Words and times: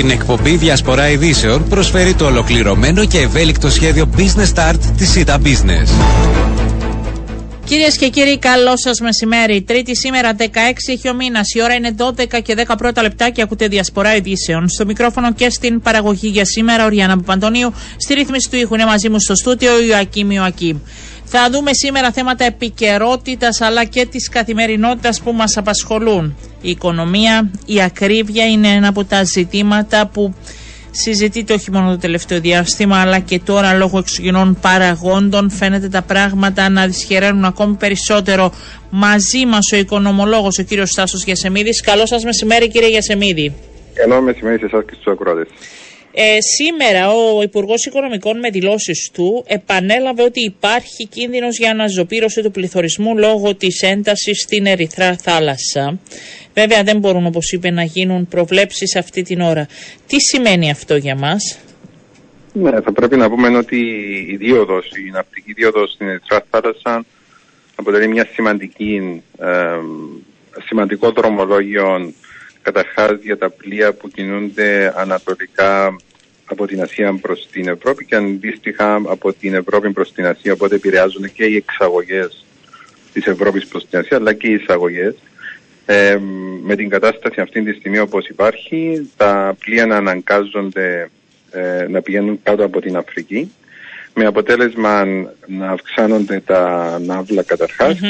Την 0.00 0.10
εκπομπή 0.10 0.56
Διασπορά 0.56 1.10
Ειδήσεων 1.10 1.68
προσφέρει 1.68 2.14
το 2.14 2.26
ολοκληρωμένο 2.26 3.04
και 3.04 3.18
ευέλικτο 3.18 3.70
σχέδιο 3.70 4.10
Business 4.16 4.54
Start 4.54 4.78
της 4.96 5.10
ΣΥΤΑ 5.10 5.38
Business. 5.44 5.88
Κυρίες 7.64 7.96
και 7.96 8.08
κύριοι, 8.08 8.38
καλό 8.38 8.76
σας 8.76 9.00
μεσημέρι. 9.00 9.62
Τρίτη 9.62 9.96
σήμερα, 9.96 10.34
16 10.38 10.44
έχει 10.86 11.08
ο 11.08 11.14
μήνας. 11.14 11.54
Η 11.54 11.62
ώρα 11.62 11.74
είναι 11.74 11.94
12 11.98 12.40
και 12.42 12.54
10 12.54 12.76
πρώτα 12.78 13.02
λεπτά 13.02 13.30
και 13.30 13.42
ακούτε 13.42 13.68
διασπορά 13.68 14.16
ειδήσεων. 14.16 14.68
Στο 14.68 14.86
μικρόφωνο 14.86 15.32
και 15.32 15.50
στην 15.50 15.80
παραγωγή 15.80 16.28
για 16.28 16.44
σήμερα, 16.44 16.84
ο 16.84 16.88
Ριάννα 16.88 17.16
Παπαντονίου. 17.16 17.72
Στη 17.96 18.14
ρύθμιση 18.14 18.50
του 18.50 18.56
ήχου 18.56 18.74
είναι 18.74 18.84
μαζί 18.84 19.08
μου 19.08 19.20
στο 19.20 19.34
στούτιο 19.34 19.74
ο 19.74 19.80
Ιωακήμ 19.80 20.30
Ιωακήμ. 20.30 20.76
Θα 21.32 21.50
δούμε 21.50 21.72
σήμερα 21.72 22.12
θέματα 22.12 22.44
επικαιρότητας 22.44 23.60
αλλά 23.60 23.84
και 23.84 24.06
της 24.06 24.28
καθημερινότητας 24.28 25.20
που 25.20 25.32
μας 25.32 25.56
απασχολούν. 25.56 26.36
Η 26.60 26.70
οικονομία, 26.70 27.50
η 27.66 27.82
ακρίβεια 27.82 28.46
είναι 28.46 28.68
ένα 28.68 28.88
από 28.88 29.04
τα 29.04 29.24
ζητήματα 29.24 30.06
που 30.06 30.34
συζητείται 30.90 31.52
όχι 31.52 31.70
μόνο 31.70 31.90
το 31.90 31.98
τελευταίο 31.98 32.40
διάστημα 32.40 33.00
αλλά 33.00 33.18
και 33.18 33.38
τώρα 33.38 33.74
λόγω 33.74 33.98
εξωγενών 33.98 34.58
παραγόντων 34.60 35.50
φαίνεται 35.50 35.88
τα 35.88 36.02
πράγματα 36.02 36.68
να 36.68 36.86
δυσχεραίνουν 36.86 37.44
ακόμη 37.44 37.74
περισσότερο 37.74 38.52
μαζί 38.90 39.46
μας 39.46 39.72
ο 39.72 39.76
οικονομολόγος 39.76 40.58
ο 40.58 40.62
κύριος 40.62 40.90
Στάσος 40.90 41.24
Γιασεμίδης. 41.24 41.82
Καλό 41.82 42.06
σας 42.06 42.24
μεσημέρι 42.24 42.68
κύριε 42.68 42.88
Γιασεμίδη. 42.88 43.54
Καλό 43.94 44.20
μεσημέρι 44.20 44.58
σε 44.58 44.66
εσάς 44.66 44.84
και 44.86 44.94
στους 44.94 45.12
ακροάτες. 45.12 45.48
Ε, 46.12 46.40
σήμερα 46.40 47.10
ο 47.10 47.42
Υπουργός 47.42 47.86
Οικονομικών 47.86 48.38
με 48.38 48.50
δηλώσεις 48.50 49.10
του 49.12 49.44
επανέλαβε 49.46 50.22
ότι 50.22 50.44
υπάρχει 50.44 51.06
κίνδυνος 51.08 51.58
για 51.58 51.70
αναζωπήρωση 51.70 52.42
του 52.42 52.50
πληθωρισμού 52.50 53.18
λόγω 53.18 53.54
της 53.54 53.82
έντασης 53.82 54.40
στην 54.40 54.66
Ερυθρά 54.66 55.16
θάλασσα. 55.16 55.98
Βέβαια 56.54 56.82
δεν 56.82 56.98
μπορούν 56.98 57.26
όπως 57.26 57.52
είπε 57.52 57.70
να 57.70 57.82
γίνουν 57.82 58.28
προβλέψεις 58.28 58.96
αυτή 58.96 59.22
την 59.22 59.40
ώρα. 59.40 59.66
Τι 60.06 60.20
σημαίνει 60.20 60.70
αυτό 60.70 60.96
για 60.96 61.16
μας; 61.16 61.58
Ναι, 62.52 62.80
θα 62.80 62.92
πρέπει 62.92 63.16
να 63.16 63.30
πούμε 63.30 63.56
ότι 63.56 63.76
η 64.30 64.36
δίωδο, 64.36 64.76
η 65.06 65.10
ναυτική 65.10 65.52
δίωδο 65.52 65.86
στην 65.86 66.08
Ερυθρά 66.08 66.44
θάλασσα 66.50 67.04
αποτελεί 67.74 68.08
μια 68.08 68.28
σημαντική, 68.32 69.22
ε, 69.38 69.46
σημαντικό 70.66 71.10
δρομολόγιο 71.10 72.12
καταρχάς 72.62 73.18
για 73.22 73.38
τα 73.38 73.50
πλοία 73.50 73.92
που 73.92 74.08
κινούνται 74.08 74.92
ανατολικά 74.96 75.96
από 76.44 76.66
την 76.66 76.82
Ασία 76.82 77.18
προς 77.20 77.48
την 77.52 77.68
Ευρώπη 77.68 78.04
και 78.04 78.16
αντίστοιχα 78.16 78.94
από 78.94 79.32
την 79.32 79.54
Ευρώπη 79.54 79.90
προς 79.92 80.12
την 80.12 80.26
Ασία, 80.26 80.52
οπότε 80.52 80.74
επηρεάζουν 80.74 81.32
και 81.32 81.44
οι 81.44 81.56
εξαγωγές 81.56 82.44
της 83.12 83.26
Ευρώπης 83.26 83.66
προς 83.66 83.86
την 83.86 83.98
Ασία, 83.98 84.16
αλλά 84.16 84.32
και 84.32 84.46
οι 84.46 84.52
εισαγωγές. 84.52 85.14
Ε, 85.86 86.18
με 86.62 86.76
την 86.76 86.88
κατάσταση 86.88 87.40
αυτή 87.40 87.62
τη 87.62 87.72
στιγμή 87.72 87.98
όπως 87.98 88.28
υπάρχει, 88.28 89.10
τα 89.16 89.56
πλοία 89.64 89.86
να 89.86 89.96
αναγκάζονται 89.96 91.10
ε, 91.50 91.86
να 91.88 92.02
πηγαίνουν 92.02 92.40
κάτω 92.42 92.64
από 92.64 92.80
την 92.80 92.96
Αφρική 92.96 93.52
με 94.14 94.26
αποτέλεσμα 94.26 95.04
να 95.46 95.70
αυξάνονται 95.70 96.42
τα 96.46 96.98
ναύλα 97.04 97.42
και 97.42 97.56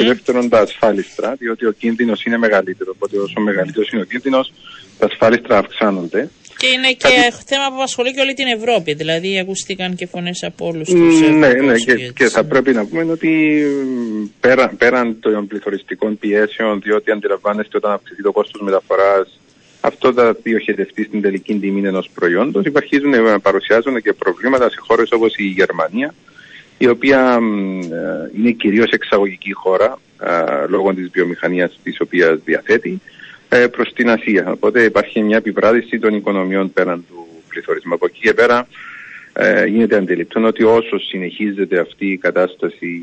δεύτερον 0.04 0.48
τα 0.48 0.58
ασφάλιστρα, 0.58 1.34
διότι 1.38 1.66
ο 1.66 1.70
κίνδυνος 1.70 2.24
είναι 2.24 2.38
μεγαλύτερο. 2.38 2.92
Οπότε 2.94 3.18
όσο 3.18 3.40
μεγαλύτερος 3.40 3.90
είναι 3.90 4.02
ο 4.02 4.04
κίνδυνος, 4.04 4.52
τα 4.98 5.06
ασφάλιστρα 5.06 5.58
αυξάνονται. 5.58 6.28
Και 6.56 6.66
είναι 6.66 6.92
και 6.92 7.08
Κάτι... 7.08 7.44
θέμα 7.46 7.66
που 7.68 7.74
απασχολεί 7.74 8.14
και 8.14 8.20
όλη 8.20 8.34
την 8.34 8.46
Ευρώπη. 8.46 8.94
Δηλαδή, 8.94 9.38
ακούστηκαν 9.38 9.94
και 9.94 10.06
φωνές 10.06 10.42
από 10.42 10.66
όλους 10.66 10.88
τους. 10.88 11.20
Ναι, 11.20 11.48
ναι, 11.48 11.74
και, 11.74 12.12
και, 12.14 12.28
θα 12.28 12.44
πρέπει 12.44 12.72
να 12.72 12.86
πούμε 12.86 13.12
ότι 13.12 13.62
πέρα, 14.40 14.68
πέραν 14.78 15.20
των 15.20 15.46
πληθωριστικών 15.46 16.18
πιέσεων, 16.18 16.80
διότι 16.80 17.10
αντιλαμβάνεστε 17.10 17.76
όταν 17.76 17.92
αυξηθεί 17.92 18.22
το 18.22 18.32
κόστος 18.32 18.60
μεταφοράς 18.60 19.40
αυτό 19.80 20.12
θα 20.12 20.36
διοχετευτεί 20.42 21.04
στην 21.04 21.20
τελική 21.20 21.58
τιμή 21.58 21.86
ενός 21.86 22.10
προϊόντος. 22.14 22.64
Υπαρχίζουν, 22.64 23.14
ε, 23.14 23.38
παρουσιάζουν 23.42 24.02
και 24.02 24.12
προβλήματα 24.12 24.70
σε 24.70 24.76
χώρες 24.80 25.12
όπως 25.12 25.36
η 25.36 25.42
Γερμανία, 25.44 26.14
η 26.78 26.88
οποία 26.88 27.38
ε, 27.92 28.38
είναι 28.38 28.50
κυρίως 28.50 28.90
εξαγωγική 28.90 29.52
χώρα 29.52 29.98
ε, 30.20 30.66
λόγω 30.68 30.94
της 30.94 31.08
βιομηχανίας 31.12 31.78
της 31.82 32.00
οποίας 32.00 32.38
διαθέτει 32.44 33.00
προς 33.70 33.92
την 33.92 34.10
Ασία. 34.10 34.50
Οπότε 34.52 34.82
υπάρχει 34.82 35.22
μια 35.22 35.36
επιβράδυση 35.36 35.98
των 35.98 36.14
οικονομιών 36.14 36.72
πέραν 36.72 37.04
του 37.08 37.26
πληθωρισμού. 37.48 37.94
Από 37.94 38.06
εκεί 38.06 38.20
και 38.20 38.34
πέρα 38.34 38.66
γίνεται 39.68 39.96
αντιληπτό 39.96 40.46
ότι 40.46 40.62
όσο 40.62 40.98
συνεχίζεται 40.98 41.78
αυτή 41.78 42.06
η 42.06 42.16
κατάσταση 42.16 43.02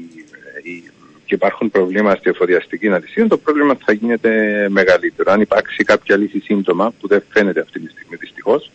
και 1.28 1.36
υπάρχουν 1.36 1.72
προβλήματα 1.72 2.18
στη 2.18 2.30
εφοδιαστική 2.30 2.88
αλυσίδα, 2.88 3.28
το 3.28 3.38
πρόβλημα 3.38 3.78
θα 3.86 3.94
γίνεται 3.94 4.32
μεγαλύτερο. 4.70 5.32
Αν 5.32 5.42
υπάρξει 5.42 5.84
κάποια 5.84 6.18
λύση 6.18 6.40
σύντομα, 6.40 6.94
που 7.00 7.08
δεν 7.08 7.24
φαίνεται 7.30 7.60
αυτή 7.60 7.80
τη 7.80 7.90
στιγμή 7.92 8.16
δυστυχώς, 8.20 8.72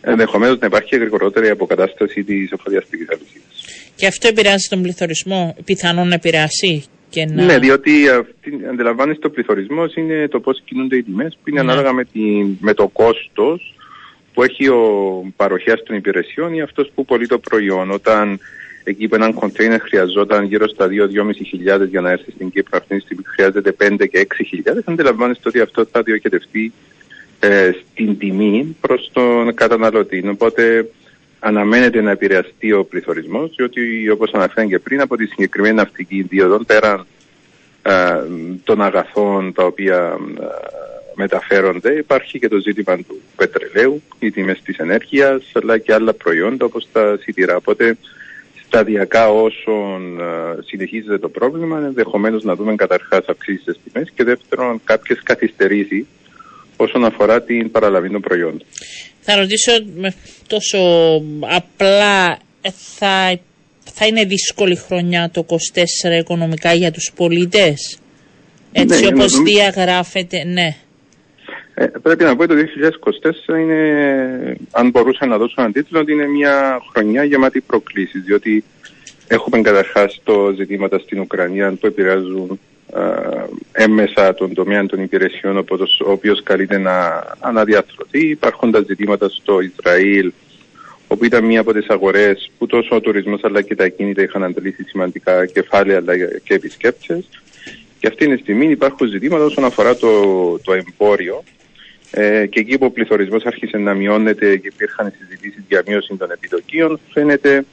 ενδεχομένως 0.00 0.58
να 0.58 0.66
υπάρχει 0.66 0.96
γρηγορότερη 0.96 1.48
αποκατάσταση 1.48 2.24
της 2.24 2.50
εφοδιαστική 2.50 3.04
αλυσίδα. 3.08 3.44
Και 3.96 4.06
αυτό 4.06 4.28
επηρεάζει 4.28 4.68
τον 4.68 4.82
πληθωρισμό, 4.82 5.56
πιθανόν 5.64 6.08
να 6.08 6.14
επηρεάσει 6.14 6.84
και 7.08 7.24
να... 7.24 7.44
Ναι, 7.44 7.58
διότι 7.58 7.92
αντιλαμβάνεστε 8.70 9.20
το 9.20 9.30
πληθωρισμός 9.30 9.94
είναι 9.94 10.28
το 10.28 10.40
πώς 10.40 10.62
κινούνται 10.64 10.96
οι 10.96 11.02
τιμές, 11.02 11.38
που 11.42 11.50
είναι 11.50 11.62
ναι. 11.62 11.72
ανάλογα 11.72 11.92
με, 11.92 12.06
με 12.60 12.74
το 12.74 12.88
κόστος 12.88 13.74
που 14.34 14.42
έχει 14.42 14.68
ο 14.68 14.82
παροχέα 15.36 15.74
των 15.74 15.96
υπηρεσιών 15.96 16.54
ή 16.54 16.60
αυτός 16.60 16.90
που 16.94 17.04
πωλεί 17.04 17.26
το 17.26 17.38
προϊόν. 17.38 17.90
Όταν 17.90 18.40
εκεί 18.84 19.08
που 19.08 19.14
έναν 19.14 19.34
κοντέινερ 19.34 19.80
χρειαζόταν 19.80 20.44
γύρω 20.44 20.68
στα 20.68 20.86
2-2.500 20.86 21.88
για 21.88 22.00
να 22.00 22.10
έρθει 22.10 22.30
στην 22.30 22.50
Κύπρο, 22.50 22.78
αυτή 22.78 22.96
τη 22.96 23.00
στιγμή 23.00 23.22
χρειάζεται 23.26 23.76
5 23.78 24.08
και 24.10 24.26
6.000, 24.64 24.78
αντιλαμβάνεστε 24.84 25.48
ότι 25.48 25.60
αυτό 25.60 25.84
θα 25.92 26.02
διοχετευτεί 26.02 26.72
ε, 27.40 27.70
στην 27.90 28.18
τιμή 28.18 28.76
προς 28.80 29.10
τον 29.12 29.54
καταναλωτή. 29.54 30.28
Οπότε 30.28 30.90
αναμένεται 31.38 32.00
να 32.00 32.10
επηρεαστεί 32.10 32.72
ο 32.72 32.84
πληθωρισμός, 32.84 33.52
διότι 33.56 34.08
όπως 34.08 34.32
αναφέραμε 34.32 34.70
και 34.70 34.78
πριν, 34.78 35.00
από 35.00 35.16
τη 35.16 35.26
συγκεκριμένη 35.26 35.74
ναυτική 35.74 36.22
δίωδο, 36.22 36.64
πέραν 36.64 37.06
ε, 37.82 37.92
των 38.64 38.82
αγαθών 38.82 39.52
τα 39.52 39.64
οποία 39.64 40.18
ε, 40.40 40.44
μεταφέρονται, 41.14 41.92
υπάρχει 41.92 42.38
και 42.38 42.48
το 42.48 42.58
ζήτημα 42.58 42.96
του 42.96 43.20
πετρελαίου, 43.36 44.02
οι 44.18 44.30
τιμές 44.30 44.60
της 44.62 44.78
ενέργειας, 44.78 45.52
αλλά 45.52 45.78
και 45.78 45.94
άλλα 45.94 46.12
προϊόντα 46.12 46.64
όπως 46.64 46.88
τα 46.92 47.18
σιτηρά. 47.20 47.56
Οπότε 47.56 47.96
σταδιακά 48.70 49.30
όσον 49.30 50.20
ε, 50.20 50.24
συνεχίζεται 50.66 51.18
το 51.18 51.28
πρόβλημα, 51.28 51.78
ενδεχομένως 51.78 52.42
να 52.44 52.54
δούμε 52.54 52.74
καταρχάς 52.74 53.24
αυξήσεις 53.28 53.62
στις 53.62 53.76
τιμές 53.84 54.10
και 54.14 54.24
δεύτερον 54.24 54.80
κάποιες 54.84 55.20
καθυστερήσεις 55.22 56.06
όσον 56.76 57.04
αφορά 57.04 57.42
την 57.42 57.70
παραλαβή 57.70 58.10
των 58.10 58.20
προϊόντων. 58.20 58.62
Θα 59.20 59.36
ρωτήσω 59.36 59.72
με 59.96 60.14
τόσο 60.46 60.78
απλά, 61.40 62.38
ε, 62.60 62.70
θα, 62.70 63.38
θα 63.94 64.06
είναι 64.06 64.24
δύσκολη 64.24 64.76
χρονιά 64.76 65.30
το 65.30 65.46
24 65.48 65.54
οικονομικά 66.20 66.72
για 66.72 66.90
τους 66.90 67.12
πολίτες, 67.14 67.98
έτσι 68.72 69.00
ναι, 69.00 69.06
όπως 69.06 69.42
διαγράφεται, 69.42 70.44
ναι. 70.44 70.76
Ε, 71.80 71.86
πρέπει 72.02 72.24
να 72.24 72.36
πω 72.36 72.42
ότι 72.42 72.54
το 72.54 72.60
2024 73.48 73.58
είναι, 73.58 74.56
αν 74.70 74.90
μπορούσα 74.90 75.26
να 75.26 75.38
δώσω 75.38 75.54
έναν 75.58 75.72
τίτλο, 75.72 76.00
ότι 76.00 76.12
είναι 76.12 76.26
μια 76.26 76.82
χρονιά 76.92 77.24
γεμάτη 77.24 77.60
προκλήσεις, 77.60 78.22
διότι 78.22 78.64
έχουμε 79.26 79.60
καταρχάς 79.60 80.20
το 80.24 80.52
ζητήματα 80.56 80.98
στην 80.98 81.20
Ουκρανία 81.20 81.72
που 81.72 81.86
επηρεάζουν 81.86 82.60
έμμεσα 83.72 84.34
τον 84.34 84.54
τομέα 84.54 84.86
των 84.86 85.02
υπηρεσιών, 85.02 85.56
ο 85.58 86.10
οποίος 86.10 86.42
καλείται 86.42 86.78
να 86.78 87.24
αναδιαθρωθεί. 87.38 88.28
Υπάρχουν 88.28 88.70
τα 88.70 88.82
ζητήματα 88.86 89.28
στο 89.28 89.60
Ισραήλ, 89.60 90.32
όπου 91.06 91.24
ήταν 91.24 91.44
μία 91.44 91.60
από 91.60 91.72
τις 91.72 91.88
αγορές 91.88 92.50
που 92.58 92.66
τόσο 92.66 92.96
ο 92.96 93.00
τουρισμός 93.00 93.44
αλλά 93.44 93.62
και 93.62 93.74
τα 93.74 93.88
κίνητα 93.88 94.22
είχαν 94.22 94.44
αντλήσει 94.44 94.82
σημαντικά 94.82 95.46
κεφάλαια 95.46 95.96
αλλά 95.96 96.16
και 96.16 96.54
επισκέπτες. 96.54 97.28
Και 97.98 98.06
αυτή 98.06 98.28
τη 98.28 98.36
στιγμή 98.42 98.66
υπάρχουν 98.66 99.08
ζητήματα 99.08 99.44
όσον 99.44 99.64
αφορά 99.64 99.96
το, 99.96 100.10
το 100.58 100.72
εμπόριο, 100.72 101.44
ε, 102.10 102.46
και 102.46 102.60
εκεί 102.60 102.78
που 102.78 102.86
ο 102.86 102.90
πληθωρισμός 102.90 103.44
άρχισε 103.44 103.78
να 103.78 103.94
μειώνεται 103.94 104.56
και 104.56 104.70
υπήρχαν 104.72 105.12
συζητήσεις 105.18 105.64
για 105.68 105.82
μείωση 105.86 106.14
των 106.16 106.30
επιτοκίων, 106.30 107.00
φαίνεται 107.10 107.64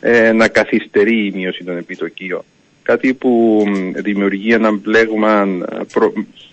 ε, 0.00 0.32
να 0.32 0.48
καθυστερεί 0.48 1.26
η 1.26 1.32
μείωση 1.34 1.64
των 1.64 1.76
επιτοκίων. 1.76 2.42
Κάτι 2.82 3.14
που 3.14 3.64
δημιουργεί 3.94 4.52
ένα 4.52 4.72
μπλέγμα 4.72 5.46
προ... 5.92 6.12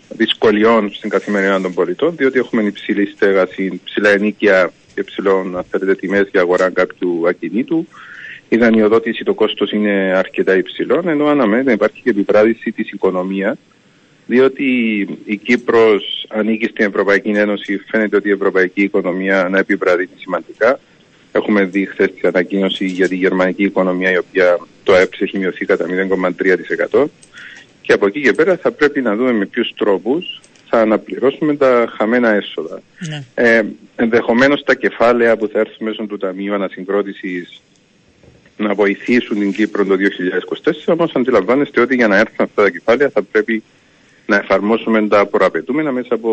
δυσκολιών 0.09 0.93
στην 0.93 1.09
καθημερινότητα 1.09 1.61
των 1.61 1.73
πολιτών, 1.73 2.15
διότι 2.15 2.39
έχουμε 2.39 2.61
υψηλή 2.61 3.05
στέγαση, 3.05 3.81
ψηλά 3.83 4.09
ενίκεια 4.09 4.71
και 4.95 5.03
ψηλών 5.03 5.65
τιμές 5.99 6.27
για 6.31 6.41
αγορά 6.41 6.69
κάποιου 6.69 7.27
ακινήτου. 7.27 7.87
Η 8.49 8.57
δανειοδότηση, 8.57 9.23
το 9.23 9.33
κόστος 9.33 9.71
είναι 9.71 10.13
αρκετά 10.15 10.57
υψηλό, 10.57 11.03
ενώ 11.05 11.27
αναμένεται 11.27 11.67
να 11.67 11.71
υπάρχει 11.71 12.01
και 12.01 12.09
επιβράδυση 12.09 12.71
της 12.71 12.91
οικονομίας 12.91 13.57
διότι 14.25 14.99
η 15.25 15.37
Κύπρος 15.37 16.25
ανήκει 16.29 16.65
στην 16.65 16.85
Ευρωπαϊκή 16.85 17.29
Ένωση, 17.29 17.77
φαίνεται 17.77 18.15
ότι 18.15 18.27
η 18.27 18.31
ευρωπαϊκή 18.31 18.81
οικονομία 18.81 19.47
να 19.49 19.59
επιβραδύνει 19.59 20.09
σημαντικά. 20.17 20.79
Έχουμε 21.31 21.63
δει 21.63 21.85
χθες 21.85 22.13
τη 22.13 22.27
ανακοίνωση 22.27 22.85
για 22.85 23.07
τη 23.07 23.15
γερμανική 23.15 23.63
οικονομία, 23.63 24.11
η 24.11 24.17
οποία 24.17 24.59
το 24.83 24.93
ΑΕΠ 24.93 25.13
έχει 25.19 25.37
μειωθεί 25.37 25.65
κατά 25.65 25.85
0,3%. 26.91 27.03
Και 27.81 27.93
από 27.93 28.07
εκεί 28.07 28.21
και 28.21 28.33
πέρα 28.33 28.57
θα 28.57 28.71
πρέπει 28.71 29.01
να 29.01 29.15
δούμε 29.15 29.31
με 29.31 29.45
ποιους 29.45 29.73
τρόπους 29.77 30.41
θα 30.69 30.81
αναπληρώσουμε 30.81 31.55
τα 31.55 31.93
χαμένα 31.97 32.29
έσοδα. 32.29 32.81
Ναι. 33.09 33.23
Ε, 33.35 33.63
ενδεχομένως 33.95 34.63
τα 34.63 34.75
κεφάλαια 34.75 35.37
που 35.37 35.47
θα 35.47 35.59
έρθουν 35.59 35.87
μέσω 35.87 36.05
του 36.05 36.17
Ταμείου 36.17 36.53
Ανασυγκρότησης 36.53 37.61
να 38.57 38.73
βοηθήσουν 38.73 39.39
την 39.39 39.53
Κύπρο 39.53 39.85
το 39.85 39.95
2024, 39.95 40.71
όμως 40.85 41.11
αντιλαμβάνεστε 41.15 41.81
ότι 41.81 41.95
για 41.95 42.07
να 42.07 42.17
έρθουν 42.17 42.35
αυτά 42.39 42.63
τα 42.63 42.69
κεφάλαια 42.69 43.09
θα 43.09 43.21
πρέπει 43.21 43.63
να 44.25 44.35
εφαρμόσουμε 44.35 45.07
τα 45.07 45.25
προαπαιτούμενα 45.25 45.91
μέσα 45.91 46.13
από 46.13 46.31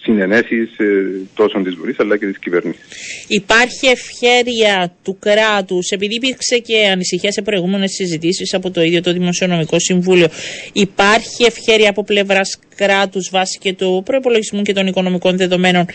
συνενέσεις 0.00 0.78
ε, 0.78 0.86
τόσο 1.34 1.58
της 1.62 1.74
Βουλής 1.74 1.98
αλλά 1.98 2.16
και 2.16 2.26
της 2.26 2.38
κυβέρνησης. 2.38 2.82
Υπάρχει 3.28 3.86
ευχέρεια 3.86 4.92
του 5.02 5.18
κράτους, 5.18 5.90
επειδή 5.90 6.14
υπήρξε 6.14 6.58
και 6.58 6.88
ανησυχία 6.92 7.32
σε 7.32 7.42
προηγούμενες 7.42 7.90
συζητήσεις 7.92 8.54
από 8.54 8.70
το 8.70 8.82
ίδιο 8.82 9.02
το 9.02 9.12
Δημοσιονομικό 9.12 9.78
Συμβούλιο, 9.78 10.28
υπάρχει 10.72 11.44
ευχέρεια 11.44 11.90
από 11.90 12.04
πλευράς 12.04 12.58
κράτους 12.76 13.28
βάσει 13.32 13.58
και 13.58 13.72
του 13.72 14.02
προπολογισμού 14.04 14.62
και 14.62 14.72
των 14.72 14.86
οικονομικών 14.86 15.36
δεδομένων 15.36 15.86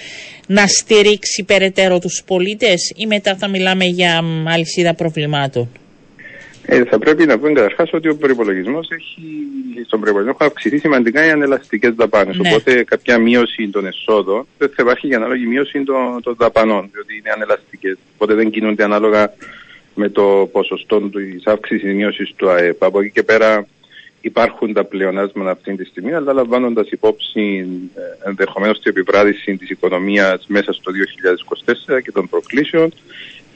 να 0.48 0.68
στηρίξει 0.68 1.44
περαιτέρω 1.44 2.00
τους 2.00 2.24
πολίτες, 2.25 2.94
ή 2.95 3.06
μετά 3.06 3.36
θα 3.36 3.48
μιλάμε 3.48 3.86
για 3.86 4.21
αλυσίδα 4.45 4.94
προβλημάτων; 4.94 5.69
Ε, 6.65 6.83
θα 6.83 7.00
πρέπει 7.00 7.25
να 7.25 7.39
πούμε 7.39 7.54
καταρχάς 7.54 7.94
ότι 7.94 8.10
ο 8.10 8.15
προπολογισμό 8.18 8.80
έχει, 8.89 9.21
στον 9.86 10.00
προπολογισμό 10.00 10.36
έχουν 10.39 10.48
αυξηθεί 10.48 10.77
σημαντικά 10.77 11.25
οι 11.25 11.30
ανελαστικές 11.30 11.94
δαπάνες. 11.94 12.38
Ναι. 12.38 12.50
Οπότε 12.50 12.83
κάποια 12.83 13.18
μείωση 13.18 13.69
των 13.69 13.86
εσόδων 13.86 14.48
δεν 14.57 14.69
θα 14.69 14.75
υπάρχει 14.83 15.07
για 15.07 15.18
ανάλογη 15.18 15.45
μείωση 15.45 15.83
των, 15.83 16.21
των 16.21 16.36
δαπανών, 16.38 16.89
διότι 16.92 17.18
είναι 17.18 17.30
ανελαστικές. 17.36 17.98
Οπότε 18.13 18.33
δεν 18.33 18.50
κινούνται 18.50 18.83
ανάλογα 18.83 19.33
με 19.95 20.10
το 20.10 20.50
ποσοστό 20.51 21.01
της 21.01 21.45
αύξησης 21.45 21.92
ή 21.92 21.94
μείωσης 21.94 22.33
του 22.36 22.50
ΑΕΠ. 22.50 22.83
Από 22.83 23.00
εκεί 23.00 23.12
και 23.12 23.24
πέρα 23.24 23.68
υπάρχουν 24.21 24.74
τα 24.74 24.83
πλεονάσματα 24.83 25.51
αυτή 25.51 25.75
τη 25.75 25.86
στιγμή, 25.86 26.13
αλλά 26.13 26.33
λαμβάνοντας 26.33 26.89
υπόψη 26.89 27.68
ε, 27.95 28.30
ενδεχομένως 28.30 28.80
την 28.80 28.92
επιβράδυση 28.92 29.57
της 29.57 29.69
οικονομίας 29.69 30.45
μέσα 30.48 30.74
στο 30.74 30.92
2024 31.95 32.01
και 32.04 32.12
των 32.12 32.30
προκλήσεων, 32.30 32.94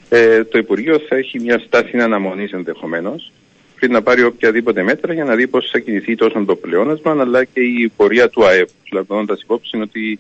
ε, 0.10 0.44
το 0.44 0.58
Υπουργείο 0.58 1.00
θα 1.00 1.16
έχει 1.16 1.40
μια 1.40 1.60
στάση 1.60 1.98
αναμονή 1.98 2.48
ενδεχομένως 2.52 3.32
πριν 3.80 3.92
να 3.92 4.02
πάρει 4.02 4.24
οποιαδήποτε 4.24 4.84
μέτρα 4.84 5.14
για 5.14 5.24
να 5.24 5.36
δει 5.36 5.48
πώς 5.48 5.70
θα 5.72 5.80
κινηθεί 5.80 6.16
τόσο 6.16 6.44
το 6.46 6.56
πλεόνασμα 6.56 7.16
αλλά 7.20 7.44
και 7.44 7.60
η 7.60 7.92
πορεία 7.96 8.30
του 8.30 8.46
ΑΕΠ. 8.46 8.70
Λαμβάνοντας 8.92 9.42
υπόψη 9.42 9.78
ότι 9.78 10.20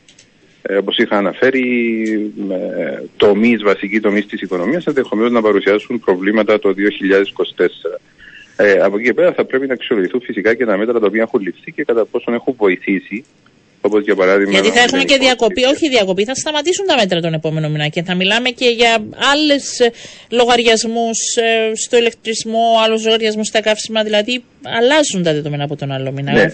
ε, 0.61 0.75
όπως 0.75 0.97
είχα 0.97 1.17
αναφέρει, 1.17 2.31
ε, 2.51 3.03
τομείς, 3.17 3.63
βασικοί 3.63 3.99
τομείς 3.99 4.25
της 4.25 4.41
οικονομίας 4.41 4.85
ενδεχομένως 4.85 5.31
να 5.31 5.41
παρουσιάσουν 5.41 5.99
προβλήματα 5.99 6.59
το 6.59 6.73
2024. 6.73 7.99
Ε, 8.55 8.71
από 8.71 8.95
εκεί 8.95 9.05
και 9.05 9.13
πέρα 9.13 9.33
θα 9.33 9.45
πρέπει 9.45 9.67
να 9.67 9.73
αξιολογηθούν 9.73 10.21
φυσικά 10.21 10.53
και 10.53 10.65
τα 10.65 10.77
μέτρα 10.77 10.99
τα 10.99 11.05
οποία 11.05 11.21
έχουν 11.21 11.41
ληφθεί 11.41 11.71
και 11.71 11.83
κατά 11.83 12.05
πόσον 12.05 12.33
έχουν 12.33 12.53
βοηθήσει 12.57 13.25
όπως 13.81 14.03
για 14.03 14.15
παράδειγμα, 14.15 14.51
Γιατί 14.51 14.69
θα 14.69 14.79
έχουμε 14.79 15.03
και 15.03 15.17
διακοπή, 15.17 15.63
όχι 15.63 15.89
διακοπή, 15.89 16.23
θα 16.25 16.35
σταματήσουν 16.35 16.85
τα 16.85 16.95
μέτρα 16.95 17.19
τον 17.19 17.33
επόμενο 17.33 17.69
μήνα 17.69 17.87
και 17.87 18.03
θα 18.03 18.15
μιλάμε 18.15 18.49
και 18.49 18.69
για 18.69 19.03
άλλες 19.33 19.91
λογαριασμούς 20.29 21.19
ε, 21.35 21.71
στο 21.75 21.97
ηλεκτρισμό, 21.97 22.65
άλλους 22.85 23.05
λογαριασμούς 23.05 23.47
στα 23.47 23.61
καύσιμα. 23.61 24.03
Δηλαδή 24.03 24.43
αλλάζουν 24.79 25.23
τα 25.23 25.33
δεδομένα 25.33 25.63
από 25.63 25.75
τον 25.75 25.91
άλλο 25.91 26.11
μήνα. 26.11 26.31
Ναι, 26.31 26.53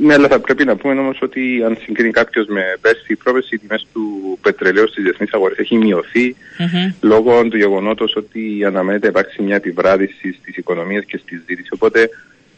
ναι 0.00 0.14
αλλά 0.14 0.28
θα 0.28 0.40
πρέπει 0.40 0.64
να 0.64 0.76
πούμε 0.76 1.00
όμως 1.00 1.18
ότι 1.22 1.62
αν 1.66 1.78
συγκρίνει 1.84 2.10
κάποιος 2.10 2.46
με 2.46 2.62
πέρσι, 2.80 3.12
η 3.12 3.16
πρόβεση 3.16 3.58
τιμές 3.58 3.86
του 3.92 4.38
πετρελαίου 4.42 4.88
στις 4.88 5.02
διεθνείς 5.02 5.32
αγορές 5.32 5.58
έχει 5.58 5.76
μειωθεί 5.76 6.36
mm-hmm. 6.58 6.94
λόγω 7.00 7.48
του 7.48 7.56
γεγονότος 7.56 8.16
ότι 8.16 8.64
αναμένεται 8.66 9.08
υπάρξει 9.08 9.42
μια 9.42 9.56
επιβράδυση 9.56 10.36
στις 10.40 10.56
οικονομίες 10.56 11.04
και 11.04 11.20
στη 11.22 11.42
ζήτηση. 11.46 11.68
Οπότε 11.72 12.08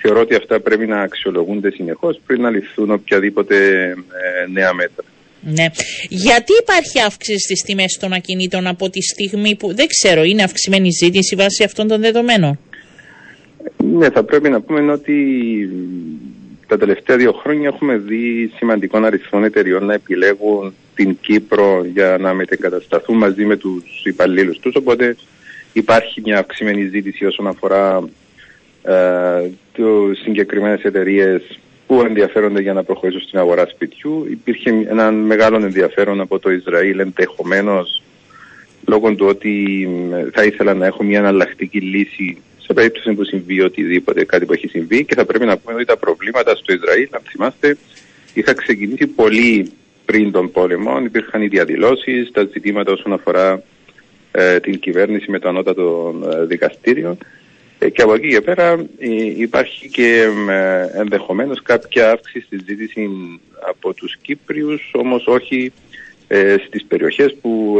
θεωρώ 0.06 0.20
ότι 0.20 0.34
αυτά 0.34 0.60
πρέπει 0.60 0.86
να 0.86 1.00
αξιολογούνται 1.00 1.70
συνεχώς 1.70 2.20
πριν 2.26 2.40
να 2.40 2.50
ληφθούν 2.50 2.90
οποιαδήποτε 2.90 3.56
ε, 3.90 4.50
νέα 4.52 4.72
μέτρα. 4.74 5.04
Ναι. 5.40 5.66
Γιατί 6.08 6.52
υπάρχει 6.60 7.00
αύξηση 7.06 7.38
στις 7.38 7.62
τιμές 7.62 7.98
των 8.00 8.12
ακινήτων 8.12 8.66
από 8.66 8.90
τη 8.90 9.02
στιγμή 9.02 9.56
που 9.56 9.74
δεν 9.74 9.86
ξέρω, 9.86 10.22
είναι 10.22 10.42
αυξημένη 10.42 10.88
ζήτηση 10.90 11.36
βάσει 11.36 11.64
αυτών 11.64 11.88
των 11.88 12.00
δεδομένων; 12.00 12.58
Ναι, 13.76 14.10
θα 14.10 14.22
πρέπει 14.22 14.48
να 14.48 14.60
πούμε 14.60 14.92
ότι 14.92 15.16
τα 16.66 16.78
τελευταία 16.78 17.16
δύο 17.16 17.32
χρόνια 17.32 17.68
έχουμε 17.68 17.96
δει 17.96 18.52
σημαντικό 18.56 18.98
αριθμό 18.98 19.40
εταιριών 19.44 19.84
να 19.84 19.94
επιλέγουν 19.94 20.74
την 20.94 21.18
Κύπρο 21.20 21.84
για 21.92 22.16
να 22.20 22.34
μετεγκατασταθούν 22.34 23.16
μαζί 23.16 23.44
με 23.44 23.56
τους 23.56 24.02
υπαλλήλους 24.04 24.58
τους, 24.58 24.74
οπότε 24.74 25.16
υπάρχει 25.72 26.20
μια 26.24 26.38
αυξημένη 26.38 26.88
ζήτηση 26.88 27.24
όσον 27.24 27.46
αφορά 27.46 27.96
ε, 27.96 28.25
του 29.72 30.12
συγκεκριμένες 30.22 30.82
εταιρείες 30.82 31.58
που 31.86 32.00
ενδιαφέρονται 32.00 32.60
για 32.60 32.72
να 32.72 32.82
προχωρήσουν 32.84 33.20
στην 33.20 33.38
αγορά 33.38 33.66
σπιτιού. 33.66 34.26
Υπήρχε 34.30 34.70
ένα 34.88 35.10
μεγάλο 35.10 35.56
ενδιαφέρον 35.56 36.20
από 36.20 36.38
το 36.38 36.50
Ισραήλ 36.50 36.98
ενδεχομένως 36.98 38.02
λόγω 38.86 39.14
του 39.14 39.26
ότι 39.26 39.88
θα 40.32 40.44
ήθελα 40.44 40.74
να 40.74 40.86
έχω 40.86 41.02
μια 41.04 41.18
αναλλακτική 41.18 41.80
λύση 41.80 42.38
σε 42.58 42.72
περίπτωση 42.72 43.12
που 43.12 43.24
συμβεί 43.24 43.60
οτιδήποτε, 43.60 44.24
κάτι 44.24 44.44
που 44.44 44.52
έχει 44.52 44.68
συμβεί 44.68 45.04
και 45.04 45.14
θα 45.14 45.24
πρέπει 45.24 45.44
να 45.44 45.56
πούμε 45.56 45.74
ότι 45.74 45.84
τα 45.84 45.96
προβλήματα 45.96 46.54
στο 46.56 46.72
Ισραήλ, 46.72 47.08
αν 47.10 47.20
θυμάστε, 47.24 47.76
είχα 48.34 48.52
ξεκινήσει 48.52 49.06
πολύ 49.06 49.72
πριν 50.04 50.32
τον 50.32 50.50
πόλεμο. 50.50 51.00
Υπήρχαν 51.04 51.42
οι 51.42 51.46
διαδηλώσεις, 51.46 52.30
τα 52.32 52.48
ζητήματα 52.52 52.92
όσον 52.92 53.12
αφορά 53.12 53.62
ε, 54.32 54.60
την 54.60 54.78
κυβέρνηση 54.78 55.30
με 55.30 55.38
το 55.38 55.48
ανώτατο 55.48 56.14
ε, 56.32 56.44
δικαστήριο. 56.44 57.16
Ε, 57.78 57.90
και 57.90 58.02
από 58.02 58.14
εκεί 58.14 58.28
και 58.28 58.40
πέρα 58.40 58.86
ε, 58.98 59.08
υπάρχει 59.36 59.88
και 59.88 60.28
ε, 60.48 61.00
ενδεχομένως 61.00 61.62
κάποια 61.62 62.10
αύξηση 62.10 62.46
στη 62.46 62.58
ζήτηση 62.66 63.08
από 63.68 63.94
τους 63.94 64.16
Κύπριους, 64.22 64.90
όμως 64.92 65.26
όχι 65.26 65.72
στις 66.66 66.84
περιοχές 66.84 67.36
που 67.40 67.78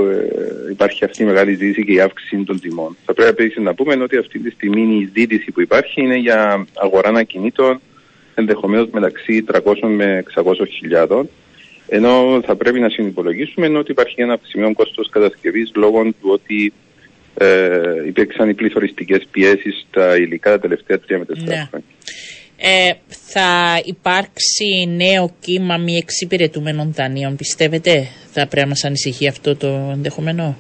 υπάρχει 0.71 1.05
αυτή 1.05 1.23
η 1.23 1.27
μεγάλη 1.27 1.55
ζήτηση 1.55 1.85
και 1.85 1.93
η 1.93 2.01
αύξηση 2.01 2.45
των 2.45 2.61
τιμών. 2.61 2.97
Θα 3.05 3.15
πρέπει 3.15 3.31
επίσης 3.31 3.63
να 3.63 3.75
πούμε 3.75 4.03
ότι 4.03 4.17
αυτή 4.17 4.39
τη 4.39 4.51
στιγμή 4.51 4.99
η 4.99 5.11
ζήτηση 5.21 5.51
που 5.51 5.61
υπάρχει 5.61 6.01
είναι 6.01 6.17
για 6.17 6.67
αγορά 6.75 7.09
ακινήτων 7.09 7.81
ενδεχομένως 8.35 8.89
μεταξύ 8.93 9.45
300 9.53 9.61
με 9.81 10.25
600 10.35 10.53
χιλιάδων 10.69 11.29
ενώ 11.89 12.41
θα 12.45 12.57
πρέπει 12.57 12.81
να 12.81 12.89
συνυπολογίσουμε 12.89 13.79
ότι 13.79 13.91
υπάρχει 13.91 14.23
ένα 14.23 14.33
αυξημένο 14.33 14.73
κόστος 14.73 15.09
κατασκευής 15.09 15.73
λόγω 15.75 16.03
του 16.03 16.29
ότι 16.33 16.73
ε, 17.39 18.07
υπήρξαν 18.07 18.49
οι 18.49 18.55
πληθωριστικές 18.55 19.27
πιέσεις 19.31 19.87
στα 19.89 20.17
υλικά 20.17 20.51
τα 20.51 20.59
τελευταία 20.59 20.99
τρία 20.99 21.19
με 21.19 21.25
τέσσερα 21.25 21.57
ναι. 21.57 21.67
χρόνια. 21.71 21.87
Ε, 22.57 22.93
θα 23.09 23.81
υπάρξει 23.85 24.89
νέο 24.97 25.35
κύμα 25.41 25.77
μη 25.77 25.97
εξυπηρετούμενων 25.97 26.93
δανείων, 26.93 27.37
πιστεύετε, 27.37 28.09
θα 28.33 28.47
πρέπει 28.47 28.61
να 28.61 28.67
μας 28.67 28.85
ανησυχεί 28.85 29.29
αυτό 29.29 29.57
το 29.57 29.91
ενδεχομένο. 29.93 30.57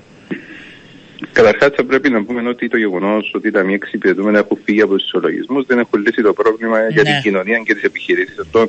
Καταρχάς, 1.33 1.71
θα 1.76 1.85
πρέπει 1.85 2.11
να 2.11 2.25
πούμε 2.25 2.49
ότι 2.49 2.68
το 2.68 2.76
γεγονός 2.76 3.30
ότι 3.35 3.50
τα 3.50 3.62
μη 3.62 3.75
εξυπηρετούμενα 3.75 4.38
έχουν 4.38 4.59
φύγει 4.64 4.80
από 4.80 4.95
τους 4.95 5.04
ισολογισμούς 5.04 5.66
δεν 5.66 5.78
έχουν 5.78 6.00
λύσει 6.00 6.23
το 6.23 6.33
πρόβλημα 6.33 6.88
για 6.88 7.02
την 7.02 7.12
ναι. 7.12 7.21
κοινωνία 7.23 7.62
και 7.66 7.75
τις 7.75 7.83
επιχειρήσεις. 7.83 8.38
Αυτό 8.38 8.68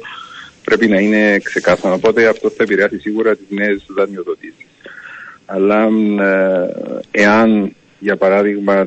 πρέπει 0.63 0.87
να 0.87 0.99
είναι 0.99 1.39
ξεκάθαρο. 1.39 1.93
Οπότε 1.93 2.27
αυτό 2.27 2.49
θα 2.49 2.63
επηρεάσει 2.63 2.99
σίγουρα 2.99 3.35
τις 3.35 3.45
νέες 3.49 3.85
δανειοδοτήσεις. 3.87 4.65
Αλλά 5.45 5.87
ε, 6.19 7.21
εάν 7.21 7.75
για 7.99 8.15
παράδειγμα 8.15 8.85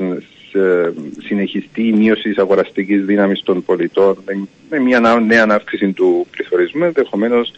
συνεχιστεί 1.26 1.86
η 1.86 1.92
μείωση 1.92 2.28
της 2.28 2.38
αγοραστικής 2.38 3.04
δύναμης 3.04 3.42
των 3.42 3.64
πολιτών 3.64 4.16
με 4.70 4.78
μια 4.78 5.00
νέα 5.00 5.46
αύξηση 5.48 5.92
του 5.92 6.26
πληθωρισμού 6.30 6.84
ενδεχομένως 6.84 7.52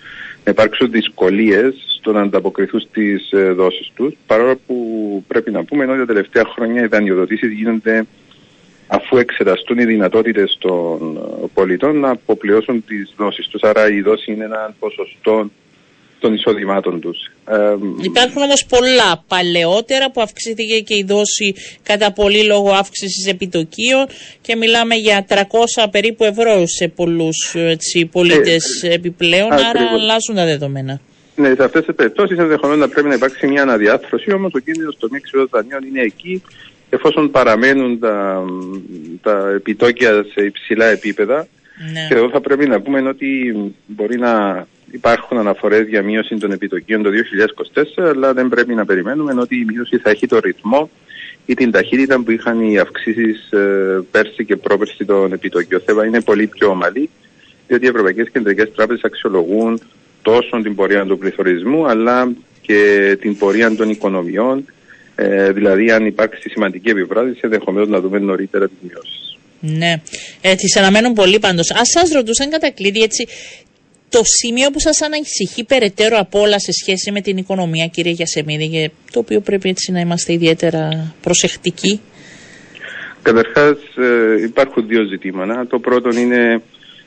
να 0.45 0.51
υπάρξουν 0.51 0.91
δυσκολίες 0.91 1.75
στο 1.99 2.13
να 2.13 2.21
ανταποκριθούν 2.21 2.81
στις 2.81 3.31
ε, 3.33 3.53
δόσεις 3.53 3.91
τους 3.95 4.15
παρόλο 4.27 4.59
που 4.67 4.77
πρέπει 5.29 5.51
να 5.51 5.65
πούμε 5.65 5.85
ότι 5.85 5.99
τα 5.99 6.07
τελευταία 6.07 6.45
χρόνια 6.45 6.83
οι 6.83 6.87
δανειοδοτήσεις 6.87 7.53
γίνονται 7.53 8.07
αφού 8.87 9.17
εξεταστούν 9.17 9.79
οι 9.79 9.85
δυνατότητες 9.85 10.57
των 10.61 11.17
ε, 11.17 11.47
πολιτών 11.55 11.99
να 11.99 12.11
αποπληρώσουν 12.11 12.85
τις 12.85 13.15
δόσεις 13.17 13.47
τους. 13.47 13.63
Άρα 13.63 13.91
η 13.91 14.01
δόση 14.01 14.33
είναι 14.33 14.45
ένα 14.45 14.75
ποσοστό 14.79 15.51
των 16.23 16.35
εισοδημάτων 16.35 17.01
τους. 17.01 17.19
Υπάρχουν 18.03 18.43
όμως 18.43 18.65
πολλά 18.69 19.25
παλαιότερα 19.29 20.11
που 20.11 20.21
αυξήθηκε 20.21 20.81
και 20.81 20.95
η 20.95 21.05
δόση 21.09 21.55
κατά 21.83 22.13
πολύ 22.13 22.45
λόγω 22.45 22.71
αύξησης 22.71 23.27
επιτοκίων 23.27 24.07
και 24.41 24.57
μιλάμε 24.57 24.95
για 24.95 25.27
300 25.29 25.35
περίπου 25.91 26.25
ευρώ 26.25 26.67
σε 26.67 26.89
πολλούς 26.89 27.55
έτσι, 27.55 28.07
πολίτες 28.07 28.83
ε, 28.83 28.93
επιπλέον, 28.93 29.53
άρα 29.53 29.81
αλλάζουν 29.93 30.35
τα 30.35 30.45
δεδομένα. 30.45 31.01
Ναι, 31.37 31.55
σε 31.55 31.65
αυτές 31.65 31.85
τις 31.85 31.95
περιπτώσεις 31.95 32.39
ενδεχομένω 32.39 32.81
να 32.81 32.89
πρέπει 32.89 33.09
να 33.09 33.15
υπάρξει 33.15 33.47
μια 33.47 33.63
αναδιάθρωση, 33.63 34.33
όμως 34.33 34.51
ο 34.55 34.59
κίνδυνος 34.59 34.97
των 34.99 35.11
μη 35.13 35.21
δανείων 35.51 35.85
είναι 35.85 36.01
εκεί, 36.01 36.43
εφόσον 36.91 37.31
παραμένουν 37.31 37.99
τα, 37.99 38.45
τα 39.23 39.53
επιτόκια 39.57 40.27
σε 40.33 40.45
υψηλά 40.45 40.87
επίπεδα. 40.87 41.47
Ναι. 41.93 42.07
Και 42.09 42.15
εδώ 42.15 42.29
θα 42.31 42.41
πρέπει 42.41 42.69
να 42.69 42.81
πούμε 42.81 43.09
ότι 43.09 43.55
μπορεί 43.87 44.19
να 44.19 44.67
υπάρχουν 44.91 45.39
αναφορές 45.39 45.89
για 45.89 46.03
μείωση 46.03 46.37
των 46.37 46.53
επιτοκίων 46.53 47.03
το 47.03 47.11
2024, 47.97 48.03
αλλά 48.03 48.33
δεν 48.33 48.49
πρέπει 48.49 48.75
να 48.75 48.85
περιμένουμε 48.85 49.41
ότι 49.41 49.57
η 49.57 49.65
μείωση 49.65 49.99
θα 49.99 50.11
έχει 50.11 50.27
το 50.27 50.39
ρυθμό 50.39 50.91
ή 51.47 51.55
την 51.55 51.71
ταχύτητα 51.71 52.23
που 52.23 52.31
είχαν 52.31 52.61
οι 52.61 52.79
αυξήσεις 52.79 53.51
ε, 53.51 54.01
πέρσι 54.11 54.45
και 54.45 54.57
πρόπερσι 54.57 55.05
των 55.05 55.33
επιτοκίων. 55.33 55.81
θέμα 55.85 56.07
είναι 56.07 56.21
πολύ 56.21 56.47
πιο 56.47 56.69
ομαλή, 56.69 57.11
διότι 57.67 57.85
οι 57.85 57.89
Ευρωπαϊκές 57.89 58.31
Κεντρικές 58.31 58.73
Τράπεζες 58.75 59.05
αξιολογούν 59.05 59.81
τόσο 60.23 60.61
την 60.63 60.75
πορεία 60.75 61.05
του 61.05 61.19
πληθωρισμού 61.19 61.87
αλλά 61.87 62.33
και 62.61 63.17
την 63.21 63.37
πορεία 63.37 63.77
των 63.77 63.91
οικονομιών. 63.91 64.65
Ε, 65.15 65.53
δηλαδή, 65.53 65.91
αν 65.91 66.07
υπάρξει 66.07 66.49
σημαντική 66.49 66.89
επιβράδυση, 66.89 67.41
ενδεχομένως 67.43 67.89
να 67.89 68.01
δούμε 68.01 68.19
νωρίτερα 68.19 68.69
τις 68.69 68.77
μειώσεις. 68.81 69.32
Ναι. 69.65 70.01
Ε, 70.41 70.55
τις 70.55 70.77
αναμένουν 70.77 71.13
πολύ 71.13 71.39
πάντως. 71.39 71.71
Α 71.71 71.81
σας 71.85 72.11
ρωτούσαν 72.11 72.51
κατά 72.51 72.71
κλείδι 72.71 73.03
έτσι, 73.03 73.29
το 74.09 74.21
σημείο 74.25 74.71
που 74.71 74.81
σας 74.81 75.03
ανησυχεί 75.03 75.65
περαιτέρω 75.65 76.17
από 76.19 76.41
όλα 76.41 76.59
σε 76.59 76.73
σχέση 76.73 77.13
με 77.13 77.21
την 77.21 77.37
οικονομία, 77.37 77.87
κύριε 77.87 78.13
Γιασεμίδη, 78.13 78.93
το 79.13 79.19
οποίο 79.19 79.41
πρέπει 79.41 79.69
έτσι 79.69 79.93
να 79.93 80.01
είμαστε 80.01 80.33
ιδιαίτερα 80.33 81.15
προσεκτικοί; 81.21 82.01
Καταρχάς, 83.23 83.79
ε, 83.97 84.43
υπάρχουν 84.43 84.87
δύο 84.87 85.05
ζητήματα. 85.05 85.67
Το 85.67 85.79
πρώτο 85.79 86.09
είναι 86.19 86.63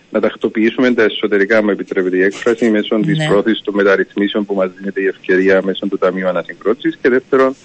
να 0.09 0.19
τακτοποιήσουμε 0.19 0.93
τα 0.93 1.03
εσωτερικά, 1.03 1.63
με 1.63 1.71
επιτρέπεται 1.71 2.17
η 2.17 2.21
έκφραση, 2.21 2.69
μέσω 2.69 2.97
ναι. 2.97 3.05
τη 3.05 3.25
πρόθεσης 3.27 3.62
των 3.62 3.74
μεταρρυθμίσεων 3.74 4.45
που 4.45 4.53
μας 4.53 4.71
δίνεται 4.77 5.01
η 5.01 5.05
ευκαιρία 5.05 5.62
μέσω 5.63 5.88
του 5.88 5.97
Ταμείου 5.97 6.27
Ανασυγκρότησης. 6.27 6.97
Και 7.01 7.09
δεύτερον, 7.09 7.55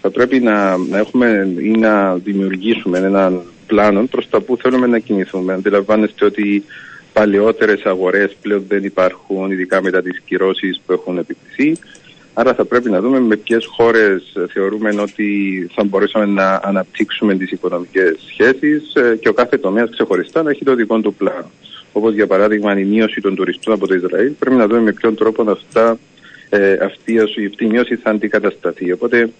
θα 0.00 0.10
πρέπει 0.10 0.40
να, 0.40 0.76
να 0.76 0.98
έχουμε 0.98 1.54
ή 1.58 1.70
να 1.70 2.14
δημιουργήσουμε 2.14 2.98
έναν 2.98 3.42
πλάνο 3.68 4.06
προς 4.10 4.28
τα 4.28 4.40
που 4.40 4.56
θέλουμε 4.56 4.86
να 4.86 4.98
κινηθούμε. 4.98 5.52
Αντιλαμβάνεστε 5.52 6.24
ότι 6.24 6.64
παλαιότερες 7.12 7.82
αγορές 7.84 8.36
πλέον 8.42 8.64
δεν 8.68 8.84
υπάρχουν, 8.84 9.50
ειδικά 9.50 9.82
μετά 9.82 10.02
τις 10.02 10.20
κυρώσεις 10.24 10.80
που 10.86 10.92
έχουν 10.92 11.18
επιπληθεί. 11.18 11.80
Άρα 12.34 12.54
θα 12.54 12.64
πρέπει 12.64 12.90
να 12.90 13.00
δούμε 13.00 13.20
με 13.20 13.36
ποιες 13.36 13.66
χώρες 13.66 14.22
θεωρούμε 14.52 14.94
ότι 15.00 15.26
θα 15.74 15.84
μπορέσουμε 15.84 16.26
να 16.26 16.60
αναπτύξουμε 16.64 17.34
τις 17.34 17.50
οικονομικές 17.50 18.16
σχέσεις 18.26 18.94
ε, 18.94 19.16
και 19.20 19.28
ο 19.28 19.32
κάθε 19.32 19.58
τομέας 19.58 19.90
ξεχωριστά 19.90 20.42
να 20.42 20.50
έχει 20.50 20.64
το 20.64 20.74
δικό 20.74 21.00
του 21.00 21.14
πλάνο. 21.14 21.50
Όπως 21.92 22.14
για 22.14 22.26
παράδειγμα 22.26 22.78
η 22.78 22.84
μείωση 22.84 23.20
των 23.20 23.34
τουριστών 23.34 23.74
από 23.74 23.86
το 23.86 23.94
Ισραήλ, 23.94 24.32
πρέπει 24.38 24.56
να 24.56 24.66
δούμε 24.66 24.80
με 24.80 24.92
ποιον 24.92 25.14
τρόπο 25.14 25.50
αυτά, 25.50 25.98
ε, 26.48 26.72
αυτή, 26.72 27.18
αυτή 27.20 27.64
η 27.64 27.66
μείωση 27.66 27.96
θα 27.96 28.10
αντικατασταθεί. 28.10 28.92
Οπότε, 28.92 29.30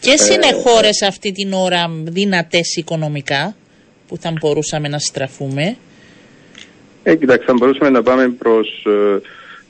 Ποιες 0.00 0.28
ε, 0.28 0.32
είναι 0.32 0.52
χώρες 0.62 1.02
αυτή 1.02 1.32
την 1.32 1.52
ώρα 1.52 1.90
δυνατές 2.04 2.76
οικονομικά; 2.76 3.56
Που 4.08 4.16
θα 4.16 4.32
μπορούσαμε 4.40 4.88
να 4.88 4.98
στραφούμε. 4.98 5.76
Ε, 7.02 7.14
κοιτάξτε, 7.16 7.44
θα 7.44 7.52
μπορούσαμε 7.52 7.90
να 7.90 8.02
πάμε 8.02 8.28
προς 8.28 8.86
ε, 8.86 9.20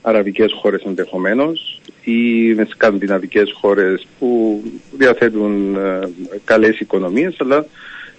αραβικές 0.02 0.52
χώρες 0.60 0.82
ενδεχομένως 0.82 1.80
ή 2.04 2.52
με 2.54 2.66
σκανδιναβικές 2.70 3.52
χώρες 3.60 4.06
που 4.18 4.62
διαθέτουν 4.92 5.76
ε, 5.76 6.08
καλές 6.44 6.80
οικονομίες, 6.80 7.34
αλλά 7.38 7.66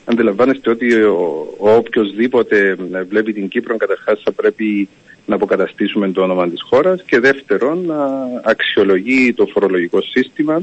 αντιλαμβάνεστε 0.06 0.70
ότι 0.70 0.94
ο, 0.94 1.48
ο 1.60 1.72
οποιοδήποτε 1.72 2.78
ε, 2.94 3.04
βλέπει 3.04 3.34
την 3.34 3.48
Κύπρο 3.48 3.78
καταρχάς 3.78 4.22
θα 4.24 4.32
πρέπει 4.32 4.90
να 5.26 5.36
αποκαταστήσουμε 5.36 6.12
το 6.12 6.22
όνομα 6.22 6.50
της 6.50 6.62
χώρας 6.70 7.04
και 7.06 7.20
δεύτερον 7.20 7.86
να 7.86 8.28
αξιολογεί 8.44 9.34
το 9.34 9.46
φορολογικό 9.46 10.02
σύστημα, 10.02 10.62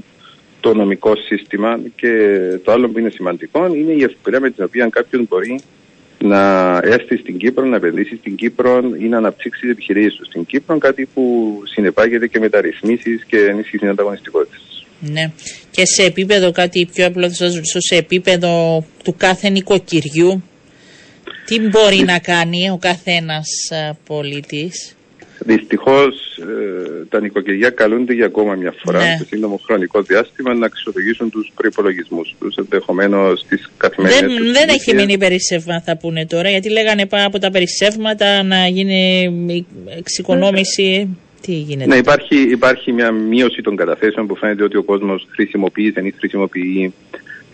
το 0.63 0.75
νομικό 0.75 1.13
σύστημα 1.17 1.81
και 1.97 2.11
το 2.65 2.73
άλλο 2.73 2.89
που 2.89 2.99
είναι 2.99 3.11
σημαντικό 3.11 3.75
είναι 3.75 3.93
η 3.93 4.03
ευκαιρία 4.03 4.41
με 4.41 4.51
την 4.51 4.65
οποία 4.65 4.89
κάποιος 4.89 5.29
μπορεί 5.29 5.61
να 6.19 6.41
έρθει 6.83 7.17
στην 7.17 7.37
Κύπρο, 7.39 7.65
να 7.65 7.77
επενδύσει 7.77 8.17
στην 8.17 8.35
Κύπρο 8.37 8.83
ή 8.99 9.05
να 9.05 9.17
αναπτύξει 9.17 9.61
τι 9.61 9.71
επιχειρήσεις 9.71 10.15
του 10.19 10.25
στην 10.25 10.45
Κύπρο, 10.45 10.79
κάτι 10.79 11.09
που 11.15 11.23
συνεπάγεται 11.65 12.27
και 12.27 12.39
μεταρρυθμίσεις 12.39 13.25
και 13.25 13.39
ενίσχυση 13.39 13.79
της 13.79 13.89
ανταγωνιστικότητας. 13.89 14.87
Ναι. 15.01 15.33
Και 15.71 15.87
σε 15.87 16.03
επίπεδο, 16.03 16.53
κάτι 16.53 16.89
πιο 16.95 17.07
απλό 17.07 17.29
θα 17.29 17.35
σας 17.35 17.55
ρωτήσω, 17.55 17.81
σε 17.81 17.97
επίπεδο 17.97 18.85
του 19.05 19.15
κάθε 19.17 19.49
νοικοκυριού, 19.49 20.43
τι 21.47 21.61
μπορεί 21.61 22.03
να 22.05 22.19
κάνει 22.19 22.71
ο 22.71 22.79
καθένας 22.81 23.47
πολίτης; 24.07 24.97
Δυστυχώς 25.45 26.39
ε, 26.39 27.05
τα 27.09 27.21
νοικοκυριά 27.21 27.71
καλούνται 27.71 28.13
για 28.13 28.27
ακόμα 28.27 28.55
μια 28.55 28.75
φορά 28.85 28.99
ναι. 28.99 29.17
σε 29.19 29.25
σύντομο 29.25 29.61
χρονικό 29.65 30.03
διάστημα 30.03 30.55
να 30.55 30.67
αξιολογήσουν 30.67 31.31
τους 31.31 31.53
προπολογισμού 31.55 32.23
τους, 32.39 32.57
ενδεχομένως 32.57 33.41
στις 33.41 33.71
καθημερινές 33.77 34.21
Δεν, 34.21 34.53
δεν 34.53 34.69
έχει 34.69 34.95
μείνει 34.95 35.19
περισσεύμα, 35.19 35.81
θα 35.81 35.97
πούνε 35.97 36.27
τώρα, 36.27 36.51
γιατί 36.51 36.71
λέγανε 36.71 37.07
πάνω 37.07 37.27
από 37.27 37.39
τα 37.39 37.51
περισσεύματα 37.51 38.43
να 38.43 38.67
γίνει 38.67 39.33
εξοικονόμηση. 39.99 41.17
Τι 41.41 41.53
γίνεται; 41.53 41.87
Ναι, 41.87 41.97
υπάρχει, 41.97 42.37
υπάρχει 42.51 42.93
μια 42.93 43.11
μείωση 43.11 43.63
των 43.63 43.77
καταθέσεων 43.77 44.27
που 44.27 44.37
φαίνεται 44.37 44.63
ότι 44.63 44.77
ο 44.77 44.83
κόσμος 44.83 45.27
χρησιμοποιεί, 45.31 45.91
δεν 45.91 46.15
χρησιμοποιεί 46.19 46.93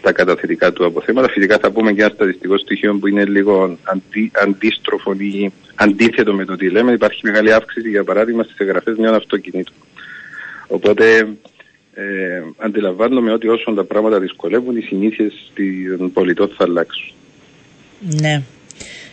τα 0.00 0.12
καταθετικά 0.12 0.72
του 0.72 0.84
αποθέματα. 0.84 1.28
Φυσικά 1.28 1.58
θα 1.58 1.70
πούμε 1.70 1.92
και 1.92 2.02
ένα 2.02 2.10
στατιστικό 2.14 2.58
στοιχείο 2.58 2.94
που 2.94 3.06
είναι 3.06 3.24
λίγο 3.24 3.78
αντί, 3.82 4.30
αντίστροφο 4.34 5.12
ή 5.12 5.52
αντίθετο 5.74 6.34
με 6.34 6.44
το 6.44 6.56
τι 6.56 6.70
λέμε. 6.70 6.92
Υπάρχει 6.92 7.20
μεγάλη 7.24 7.52
αύξηση, 7.52 7.88
για 7.88 8.04
παράδειγμα, 8.04 8.42
στις 8.42 8.56
εγγραφές 8.58 8.96
νέων 8.96 9.14
αυτοκινήτων. 9.14 9.74
Οπότε 10.66 11.18
ε, 11.94 12.42
αντιλαμβάνομαι 12.56 13.32
ότι 13.32 13.48
όσο 13.48 13.74
τα 13.74 13.84
πράγματα 13.84 14.20
δυσκολεύουν, 14.20 14.76
οι 14.76 14.80
συνήθειες 14.80 15.52
των 15.98 16.12
πολιτών 16.12 16.48
θα 16.56 16.64
αλλάξουν. 16.64 17.12
Ναι. 18.00 18.42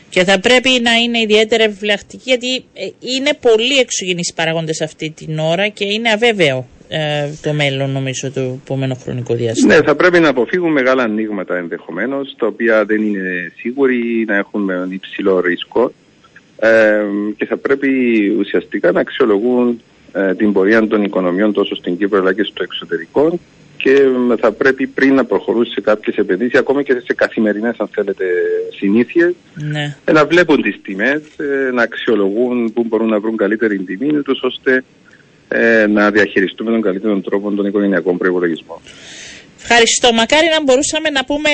Και 0.10 0.24
θα 0.24 0.40
πρέπει 0.40 0.70
να 0.82 0.94
είναι 0.94 1.20
ιδιαίτερα 1.20 1.64
επιφυλακτική 1.64 2.24
γιατί 2.26 2.56
ε, 2.56 2.88
είναι 3.00 3.38
πολύ 3.42 3.78
εξωγενείς 3.78 4.34
παραγόντες 4.36 4.82
αυτή 4.82 5.10
την 5.10 5.40
ώρα 5.40 5.68
και 5.68 5.86
είναι 5.86 6.10
αβέβαιο 6.12 6.68
ε, 6.88 7.30
το 7.42 7.54
μέλλον 7.54 7.92
νομίζω 7.92 8.32
το 8.32 8.42
επόμενο 8.42 8.96
χρονικό 8.96 9.34
διάστημα. 9.36 9.76
Ναι, 9.76 9.82
θα 9.82 9.96
πρέπει 9.96 10.20
να 10.20 10.30
αποφύγουν 10.30 10.72
μεγάλα 10.72 11.04
ανοίγματα 11.04 11.58
ενδεχομένως, 11.58 12.36
τα 12.38 12.48
οποία 12.48 12.86
δεν 12.86 13.02
είναι 13.02 13.52
σίγουροι 13.56 14.26
να 14.28 14.36
έχουν 14.36 14.70
υψηλό 14.90 15.40
ρίσκο 15.40 15.92
ε, 16.60 17.04
και 17.38 17.46
θα 17.46 17.58
πρέπει 17.58 17.90
ουσιαστικά 18.40 18.92
να 18.92 19.00
αξιολογούν 19.00 19.82
ε, 20.12 20.36
την 20.36 20.54
πορεία 20.54 20.88
των 20.88 21.04
οικονομιών 21.04 21.54
τόσο 21.54 21.76
στην 21.76 21.98
Κύπρο 21.98 22.20
αλλά 22.20 22.34
και 22.34 22.44
στο 22.44 22.64
εξωτερικό 22.64 23.40
και 23.78 24.08
θα 24.40 24.52
πρέπει 24.52 24.88
πριν 24.88 25.16
να 25.16 25.26
προχωρούν 25.26 25.66
σε 25.66 25.82
κάποιες 25.82 26.16
επενδύσεις, 26.16 26.60
ακόμα 26.60 26.82
και 26.82 27.02
σε 27.06 27.14
καθημερινές, 27.14 27.76
αν 27.78 27.88
θέλετε, 27.92 28.26
συνήθειες, 28.78 29.34
ναι. 29.54 29.96
να 30.14 30.26
βλέπουν 30.26 30.62
τις 30.62 30.80
τιμές, 30.82 31.22
να 31.74 31.82
αξιολογούν 31.82 32.74
πού 32.74 32.84
μπορούν 32.84 33.10
να 33.10 33.20
βρουν 33.20 33.38
καλύτερη 33.38 33.78
τιμή, 33.78 34.22
ώστε 34.42 34.84
ε, 35.48 35.88
να 35.88 36.12
διαχειριστούμε 36.12 36.72
τον 36.72 36.82
καλύτερο 36.82 37.20
τρόπο 37.20 37.52
των 37.52 37.66
οικογενειακών 37.66 38.18
προπολογισμών. 38.18 38.78
Ευχαριστώ. 39.62 40.14
Μακάρι 40.14 40.48
να 40.48 40.64
μπορούσαμε 40.64 41.10
να 41.10 41.26
πούμε 41.26 41.50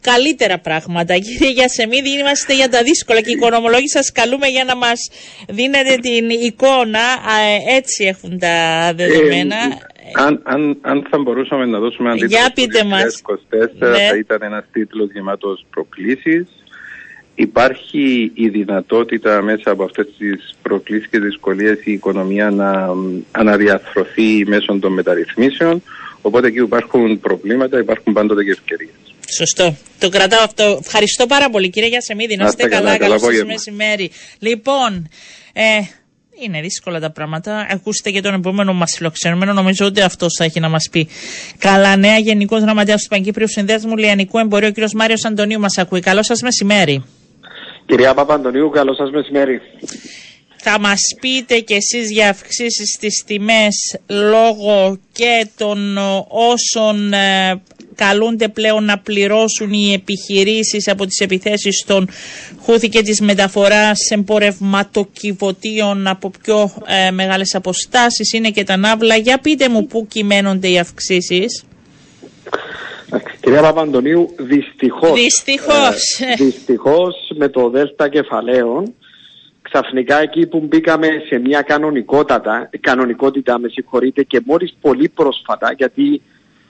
καλύτερα 0.00 0.58
πράγματα. 0.58 1.14
Κύριε 1.26 1.50
Γιασεμίδη, 1.50 2.10
είμαστε 2.18 2.54
για 2.54 2.68
τα 2.68 2.82
δύσκολα 2.82 3.20
και 3.20 3.30
οι 3.30 3.32
οικονομολόγοι 3.32 3.88
σας 3.88 4.12
καλούμε 4.12 4.46
για 4.46 4.64
να 4.64 4.76
μας 4.76 5.10
δίνετε 5.48 5.96
την 5.96 6.30
εικόνα. 6.30 7.04
Ε, 7.68 7.76
έτσι 7.76 8.04
έχουν 8.04 8.38
τα 8.38 8.56
δεδομένα. 8.94 9.56
Ε, 9.56 10.22
αν, 10.24 10.40
αν, 10.44 10.78
αν 10.80 11.06
θα 11.10 11.18
μπορούσαμε 11.18 11.64
να 11.66 11.78
δώσουμε 11.78 12.08
ένα 12.08 12.18
τίτλο 12.18 12.38
για 12.38 12.52
πείτε 12.54 12.84
μας. 12.84 13.22
2024 13.50 13.68
ναι. 13.78 14.08
θα 14.10 14.16
ήταν 14.16 14.42
ένας 14.42 14.64
τίτλος 14.72 15.10
γεμάτος 15.12 15.66
προκλήσεις 15.70 16.46
Υπάρχει 17.42 18.30
η 18.34 18.48
δυνατότητα 18.48 19.42
μέσα 19.42 19.70
από 19.70 19.84
αυτές 19.84 20.06
τις 20.18 20.54
προκλήσεις 20.62 21.08
και 21.08 21.18
δυσκολίες 21.18 21.78
η 21.84 21.92
οικονομία 21.92 22.50
να 22.50 22.88
αναδιαθρωθεί 23.30 24.44
μέσω 24.46 24.78
των 24.78 24.92
μεταρρυθμίσεων. 24.92 25.82
Οπότε 26.22 26.46
εκεί 26.46 26.58
υπάρχουν 26.58 27.20
προβλήματα, 27.20 27.78
υπάρχουν 27.78 28.12
πάντοτε 28.12 28.44
και 28.44 28.50
ευκαιρίες. 28.50 28.90
Σωστό. 29.36 29.76
Το 29.98 30.08
κρατάω 30.08 30.42
αυτό. 30.44 30.78
Ευχαριστώ 30.84 31.26
πάρα 31.26 31.50
πολύ 31.50 31.70
κύριε 31.70 31.88
Γιασεμίδη. 31.88 32.36
Να 32.36 32.46
είστε 32.46 32.68
καλά. 32.68 32.96
Καλό 32.98 33.18
σας 33.18 33.44
μεσημέρι. 33.44 34.10
Λοιπόν, 34.38 35.08
ε, 35.52 35.62
είναι 36.44 36.60
δύσκολα 36.60 37.00
τα 37.00 37.10
πράγματα. 37.10 37.66
Ακούστε 37.70 38.10
και 38.10 38.20
τον 38.20 38.34
επόμενο 38.34 38.72
μας 38.72 38.94
φιλοξενούμενο. 38.96 39.52
Νομίζω 39.52 39.86
ότι 39.86 40.00
αυτός 40.00 40.34
θα 40.38 40.44
έχει 40.44 40.60
να 40.60 40.68
μας 40.68 40.88
πει. 40.90 41.08
Καλά 41.58 41.96
νέα, 41.96 42.18
Γενικός 42.18 42.60
Γραμματέας 42.60 43.02
του 43.02 43.08
Παγκύπριου 43.08 43.48
Συνδέσμου 43.48 43.96
Λιανικού 43.96 44.38
Εμπορίου, 44.38 44.72
κ. 44.72 44.76
Μάριος 44.94 45.24
Αντωνίου, 45.24 45.60
μας 45.60 45.78
ακούει. 45.78 46.00
Καλό 46.00 46.22
σας 46.22 46.40
μεσημέρι. 46.42 47.04
Κυρία 47.86 48.14
Παπαντονίου, 48.14 48.70
καλό 48.70 48.94
σας 48.94 49.10
μεσημέρι. 49.10 49.60
Θα 50.64 50.78
μας 50.80 51.00
πείτε 51.20 51.58
κι 51.60 51.74
εσείς 51.74 52.10
για 52.10 52.28
αυξήσεις 52.28 52.92
στις 52.96 53.22
τιμές 53.26 53.96
λόγω 54.08 54.98
και 55.12 55.46
των 55.56 55.98
όσων 56.28 57.12
ε, 57.12 57.60
καλούνται 57.94 58.48
πλέον 58.48 58.84
να 58.84 58.98
πληρώσουν 58.98 59.72
οι 59.72 59.92
επιχειρήσεις 59.92 60.88
από 60.88 61.06
τις 61.06 61.20
επιθέσεις 61.20 61.84
των 61.86 62.08
Χούθη 62.62 62.88
και 62.88 63.02
της 63.02 63.20
μεταφοράς 63.20 63.98
εμπορευματοκιβωτίων 64.10 66.06
από 66.06 66.30
πιο 66.42 66.72
ε, 66.86 67.10
μεγάλες 67.10 67.54
αποστάσεις 67.54 68.32
είναι 68.32 68.50
και 68.50 68.64
τα 68.64 68.76
ναύλα. 68.76 69.16
Για 69.16 69.38
πείτε 69.38 69.68
μου 69.68 69.86
πού 69.86 70.06
κυμαίνονται 70.06 70.68
οι 70.68 70.78
αυξήσεις. 70.78 71.64
Κυρία 73.40 73.60
Παπαντονίου, 73.60 74.34
δυστυχώς, 74.38 75.12
δυστυχώς. 75.12 76.20
Ε, 76.20 76.44
δυστυχώς 76.44 77.14
με 77.36 77.48
το 77.48 77.68
ΔΕΛΤΑ 77.68 78.08
κεφαλαίων 78.08 78.94
ξαφνικά 79.62 80.20
εκεί 80.20 80.46
που 80.46 80.60
μπήκαμε 80.60 81.08
σε 81.28 81.38
μια 81.38 81.62
κανονικότητα, 81.62 82.70
κανονικότητα 82.80 83.58
με 83.58 83.68
συγχωρείτε 83.68 84.22
και 84.22 84.40
μόλις 84.44 84.74
πολύ 84.80 85.08
πρόσφατα 85.08 85.72
γιατί 85.72 86.22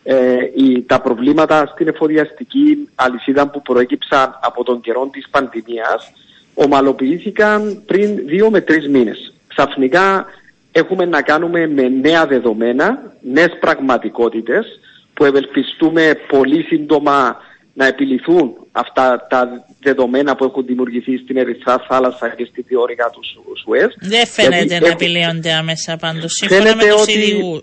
ε, 0.02 0.36
η, 0.56 0.82
τα 0.82 1.00
προβλήματα 1.00 1.66
στην 1.66 1.88
εφοδιαστική 1.88 2.88
αλυσίδα 2.94 3.48
που 3.48 3.62
προέκυψαν 3.62 4.38
από 4.42 4.64
τον 4.64 4.80
καιρό 4.80 5.08
της 5.12 5.28
πανδημίας 5.30 6.12
ομαλοποιήθηκαν 6.54 7.82
πριν 7.86 8.26
δύο 8.26 8.50
με 8.50 8.60
τρεις 8.60 8.88
μήνες. 8.88 9.32
Ξαφνικά 9.46 10.26
έχουμε 10.72 11.04
να 11.04 11.22
κάνουμε 11.22 11.66
με 11.66 11.88
νέα 11.88 12.26
δεδομένα, 12.26 13.12
νέες 13.20 13.56
πραγματικότητες 13.60 14.80
που 15.14 15.24
ευελπιστούμε 15.24 16.14
πολύ 16.28 16.62
σύντομα 16.62 17.36
να 17.74 17.86
επιληθούν 17.86 18.52
αυτά 18.72 19.26
τα 19.28 19.64
δεδομένα 19.80 20.34
που 20.36 20.44
έχουν 20.44 20.66
δημιουργηθεί 20.66 21.16
στην 21.16 21.36
Ερυθρά 21.36 21.84
θάλασσα 21.88 22.28
και 22.28 22.44
στη 22.44 22.62
διόρυγα 22.62 23.10
του 23.10 23.20
Σουέζ. 23.62 23.92
Δεν 24.00 24.26
φαίνεται 24.26 24.78
να 24.78 24.88
επιλύονται 24.88 25.52
άμεσα 25.52 25.96
πάντως, 25.96 26.32
σύμφωνα 26.32 26.76
με 26.76 26.84
τους 26.84 27.14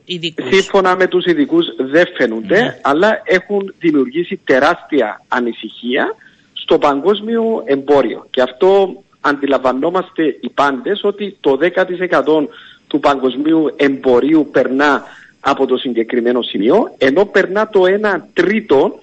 ειδικούς. 0.05 0.47
Σύμφωνα 0.55 0.95
με 0.95 1.07
τους 1.07 1.25
ειδικούς 1.25 1.65
δεν 1.77 2.05
φαίνονται, 2.17 2.61
ναι. 2.61 2.79
αλλά 2.81 3.21
έχουν 3.23 3.73
δημιουργήσει 3.79 4.39
τεράστια 4.43 5.21
ανησυχία 5.27 6.15
στο 6.53 6.77
παγκόσμιο 6.77 7.63
εμπόριο. 7.65 8.27
Και 8.29 8.41
αυτό 8.41 9.01
αντιλαμβανόμαστε 9.21 10.23
οι 10.41 10.49
πάντες 10.49 11.03
ότι 11.03 11.37
το 11.39 11.57
10% 11.61 12.47
του 12.87 12.99
παγκοσμίου 12.99 13.73
εμπορίου 13.75 14.49
περνά 14.51 15.03
από 15.39 15.65
το 15.65 15.77
συγκεκριμένο 15.77 16.41
σημείο, 16.41 16.93
ενώ 16.97 17.25
περνά 17.25 17.67
το 17.67 17.81
1 18.15 18.19
τρίτο 18.33 18.99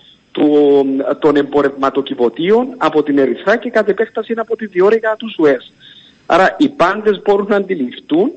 των 1.20 1.36
εμπορευματοκιβωτίων 1.36 2.74
από 2.76 3.02
την 3.02 3.18
Ερυθρά 3.18 3.56
και 3.56 3.70
κατ' 3.70 3.88
επέκταση 3.88 4.34
από 4.36 4.56
τη 4.56 4.66
διόρυγα 4.66 5.16
του 5.16 5.30
Σουέζ. 5.30 5.64
Άρα 6.26 6.56
οι 6.58 6.68
πάντες 6.68 7.20
μπορούν 7.24 7.46
να 7.48 7.56
αντιληφθούν 7.56 8.30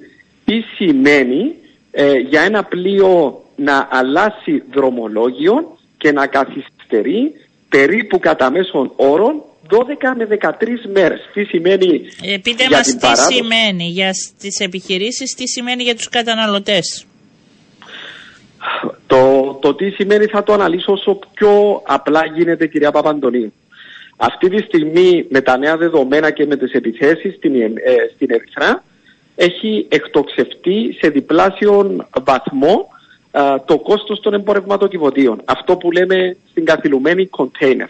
τι 0.46 0.62
σημαίνει 0.76 1.56
ε, 1.92 2.18
για 2.18 2.42
ένα 2.42 2.64
πλοίο 2.64 3.44
να 3.56 3.88
αλλάσει 3.92 4.64
δρομολόγιο 4.74 5.78
και 5.98 6.12
να 6.12 6.28
καθυστερεί 6.28 7.32
περίπου 7.70 8.20
κατά 8.20 8.52
μέσον 8.52 8.92
όρων 8.96 9.44
12 9.70 9.78
με 10.18 10.28
13 10.42 10.52
μέρες. 10.94 11.20
Τι 11.34 11.44
σημαίνει 11.44 12.02
ε, 12.22 12.38
Πείτε 12.38 12.66
για 12.68 12.78
μας 12.78 12.88
τι 12.88 12.98
παράδοση; 12.98 13.34
σημαίνει 13.34 13.84
για 13.84 14.12
τις 14.40 14.60
επιχειρήσεις, 14.60 15.34
τι 15.34 15.48
σημαίνει 15.48 15.84
για 15.84 15.96
τους 15.96 16.10
καταναλωτές; 16.10 17.06
Το, 19.08 19.54
το 19.62 19.76
τι 19.76 19.90
σημαίνει 19.90 20.26
θα 20.26 20.44
το 20.44 20.54
αναλύσω 20.54 20.92
όσο 20.92 21.20
πιο 21.34 21.82
απλά 21.86 22.26
γίνεται 22.26 22.68
κυρία 22.68 22.92
Παπαντονίου. 22.92 23.54
Αυτή 24.18 24.50
τη 24.50 24.62
στιγμή 24.62 25.26
με 25.30 25.42
τα 25.42 25.58
νέα 25.58 25.78
δεδομένα 25.78 26.32
και 26.32 26.46
με 26.46 26.56
τις 26.56 26.72
επιθέσεις 26.72 27.36
στην, 27.36 27.56
ε, 27.56 27.72
στην 28.16 28.32
Ερυθρά 28.32 28.84
έχει 29.36 29.86
εκτοξευτεί 29.90 30.98
σε 31.00 31.10
διπλάσιο 31.10 32.06
βαθμό 32.24 32.88
το 33.66 33.78
κόστος 33.80 34.20
των 34.20 34.34
εμπορευματοκιβωτίων. 34.34 35.42
Αυτό 35.46 35.78
που 35.78 35.92
λέμε 35.92 36.38
στην 36.50 36.66
καθυλουμένη 36.66 37.30
container. 37.38 37.88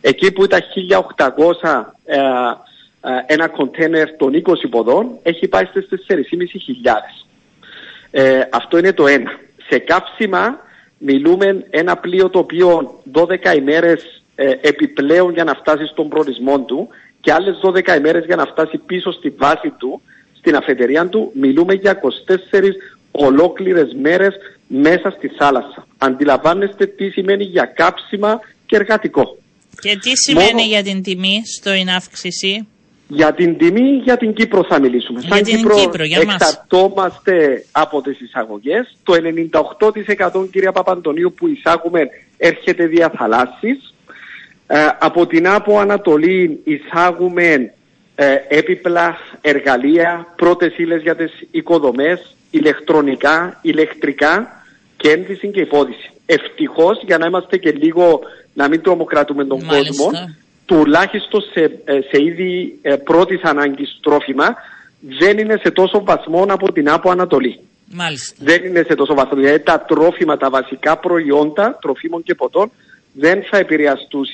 Εκεί 0.00 0.32
που 0.32 0.44
ήταν 0.44 0.60
1800 1.16 1.94
ε, 2.04 2.16
ε, 3.00 3.22
ένα 3.26 3.48
κοντέινερ 3.48 4.16
των 4.16 4.42
20 4.46 4.52
ποδών 4.70 5.18
έχει 5.22 5.48
πάει 5.48 5.64
στις 5.64 5.88
4.500. 6.08 6.16
Ε, 8.10 8.40
αυτό 8.52 8.78
είναι 8.78 8.92
το 8.92 9.06
ένα. 9.06 9.30
Σε 9.68 9.78
κάψιμα 9.78 10.58
μιλούμε 10.98 11.66
ένα 11.70 11.96
πλοίο 11.96 12.30
το 12.30 12.38
οποίο 12.38 13.00
12 13.12 13.56
ημέρες 13.56 14.22
ε, 14.34 14.50
επιπλέον 14.60 15.32
για 15.32 15.44
να 15.44 15.54
φτάσει 15.54 15.86
στον 15.86 16.08
προορισμό 16.08 16.60
του 16.60 16.88
και 17.20 17.32
άλλες 17.32 17.60
12 17.62 17.96
ημέρες 17.96 18.24
για 18.24 18.36
να 18.36 18.44
φτάσει 18.46 18.78
πίσω 18.78 19.12
στη 19.12 19.28
βάση 19.28 19.70
του, 19.78 20.00
στην 20.38 20.56
αφετερία 20.56 21.08
του, 21.08 21.32
μιλούμε 21.34 21.74
για 21.74 22.00
24 22.50 22.62
ολόκληρες 23.10 23.94
μέρες 24.00 24.34
μέσα 24.66 25.10
στη 25.10 25.28
θάλασσα. 25.28 25.86
Αντιλαμβάνεστε 25.98 26.86
τι 26.86 27.10
σημαίνει 27.10 27.44
για 27.44 27.64
κάψιμα 27.64 28.40
και 28.66 28.76
εργατικό. 28.76 29.38
Και 29.80 29.96
τι 29.96 30.16
σημαίνει 30.16 30.62
για 30.62 30.82
την 30.82 31.02
τιμή 31.02 31.42
στο 31.58 31.70
αύξηση; 31.96 32.68
Για 33.08 33.32
την 33.32 33.58
τιμή, 33.58 34.00
για 34.02 34.16
την 34.16 34.32
Κύπρο 34.32 34.64
θα 34.64 34.80
μιλήσουμε. 34.80 35.20
Για 35.20 35.34
Σαν 35.34 35.44
την 35.44 35.56
Κύπρο, 35.56 35.74
Κύπρο 35.76 36.04
για 36.04 36.20
εξαρτώμαστε 36.20 37.64
από 37.72 38.02
τις 38.02 38.20
εισαγωγές. 38.20 38.96
Το 39.02 39.14
98% 40.42 40.48
κυρία 40.50 40.72
Παπαντονίου 40.72 41.32
που 41.36 41.48
εισάγουμε 41.48 42.08
έρχεται 42.36 42.86
δια 42.86 43.12
θαλάσσης. 43.18 43.94
Ε, 44.66 44.86
από 44.98 45.26
την 45.26 45.48
Άπο 45.48 45.78
Ανατολή 45.78 46.60
εισάγουμε 46.64 47.72
ε, 48.14 48.36
έπιπλα, 48.48 49.18
εργαλεία, 49.40 50.26
πρώτες 50.36 50.78
ύλες 50.78 51.02
για 51.02 51.16
τις 51.16 51.32
οικοδομές, 51.50 52.36
ηλεκτρονικά, 52.50 53.58
ηλεκτρικά 53.62 54.62
και 54.96 55.10
ένδυση 55.10 55.48
και 55.50 55.60
υπόδηση. 55.60 56.10
Ευτυχώς 56.26 57.02
για 57.04 57.18
να 57.18 57.26
είμαστε 57.26 57.56
και 57.56 57.70
λίγο 57.70 58.20
να 58.54 58.68
μην 58.68 58.82
τρομοκρατούμε 58.82 59.44
τον 59.44 59.66
κόσμο, 59.66 60.10
τουλάχιστον 60.68 61.40
σε, 61.52 61.60
ε, 61.84 61.98
σε 62.10 62.22
είδη 62.22 62.78
ε, 62.82 62.96
πρώτης 62.96 63.42
ανάγκης 63.42 63.98
τρόφιμα, 64.02 64.56
δεν 65.18 65.38
είναι 65.38 65.56
σε 65.62 65.70
τόσο 65.70 66.04
βαθμό 66.04 66.46
από 66.48 66.72
την 66.72 66.90
Άπο 66.90 67.10
Ανατολή. 67.10 67.60
Μάλιστα. 67.92 68.36
Δεν 68.38 68.64
είναι 68.64 68.84
σε 68.86 68.94
τόσο 68.94 69.14
βαθμό. 69.14 69.36
Δηλαδή 69.36 69.60
τα 69.60 69.80
τρόφιμα, 69.80 70.36
τα 70.36 70.50
βασικά 70.50 70.96
προϊόντα 70.98 71.78
τροφίμων 71.80 72.22
και 72.22 72.34
ποτών 72.34 72.70
δεν 73.12 73.42
θα 73.50 73.56
επηρεαστούν 73.58 74.24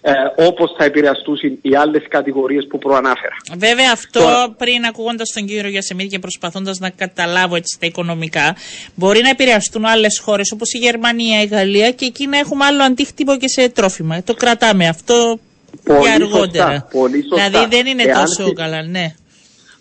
ε, 0.00 0.12
όπως 0.46 0.74
θα 0.78 0.84
επηρεαστούν 0.84 1.38
οι 1.62 1.76
άλλες 1.76 2.02
κατηγορίες 2.08 2.66
που 2.66 2.78
προανάφερα. 2.78 3.36
Βέβαια 3.56 3.90
αυτό 3.92 4.54
πριν 4.58 4.84
ακούγοντας 4.84 5.30
τον 5.34 5.46
κύριο 5.46 5.70
Γιασεμίδη 5.70 6.08
και 6.08 6.18
προσπαθώντας 6.18 6.78
να 6.78 6.90
καταλάβω 6.90 7.56
έτσι 7.56 7.76
τα 7.80 7.86
οικονομικά 7.86 8.56
μπορεί 8.94 9.20
να 9.22 9.28
επηρεαστούν 9.28 9.84
άλλες 9.84 10.18
χώρες 10.18 10.50
όπως 10.52 10.72
η 10.72 10.78
Γερμανία, 10.78 11.42
η 11.42 11.46
Γαλλία 11.46 11.90
και 11.90 12.04
εκεί 12.04 12.26
να 12.26 12.38
έχουμε 12.38 12.64
άλλο 12.64 12.82
αντίκτυπο 12.82 13.36
και 13.36 13.48
σε 13.48 13.68
τρόφιμα. 13.68 14.22
Το 14.22 14.34
κρατάμε 14.34 14.88
αυτό 14.88 15.38
πολύ 15.84 16.00
για 16.00 16.14
αργότερα. 16.14 16.70
Σωστά, 16.70 16.88
πολύ 16.90 17.22
σωστά. 17.28 17.48
Δηλαδή 17.48 17.76
δεν 17.76 17.86
είναι 17.86 18.02
Εάν 18.02 18.24
τόσο 18.24 18.52
καλά, 18.52 18.82
ναι. 18.82 19.14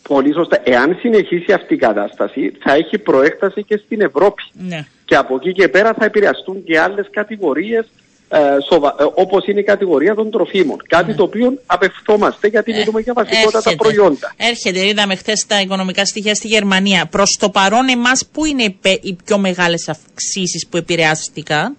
Πολύ 0.08 0.34
σωστά. 0.34 0.62
Εάν 0.64 0.98
συνεχίσει 1.00 1.54
αυτή 1.54 1.74
η 1.74 1.78
κατάσταση 1.78 2.54
θα 2.60 2.74
έχει 2.74 2.98
προέκταση 2.98 3.64
και 3.64 3.82
στην 3.86 4.02
Ευρώπη. 4.02 4.44
Ναι. 4.52 4.86
Και 5.06 5.16
από 5.16 5.36
εκεί 5.36 5.52
και 5.52 5.68
πέρα 5.68 5.94
θα 5.94 6.06
επηρεαστούν 6.06 6.64
και 6.64 6.80
άλλες 6.80 7.08
κατηγορίες 7.12 7.86
ε, 8.30 8.40
σοβα... 8.70 8.96
ε, 9.00 9.04
όπως 9.14 9.48
είναι 9.48 9.60
η 9.60 9.64
κατηγορία 9.64 10.16
των 10.16 10.32
τροφίμων. 10.32 10.78
Κάτι 10.88 11.10
ναι. 11.10 11.16
το 11.16 11.24
οποίο 11.24 11.60
απευθόμαστε 11.66 12.48
γιατί 12.48 12.72
ε, 12.72 12.78
μιλούμε 12.78 13.02
για 13.02 13.14
βασικότατα 13.14 13.76
προϊόντα. 13.76 14.34
Έρχεται, 14.38 14.88
είδαμε 14.88 15.16
χθες 15.16 15.46
τα 15.48 15.62
οικονομικά 15.62 16.06
στοιχεία 16.06 16.36
στη 16.36 16.48
Γερμανία. 16.48 17.06
Προς 17.06 17.38
το 17.40 17.50
παρόν, 17.50 17.90
εμάς, 17.90 18.26
πού 18.32 18.46
είναι 18.46 18.76
οι 19.02 19.18
πιο 19.24 19.38
μεγάλες 19.38 19.90
αυξήσεις 19.90 20.68
που 20.70 20.78
επηρεάστηκαν; 20.78 21.76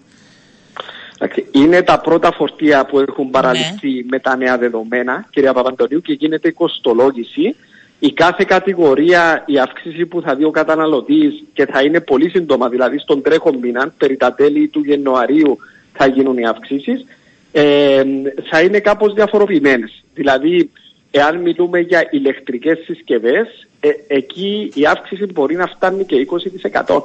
Είναι 1.51 1.83
τα 1.83 2.01
πρώτα 2.01 2.33
φορτία 2.33 2.87
που 2.87 2.99
έχουν 2.99 3.31
παραλυφθεί 3.31 3.95
ναι. 3.95 4.03
με 4.11 4.19
τα 4.19 4.37
νέα 4.37 4.59
δεδομένα, 4.59 5.27
κυρία 5.31 5.53
Παπαντονίου, 5.53 6.01
και 6.01 6.13
γίνεται 6.13 6.49
η 6.49 6.53
κοστολόγηση. 6.53 7.57
Η 7.99 8.13
κάθε 8.13 8.45
κατηγορία, 8.47 9.43
η 9.47 9.59
αύξηση 9.59 10.07
που 10.07 10.21
θα 10.21 10.35
δει 10.35 10.45
ο 10.45 10.51
καταναλωτής 10.51 11.45
και 11.53 11.67
θα 11.67 11.83
είναι 11.83 12.01
πολύ 12.01 12.31
σύντομα, 12.31 12.69
δηλαδή 12.69 12.99
στον 12.99 13.23
τρέχον 13.23 13.57
μήνα, 13.57 13.95
περί 13.99 14.17
τα 14.17 14.35
τέλη 14.35 14.69
του 14.69 14.85
Ιανουαρίου 14.85 15.59
θα 15.93 16.07
γίνουν 16.07 16.39
οι 16.39 16.47
αυξήσεις, 16.47 17.05
ε, 17.53 18.03
θα 18.51 18.61
είναι 18.61 18.81
κάπως 18.81 19.15
διαφοροποιημένες. 19.15 20.05
Δηλαδή, 20.15 20.71
εάν 21.11 21.41
μιλούμε 21.41 21.81
για 21.81 22.09
ηλεκτρικές 22.11 22.79
συσκευές, 22.85 23.69
ε, 23.81 23.89
εκεί 24.07 24.71
η 24.75 24.87
αύξηση 24.87 25.27
μπορεί 25.33 25.57
να 25.57 25.67
φτάνει 25.67 26.05
και 26.05 26.17
20%. 26.17 27.03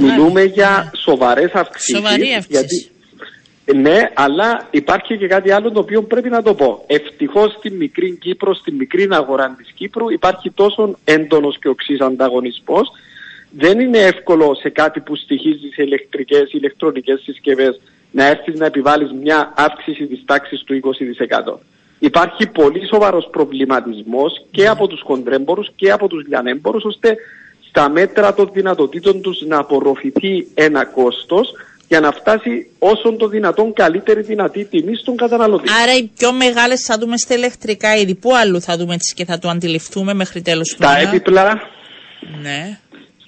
μιλούμε 0.00 0.42
για 0.42 0.82
ναι. 0.84 1.00
σοβαρές 1.00 1.52
αυξήσεις. 1.52 1.96
Σοβαρή 1.96 2.32
αύξηση. 2.32 2.88
Ναι, 3.74 4.10
αλλά 4.14 4.68
υπάρχει 4.70 5.18
και 5.18 5.26
κάτι 5.26 5.50
άλλο 5.50 5.70
το 5.70 5.80
οποίο 5.80 6.02
πρέπει 6.02 6.28
να 6.28 6.42
το 6.42 6.54
πω. 6.54 6.84
Ευτυχώς 6.86 7.52
στην 7.52 7.74
μικρή 7.74 8.16
Κύπρο, 8.16 8.54
στην 8.54 8.74
μικρή 8.74 9.08
αγορά 9.10 9.54
της 9.58 9.72
Κύπρου, 9.72 10.10
υπάρχει 10.10 10.50
τόσο 10.50 10.96
έντονος 11.04 11.58
και 11.58 11.68
οξύς 11.68 12.00
ανταγωνισμός 12.00 12.90
δεν 13.56 13.80
είναι 13.80 13.98
εύκολο 13.98 14.54
σε 14.54 14.68
κάτι 14.68 15.00
που 15.00 15.16
στοιχίζει 15.16 15.68
σε 15.74 15.82
ηλεκτρικές, 15.82 16.52
ηλεκτρονικές 16.52 17.20
συσκευές 17.20 17.80
να 18.10 18.26
έρθεις 18.26 18.58
να 18.58 18.66
επιβάλλεις 18.66 19.12
μια 19.12 19.52
αύξηση 19.56 20.06
της 20.06 20.22
τάξης 20.24 20.62
του 20.62 20.74
20%. 20.74 21.58
Υπάρχει 21.98 22.46
πολύ 22.46 22.86
σοβαρός 22.86 23.28
προβληματισμός 23.30 24.44
και 24.50 24.62
ναι. 24.62 24.68
από 24.68 24.86
τους 24.86 25.02
κοντρέμπορους 25.02 25.70
και 25.76 25.90
από 25.90 26.08
τους 26.08 26.26
λιανέμπορους 26.26 26.84
ώστε 26.84 27.16
στα 27.68 27.88
μέτρα 27.88 28.34
των 28.34 28.50
δυνατοτήτων 28.52 29.20
τους 29.20 29.40
να 29.46 29.58
απορροφηθεί 29.58 30.46
ένα 30.54 30.84
κόστος 30.84 31.52
για 31.94 32.02
να 32.02 32.12
φτάσει 32.12 32.70
όσο 32.78 33.16
το 33.16 33.28
δυνατόν 33.28 33.72
καλύτερη 33.72 34.22
δυνατή 34.22 34.64
τιμή 34.64 34.96
στον 34.96 35.16
καταναλωτή. 35.16 35.68
Άρα 35.82 35.94
οι 35.96 36.10
πιο 36.18 36.32
μεγάλες 36.32 36.84
θα 36.86 36.98
δούμε 36.98 37.16
στα 37.16 37.34
ηλεκτρικά 37.34 37.96
είδη. 37.96 38.14
Πού 38.14 38.36
αλλού 38.36 38.60
θα 38.60 38.76
δούμε 38.76 38.94
έτσι 38.94 39.14
και 39.14 39.24
θα 39.24 39.38
το 39.38 39.48
αντιληφθούμε 39.48 40.14
μέχρι 40.14 40.42
τέλος 40.42 40.68
του 40.68 40.76
Τα 40.78 40.98
έπιπλα. 40.98 41.60
Ναι 42.42 42.78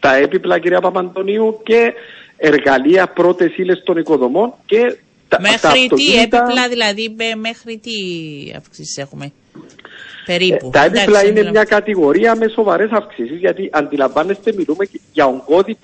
τα 0.07 0.15
έπιπλα 0.15 0.59
κυρία 0.59 0.81
Παπαντονίου 0.81 1.61
και 1.65 1.93
εργαλεία 2.37 3.07
πρώτες 3.07 3.57
ύλες 3.57 3.83
των 3.85 3.97
οικοδομών 3.97 4.53
και 4.67 4.97
τα 5.29 5.41
Μέχρι 5.41 5.89
τι 5.89 6.17
έπιπλα 6.17 6.69
δηλαδή, 6.69 7.17
μέχρι 7.37 7.79
τι 7.79 7.93
αυξήσεις 8.57 8.97
έχουμε; 8.97 9.33
Περίπου. 10.27 10.67
Ε, 10.67 10.71
τα 10.71 10.85
έπιπλα 10.85 11.25
είναι 11.25 11.51
μια 11.51 11.65
κατηγορία 11.65 12.37
με 12.37 12.49
σοβαρές 12.49 12.91
αυξήσεις, 12.91 13.39
γιατί 13.39 13.71
αντιλαμβάνεστε, 13.73 14.53
μιλούμε 14.57 14.89
για 15.13 15.27
ογκώδη 15.27 15.77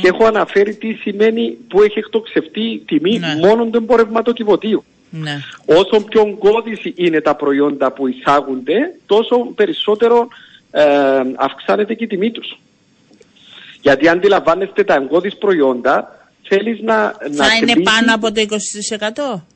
και 0.00 0.08
έχω 0.08 0.24
αναφέρει 0.24 0.74
τι 0.74 0.92
σημαίνει 0.92 1.56
που 1.68 1.82
έχει 1.82 1.98
εκτοξευτεί 1.98 2.60
η 2.60 2.82
τιμή 2.86 3.18
ναι. 3.18 3.46
μόνο 3.46 3.64
του 3.64 3.76
εμπορευματοκιβωτίου. 3.76 4.84
Ναι. 5.10 5.40
Όσο 5.66 6.00
πιο 6.00 6.20
ογκώδης 6.20 6.80
είναι 6.94 7.20
τα 7.20 7.34
προϊόντα 7.34 7.92
που 7.92 8.06
εισάγονται, 8.06 8.74
τόσο 9.06 9.36
περισσότερο 9.54 10.28
ε, 10.70 10.84
αυξάνεται 11.36 11.94
και 11.94 12.04
η 12.04 12.06
τιμή 12.06 12.30
τους. 12.30 12.58
Γιατί 13.80 14.08
αντιλαμβάνεστε 14.08 14.84
τα 14.84 14.94
εγκώδεις 14.94 15.36
προϊόντα, 15.36 16.26
θέλεις 16.42 16.80
να... 16.80 16.94
Θα 16.94 17.28
να 17.30 17.54
είναι 17.54 17.72
κλείσεις- 17.72 17.82
πάνω 17.82 18.14
από 18.14 18.32
το 18.32 18.40
20%. 19.36 19.53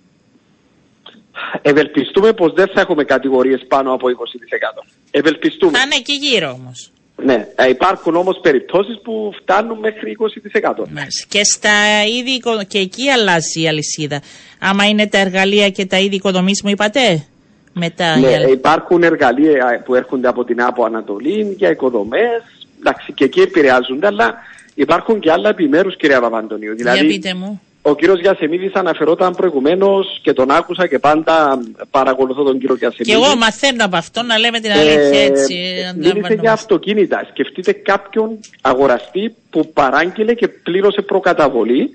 Ευελπιστούμε 1.62 2.32
πως 2.32 2.52
δεν 2.52 2.66
θα 2.74 2.80
έχουμε 2.80 3.04
κατηγορίες 3.04 3.64
πάνω 3.68 3.92
από 3.92 4.08
20%. 4.08 4.84
Ευελπιστούμε. 5.10 5.78
Θα 5.78 5.84
είναι 5.84 5.94
εκεί 5.94 6.12
γύρω 6.12 6.50
όμως. 6.62 6.90
Ναι, 7.24 7.46
ε, 7.54 7.68
υπάρχουν 7.68 8.16
όμως 8.16 8.38
περιπτώσεις 8.42 9.00
που 9.02 9.32
φτάνουν 9.42 9.78
μέχρι 9.78 10.10
20%. 10.10 10.86
Μάλιστα. 10.90 11.26
Και 11.28 11.44
στα 11.44 12.04
είδη 12.18 12.30
οικο- 12.30 12.64
και 12.68 12.78
εκεί 12.78 13.10
αλλάζει 13.10 13.60
η 13.62 13.68
αλυσίδα. 13.68 14.22
Άμα 14.58 14.84
είναι 14.88 15.06
τα 15.06 15.18
εργαλεία 15.18 15.70
και 15.70 15.86
τα 15.86 15.98
είδη 15.98 16.14
οικοδομής 16.14 16.62
μου 16.62 16.70
είπατε; 16.70 17.26
Μετά 17.72 18.16
Ναι, 18.18 18.30
η 18.30 18.34
αλ- 18.34 18.50
υπάρχουν 18.50 19.02
εργαλεία 19.02 19.82
που 19.84 19.94
έρχονται 19.94 20.28
από 20.28 20.44
την 20.44 20.62
Άπο 20.62 20.84
Ανατολή 20.84 21.54
για 21.58 21.70
οικοδομές, 21.70 22.42
εντάξει, 22.78 23.12
και 23.12 23.24
εκεί 23.24 23.40
επηρεάζονται, 23.40 24.06
αλλά 24.06 24.34
υπάρχουν 24.74 25.20
και 25.20 25.30
άλλα 25.30 25.48
επιμέρους, 25.48 25.96
κυρία 25.96 26.20
Παπαντονίου. 26.20 26.72
Για 26.74 26.92
Δηλαδή, 26.92 27.06
πείτε 27.06 27.34
μου. 27.34 27.60
Ο 27.88 27.94
κύριος 27.94 28.20
Γιασεμίδης 28.20 28.72
αναφερόταν 28.74 29.34
προηγουμένως 29.34 30.18
και 30.22 30.32
τον 30.32 30.50
άκουσα 30.50 30.86
και 30.86 30.98
πάντα 30.98 31.58
παρακολουθώ 31.90 32.42
τον 32.42 32.58
κύριο 32.58 32.76
Και 32.76 32.86
Γιασεμίδη. 32.86 33.24
εγώ 33.24 33.36
μαθαίνω 33.36 33.84
από 33.84 33.96
αυτό 33.96 34.22
να 34.22 34.38
λέμε 34.38 34.60
την 34.60 34.70
αλήθεια 34.72 35.20
έτσι. 35.24 35.54
Ε, 35.54 35.66
μίλησε 35.66 35.88
αντιλαμβανόμαστε. 35.88 36.34
για 36.40 36.52
αυτοκίνητα. 36.52 37.26
Σκεφτείτε 37.30 37.72
κάποιον 37.72 38.38
αγοραστή 38.60 39.34
που 39.50 39.72
παράγγειλε 39.72 40.34
και 40.34 40.48
πλήρωσε 40.48 41.02
προκαταβολή 41.02 41.90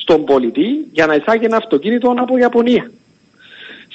στον 0.00 0.24
πολιτή 0.24 0.86
για 0.92 1.06
να 1.06 1.14
εισάγει 1.14 1.44
ένα 1.44 1.56
αυτοκίνητο 1.56 2.14
από 2.18 2.38
Ιαπωνία. 2.38 2.90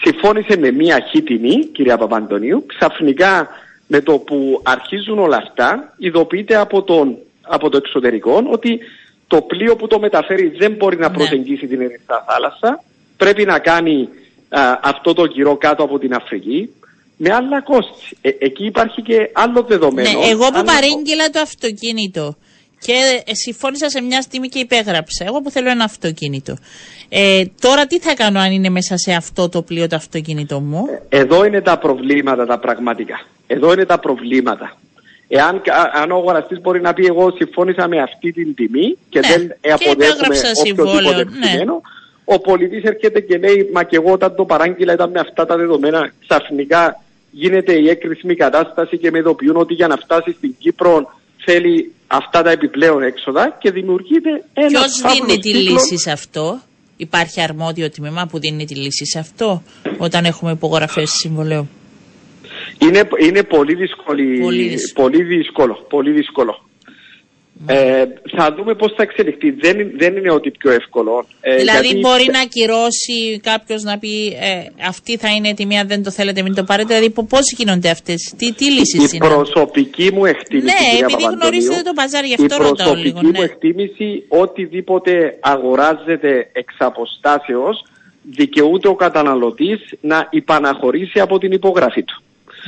Συμφώνησε 0.02 0.58
με 0.58 0.72
μία 0.72 1.00
χή 1.10 1.22
τιμή, 1.22 1.66
κυρία 1.66 1.98
Παπαντονίου, 1.98 2.66
ξαφνικά 2.66 3.48
με 3.88 4.02
το 4.02 4.18
που 4.18 4.62
αρχίζουν 4.64 5.20
όλα 5.20 5.38
αυτά, 5.38 5.94
ειδοποιείται 5.98 6.56
από, 6.56 6.84
τον, 6.84 7.18
από 7.42 7.70
το 7.70 7.78
εξωτερικό 7.78 8.44
ότι 8.52 8.80
το 9.34 9.42
πλοίο 9.42 9.76
που 9.76 9.88
το 9.88 10.00
μεταφέρει 10.00 10.48
δεν 10.62 10.72
μπορεί 10.78 10.98
να 10.98 11.10
Ναι. 11.10 11.16
προσεγγίσει 11.16 11.68
την 11.68 11.82
Ερυθρά 11.82 12.26
θάλασσα, 12.28 12.84
πρέπει 13.18 13.44
να 13.46 13.60
κάνει 13.60 14.10
α, 14.50 14.62
αυτό 14.84 15.14
το 15.14 15.28
κυρό 15.28 15.58
κάτω 15.58 15.84
από 15.84 16.00
την 16.00 16.14
Αφρική, 16.14 16.70
με 17.18 17.30
άλλα 17.34 17.62
κόστη. 17.62 18.18
Ε, 18.22 18.30
εκεί 18.40 18.66
υπάρχει 18.66 19.02
και 19.02 19.18
άλλο 19.34 19.62
δεδομένο. 19.64 20.10
Ναι, 20.20 20.28
εγώ 20.30 20.46
που 20.48 20.52
άλλο- 20.54 20.64
παρήγγειλα 20.64 21.30
το 21.30 21.40
αυτοκίνητο 21.40 22.36
και 22.86 22.94
ε, 23.26 23.34
συμφώνησα 23.36 23.90
σε 23.90 24.02
μια 24.02 24.22
στιγμή 24.22 24.48
και 24.48 24.60
υπέγραψα. 24.60 25.26
Εγώ 25.26 25.42
που 25.42 25.50
θέλω 25.52 25.70
ένα 25.70 25.84
αυτοκίνητο. 25.84 26.58
Ε, 27.10 27.44
τώρα 27.62 27.86
τι 27.86 28.00
θα 28.00 28.14
κάνω 28.16 28.40
αν 28.40 28.52
είναι 28.52 28.70
μέσα 28.70 28.98
σε 28.98 29.14
αυτό 29.14 29.50
το 29.50 29.62
πλοίο 29.62 29.88
το 29.88 29.96
αυτοκίνητο 29.96 30.60
μου; 30.60 30.84
Εδώ 31.10 31.46
είναι 31.46 31.62
τα 31.62 31.78
προβλήματα 31.78 32.46
τα 32.46 32.60
πραγματικά. 32.60 33.18
Εδώ 33.48 33.74
είναι 33.74 33.86
τα 33.86 34.00
προβλήματα. 34.00 34.78
Εάν 35.28 35.62
κα- 35.62 35.92
αν 35.94 36.12
ο 36.12 36.16
αγοραστής 36.16 36.62
μπορεί 36.62 36.82
να 36.82 36.94
πει 36.94 37.06
εγώ 37.06 37.32
συμφώνησα 37.36 37.88
με 37.88 38.02
αυτή 38.02 38.32
την 38.32 38.54
τιμή 38.56 38.98
και 39.10 39.20
Ναι, 39.20 39.28
δεν 39.28 39.48
και 39.62 39.72
αποδέχομαι 39.72 40.06
υπέγραψα 40.06 40.50
οποιοδήποτε 40.50 40.90
συμβόλαιο, 40.90 41.20
ευξημένο, 41.20 41.82
ο 42.26 42.40
πολιτής 42.40 42.84
έρχεται 42.84 43.20
και 43.20 43.38
λέει 43.38 43.70
μα 43.74 43.84
και 43.84 43.96
εγώ 43.96 44.12
όταν 44.12 44.36
το 44.36 44.46
παράγγειλα 44.46 44.94
ήταν 44.94 45.10
με 45.10 45.20
αυτά 45.20 45.46
τα 45.46 45.56
δεδομένα 45.58 46.12
ξαφνικά 46.28 47.02
γίνεται 47.32 47.74
η 47.74 47.90
έκρησιμη 47.90 48.36
κατάσταση 48.36 48.98
και 48.98 49.12
με 49.12 49.18
ειδοποιούν 49.18 49.56
ότι 49.56 49.74
για 49.74 49.88
να 49.88 49.96
φτάσει 49.98 50.32
στην 50.38 50.56
Κύπρο 50.60 51.10
θέλει 51.46 51.92
αυτά 52.08 52.42
τα 52.42 52.50
επιπλέον 52.52 53.04
έξοδα 53.04 53.58
και 53.60 53.72
δημιουργείται 53.72 54.30
ένας 54.54 54.72
Ποιος 54.72 55.00
φαύλος 55.02 55.26
δίνει 55.26 55.40
τη 55.40 55.52
κύκλος. 55.52 55.72
λύση 55.82 55.98
σε 55.98 56.12
αυτό; 56.12 56.60
Υπάρχει 56.98 57.42
αρμόδιο 57.42 57.90
τμήμα 57.90 58.28
που 58.32 58.40
δίνει 58.40 58.66
τη 58.66 58.76
λύση 58.76 59.06
σε 59.06 59.20
αυτό 59.20 59.64
όταν 59.98 60.26
έχουμε 60.26 60.52
υπογραφές 60.52 61.10
συμβολέου; 61.12 61.68
Είναι, 62.80 63.02
είναι 63.20 63.44
πολύ, 63.44 63.76
δύσκολη, 63.76 64.40
Πολύ 64.40 64.68
δύσκολο. 64.68 65.08
πολύ 65.10 65.24
δύσκολο. 65.24 65.86
Πολύ 65.90 66.12
δύσκολο. 66.12 66.68
Ε, 67.68 68.04
θα 68.38 68.54
δούμε 68.58 68.76
πώς 68.76 68.94
θα 68.98 69.04
εξελιχθεί. 69.04 69.52
Δεν, 69.52 69.80
είναι- 69.80 69.92
δεν 69.98 70.16
είναι 70.18 70.32
ότι 70.32 70.52
πιο 70.52 70.72
εύκολο. 70.72 71.26
Ε, 71.42 71.56
δηλαδή 71.56 71.86
γιατί- 71.88 72.00
μπορεί 72.00 72.26
να 72.32 72.40
ακυρώσει 72.40 73.40
κάποιος 73.44 73.84
να 73.84 73.98
πει 74.00 74.28
ε, 74.28 74.86
αυτή 74.88 75.18
θα 75.18 75.30
είναι 75.30 75.50
η 75.50 75.54
τιμή, 75.54 75.80
αν 75.80 75.88
δεν 75.88 76.04
το 76.04 76.12
θέλετε 76.12 76.42
μην 76.42 76.56
το 76.56 76.64
πάρετε. 76.64 76.94
Δηλαδή 76.96 77.14
πώς 77.30 77.52
γίνονται 77.58 77.90
αυτές, 77.90 78.34
τι, 78.38 78.54
τι 78.54 78.72
λύσεις 78.72 79.12
Η 79.14 79.18
είναι; 79.18 79.28
προσωπική 79.28 80.12
μου 80.14 80.26
εκτίμηση, 80.26 80.66
Ναι, 80.66 80.72
κυρία 80.90 80.90
επειδή 81.06 81.12
Παπαντονίου, 81.24 81.40
γνωρίζετε 81.42 81.82
το 81.82 81.92
παζάρι, 81.96 82.28
γι' 82.28 82.34
αυτό 82.34 82.56
η 82.56 82.58
ρωτάω 82.58 82.74
προσωπική 82.74 83.06
λίγο, 83.08 83.20
μου 83.24 83.32
ναι. 83.32 83.40
εκτίμηση, 83.40 84.24
οτιδήποτε 84.28 85.38
αγοράζεται 85.40 86.50
εξ 86.54 86.76
αποστάσεως, 86.78 87.86
δικαιούται 88.32 88.88
ο 88.88 88.96
καταναλωτής 88.96 89.80
να 90.02 90.28
υπαναχωρήσει 90.32 91.20
από 91.20 91.38
την 91.38 91.52
υπογραφή 91.52 92.04
του. 92.04 92.22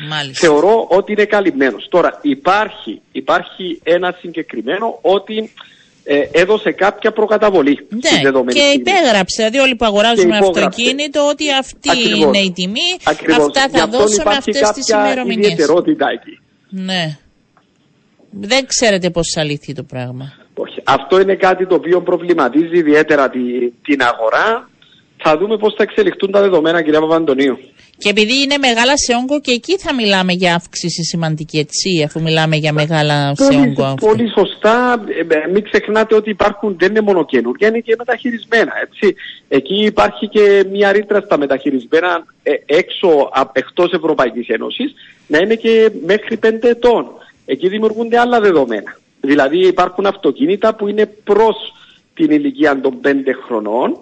Μάλιστα. 0.09 0.47
Θεωρώ 0.47 0.85
ότι 0.89 1.11
είναι 1.11 1.25
καλυμμένος. 1.25 1.87
Τώρα 1.89 2.19
υπάρχει, 2.21 3.01
υπάρχει 3.11 3.79
ένα 3.83 4.15
συγκεκριμένο 4.19 4.99
ότι 5.01 5.53
ε, 6.03 6.19
έδωσε 6.31 6.71
κάποια 6.71 7.11
προκαταβολή 7.11 7.75
στη 7.99 8.13
Ναι, 8.15 8.21
δεδομένη 8.21 8.59
και 8.59 8.65
στιγμή. 8.65 8.83
υπέγραψε. 8.89 9.35
Δηλαδή, 9.35 9.57
όλοι 9.59 9.75
που 9.75 9.85
αγοράζουμε 9.85 10.29
Και 10.37 10.43
υπόγραψε. 10.43 10.67
αυτοκίνητο, 10.81 11.27
ότι 11.27 11.51
αυτή 11.53 11.89
Ακριβώς. 11.89 12.19
είναι 12.19 12.37
η 12.37 12.51
τιμή, 12.51 12.89
Ακριβώς. 13.03 13.37
αυτά 13.45 13.65
Γι' 13.69 13.77
θα 13.77 13.83
αυτόν 13.83 13.99
δώσω 13.99 14.15
με 14.15 14.21
υπάρχει 14.21 14.37
αυτές 14.37 14.69
τις 14.71 14.85
κάποια 14.89 15.05
ημερομηνίες. 15.05 15.51
ιδιαιτερότητα 15.51 16.05
εκεί. 16.09 16.39
Ναι. 16.69 17.17
Δεν 18.29 18.65
ξέρετε 18.65 19.09
πώς 19.09 19.35
αλήθει 19.37 19.73
το 19.73 19.83
πράγμα. 19.83 20.33
Όχι. 20.55 20.81
Αυτό 20.83 21.19
είναι 21.19 21.35
κάτι 21.35 21.67
το 21.67 21.75
οποίο 21.75 22.01
προβληματίζει 22.01 22.77
ιδιαίτερα 22.77 23.29
τη, 23.29 23.39
την 23.81 24.01
αγορά. 24.03 24.69
Θα 25.27 25.37
δούμε 25.37 25.57
πώς 25.57 25.73
θα 25.77 25.83
εξελιχθούν 25.83 26.31
τα 26.31 26.41
δεδομένα, 26.41 26.81
κυρία 26.81 26.99
Παπαντονίου. 26.99 27.57
Και 27.97 28.09
επειδή 28.09 28.41
είναι 28.41 28.57
μεγάλα 28.57 28.93
σε 28.97 29.13
όγκο 29.21 29.41
και 29.41 29.51
εκεί 29.51 29.77
θα 29.77 29.93
μιλάμε 29.93 30.33
για 30.33 30.55
αύξηση 30.55 31.03
σημαντική 31.03 31.57
έτσι, 31.57 32.03
αφού 32.05 32.21
μιλάμε 32.21 32.55
για 32.55 32.73
μεγάλα 32.73 33.35
σε 33.35 33.43
Πολύ, 33.45 33.59
όγκο 33.59 33.83
αυτό. 33.83 34.05
πολύ 34.07 34.29
σωστά. 34.37 35.03
Ε, 35.07 35.35
ε, 35.35 35.47
μην 35.53 35.63
ξεχνάτε 35.63 36.15
ότι 36.15 36.29
υπάρχουν, 36.29 36.75
δεν 36.79 36.89
είναι 36.89 37.01
μόνο 37.01 37.25
καινούργια, 37.25 37.67
είναι 37.67 37.79
και 37.79 37.95
μεταχειρισμένα. 37.97 38.71
Έτσι. 38.81 39.15
Εκεί 39.47 39.85
υπάρχει 39.85 40.27
και 40.27 40.65
μια 40.71 40.91
ρήτρα 40.91 41.19
στα 41.21 41.37
μεταχειρισμένα 41.37 42.25
ε, 42.43 42.51
έξω, 42.65 43.07
α, 43.31 43.41
εκτός 43.53 43.91
Ευρωπαϊκής 43.91 44.47
Ένωσης, 44.47 44.93
να 45.27 45.37
είναι 45.37 45.55
και 45.55 45.91
μέχρι 46.05 46.39
5 46.43 46.49
ετών. 46.61 47.05
Εκεί 47.45 47.67
δημιουργούνται 47.67 48.19
άλλα 48.19 48.39
δεδομένα. 48.39 48.97
Δηλαδή 49.21 49.67
υπάρχουν 49.67 50.05
αυτοκίνητα 50.05 50.75
που 50.75 50.87
είναι 50.87 51.05
προς 51.23 51.55
την 52.13 52.31
ηλικία 52.31 52.79
των 52.81 52.99
5 53.03 53.07
χρονών, 53.45 53.97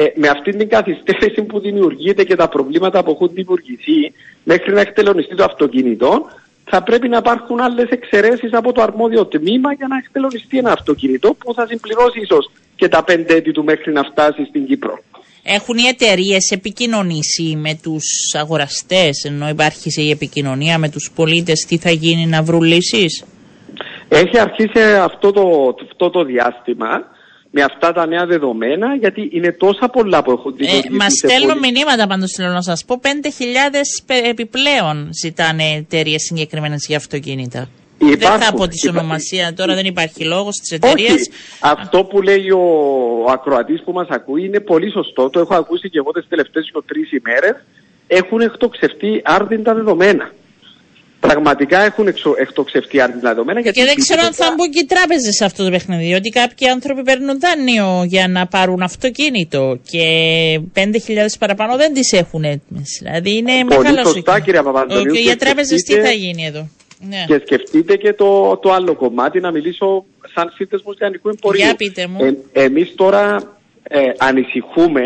ε, 0.00 0.12
με 0.14 0.28
αυτή 0.28 0.56
την 0.56 0.68
καθυστέρηση 0.68 1.42
που 1.42 1.60
δημιουργείται 1.60 2.24
και 2.24 2.36
τα 2.36 2.48
προβλήματα 2.48 3.04
που 3.04 3.10
έχουν 3.10 3.30
δημιουργηθεί 3.32 4.12
μέχρι 4.44 4.72
να 4.72 4.80
εκτελονιστεί 4.80 5.34
το 5.34 5.44
αυτοκίνητο, 5.44 6.30
θα 6.64 6.82
πρέπει 6.82 7.08
να 7.08 7.16
υπάρχουν 7.16 7.60
άλλες 7.60 7.88
εξαιρέσεις 7.88 8.52
από 8.52 8.72
το 8.72 8.82
αρμόδιο 8.82 9.26
τμήμα 9.26 9.72
για 9.72 9.86
να 9.86 9.96
εκτελονιστεί 9.96 10.58
ένα 10.58 10.72
αυτοκίνητο 10.72 11.34
που 11.34 11.54
θα 11.54 11.66
συμπληρώσει 11.66 12.20
ίσως 12.20 12.50
και 12.76 12.88
τα 12.88 13.04
πέντε 13.04 13.34
έτη 13.34 13.52
του 13.52 13.64
μέχρι 13.64 13.92
να 13.92 14.02
φτάσει 14.02 14.44
στην 14.44 14.66
Κύπρο. 14.66 14.98
Έχουν 15.42 15.76
οι 15.76 15.86
εταιρείες 15.88 16.50
επικοινωνήσει 16.50 17.56
με 17.56 17.78
τους 17.82 18.04
αγοραστές, 18.38 19.24
ενώ 19.24 19.48
υπάρχει 19.48 19.90
σε 19.90 20.02
η 20.02 20.10
επικοινωνία 20.10 20.78
με 20.78 20.88
τους 20.90 21.10
πολίτες, 21.14 21.66
τι 21.68 21.78
θα 21.78 21.90
γίνει 21.90 22.26
να 22.26 22.42
βρουν 22.42 22.62
λύσεις; 22.62 23.24
Έχει 24.08 24.38
αρχίσει 24.38 24.82
αυτό 25.02 25.32
το, 25.32 25.74
αυτό 25.82 26.10
το 26.10 26.24
διάστημα 26.24 27.16
με 27.50 27.62
αυτά 27.62 27.92
τα 27.92 28.06
νέα 28.06 28.26
δεδομένα 28.26 28.94
γιατί 28.94 29.28
είναι 29.32 29.52
τόσα 29.52 29.88
πολλά 29.88 30.22
που 30.22 30.30
έχουν 30.30 30.52
Ε, 30.52 30.56
δημιουργηθεί. 30.56 30.92
Μας 30.94 31.12
σε 31.12 31.28
στέλνουν 31.28 31.48
πολύ- 31.58 31.72
μηνύματα 31.72 32.06
πάντως 32.06 32.32
θέλω 32.36 32.52
να 32.52 32.62
σας 32.62 32.84
πω. 32.84 33.00
5.000 33.02 34.02
πε- 34.06 34.26
επιπλέον 34.26 35.08
ζητάνε 35.22 35.64
εταιρείες 35.76 36.22
συγκεκριμένες 36.22 36.84
για 36.88 36.96
αυτοκίνητα. 36.96 37.68
Δεν 37.98 38.10
Υπάρχουν. 38.12 38.40
θα 38.40 38.52
πω 38.52 38.66
τη 38.68 38.76
Υπά- 38.88 38.96
ονομασία 38.98 39.54
τώρα, 39.54 39.74
δεν 39.74 39.84
υπάρχει 39.86 40.24
λόγος 40.24 40.54
στι 40.54 40.74
εταιρείες. 40.74 41.10
Όχι. 41.12 41.30
Αυτό 41.60 42.04
που 42.04 42.22
λέει 42.22 42.50
ο, 42.50 42.60
ο 43.26 43.30
ακροατής 43.30 43.82
που 43.82 43.92
μας 43.92 44.08
ακούει 44.08 44.44
είναι 44.44 44.60
πολύ 44.60 44.90
σωστό. 44.90 45.30
Το 45.30 45.40
έχω 45.40 45.54
ακούσει 45.54 45.90
και 45.90 45.98
εγώ 45.98 46.10
τις 46.12 46.26
τελευταίες 46.28 46.68
δύο-τρεις 46.72 47.12
ημέρες. 47.12 47.56
Έχουν 48.06 48.40
εκτοξευτεί 48.40 49.20
άρδιντα 49.24 49.74
δεδομένα. 49.74 50.32
Πραγματικά 51.20 51.78
έχουν 51.80 52.06
εξο, 52.06 52.34
εκτοξευτεί 52.38 53.00
άρδιντα 53.00 53.28
δεδομένα. 53.28 53.60
Γιατί 53.60 53.78
Και 53.80 53.84
δεν 53.86 53.94
ξέρω 53.96 54.20
αν 54.20 54.26
θα 54.26 54.32
τίποτα- 54.32 54.54
μπουν 54.56 54.70
και 54.70 54.78
οι 54.78 54.84
τράπεζες 54.84 55.34
σε 55.36 55.44
αυτό 55.44 55.64
το 55.64 55.70
παιχνίδι. 55.70 56.04
Διότι 56.04 56.28
κάποιοι 56.30 56.68
άνθρωποι 56.68 57.02
παίρνουν 57.02 57.38
δάνειο 57.40 58.04
για 58.06 58.28
να 58.28 58.46
πάρουν 58.46 58.82
αυτοκίνητο 58.82 59.78
και 59.90 60.04
5.000 60.72 61.38
παραπάνω 61.38 61.76
δεν 61.76 61.92
τις 61.94 62.12
έχουν 62.12 62.44
έτοιμες. 62.44 62.98
Δηλαδή 63.02 63.36
είναι 63.36 63.52
Πολύ 63.68 63.88
μεγάλος 63.90 64.12
σωστά, 64.12 64.40
κυρία 64.40 64.62
Παπαντονίου, 64.62 65.04
Και 65.12 65.18
και 65.18 65.22
για 65.24 65.36
τράπεζες 65.36 65.68
τι 65.68 65.78
σκεφτείτε- 65.78 66.06
θα 66.08 66.12
γίνει 66.14 66.46
εδώ; 66.46 66.68
Ναι. 67.08 67.24
Και 67.26 67.40
σκεφτείτε 67.44 67.96
και 67.96 68.12
το, 68.12 68.56
το 68.62 68.72
άλλο 68.72 68.94
κομμάτι, 68.94 69.40
να 69.40 69.50
μιλήσω 69.50 70.04
σαν 70.34 70.52
σύνθεσμος 70.54 70.96
λιανικού 70.98 71.28
εμπορίου. 71.28 71.60
Για 71.64 71.74
πείτε 71.74 72.06
μου. 72.06 72.24
Ε, 72.52 72.62
εμείς 72.64 72.94
τώρα 72.94 73.42
ε, 73.82 73.98
ανησυχούμε 74.18 75.02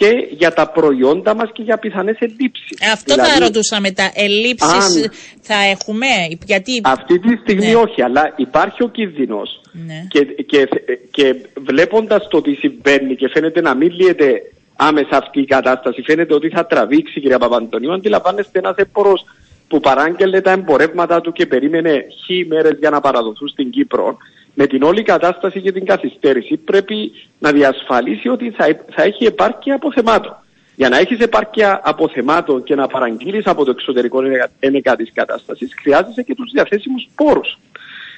και 0.00 0.10
για 0.30 0.52
τα 0.52 0.68
προϊόντα 0.68 1.34
μας 1.34 1.50
και 1.52 1.62
για 1.62 1.78
πιθανές 1.78 2.16
ελλείψεις. 2.18 2.78
Αυτό 2.92 3.14
Δηλαδή, 3.14 3.30
θα 3.30 3.38
ρωτούσαμε. 3.38 3.90
Τα 3.90 4.10
ελλείψεις 4.14 5.04
αν- 5.04 5.10
θα 5.40 5.54
έχουμε; 5.74 6.06
Γιατί. 6.44 6.80
Αυτή 6.84 7.18
τη 7.18 7.36
στιγμή 7.42 7.66
Ναι. 7.66 7.74
όχι, 7.74 8.02
αλλά 8.02 8.32
υπάρχει 8.36 8.82
ο 8.82 8.88
κίνδυνος 8.88 9.60
Ναι. 9.86 10.06
και, 10.08 10.24
και, 10.24 10.68
και 11.10 11.34
βλέποντας 11.66 12.28
το 12.28 12.40
τι 12.40 12.54
συμβαίνει 12.54 13.16
και 13.16 13.28
φαίνεται 13.28 13.60
να 13.60 13.74
μην 13.74 13.90
λύεται 13.98 14.42
άμεσα 14.76 15.16
αυτή 15.16 15.40
η 15.40 15.44
κατάσταση, 15.46 16.02
φαίνεται 16.02 16.34
ότι 16.34 16.48
θα 16.48 16.66
τραβήξει 16.66 17.20
κυρία 17.20 17.38
Παπαντονίου, 17.38 17.92
αντιλαμβάνεστε 17.92 18.58
ένας 18.58 18.76
έμπορος 18.76 19.24
που 19.68 19.80
παράγγελνε 19.80 20.40
τα 20.40 20.50
εμπορεύματα 20.50 21.20
του 21.20 21.32
και 21.32 21.46
περίμενε 21.46 22.06
χι 22.24 22.46
μέρες 22.48 22.76
για 22.78 22.90
να 22.90 23.00
παραδοθούν 23.00 23.48
στην 23.48 23.70
Κύπρο, 23.70 24.16
με 24.58 24.66
την 24.66 24.82
όλη 24.82 25.02
κατάσταση 25.02 25.60
και 25.60 25.72
την 25.72 25.84
καθυστέρηση 25.84 26.56
πρέπει 26.56 27.12
να 27.38 27.52
διασφαλίσει 27.52 28.28
ότι 28.28 28.50
θα, 28.50 28.64
θα 28.94 29.02
έχει 29.02 29.24
επάρκεια 29.24 29.74
αποθεμάτων. 29.74 30.36
Για 30.76 30.88
να 30.88 30.98
έχεις 30.98 31.18
επάρκεια 31.18 31.80
αποθεμάτων 31.84 32.62
και 32.62 32.74
να 32.74 32.86
παραγγείλεις 32.86 33.46
από 33.46 33.64
το 33.64 33.70
εξωτερικό 33.70 34.18
ένεκα 34.58 34.96
της 34.96 35.10
κατάστασης, 35.14 35.74
χρειάζεσαι 35.82 36.22
και 36.22 36.34
τους 36.34 36.50
διαθέσιμους 36.52 37.08
πόρους. 37.14 37.58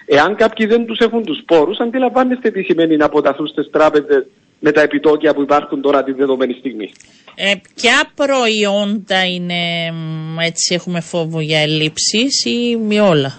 Εάν 0.07 0.37
κάποιοι 0.37 0.66
δεν 0.66 0.87
τους 0.87 0.98
έχουν 0.98 1.24
τους 1.24 1.42
πόρους, 1.46 1.79
αντιλαμβάνεστε 1.79 2.51
τι 2.51 2.62
σημαίνει 2.62 2.96
να 2.96 3.05
αποταθούν 3.05 3.46
στις 3.46 3.70
τράπεζες 3.70 4.27
με 4.61 4.72
τα 4.72 4.81
επιτόκια 4.81 5.35
που 5.35 5.42
υπάρχουν 5.42 5.81
τώρα 5.81 6.05
τη 6.05 6.12
δεδομένη 6.12 6.53
στιγμή. 6.59 6.92
Ε, 7.35 7.53
ποια 7.74 8.11
προϊόντα 8.14 9.24
είναι, 9.24 9.92
έτσι 10.44 10.74
έχουμε 10.74 11.01
φόβο 11.01 11.40
για 11.40 11.61
ελλείψεις 11.61 12.44
ή 12.44 12.98
όλα; 12.98 13.38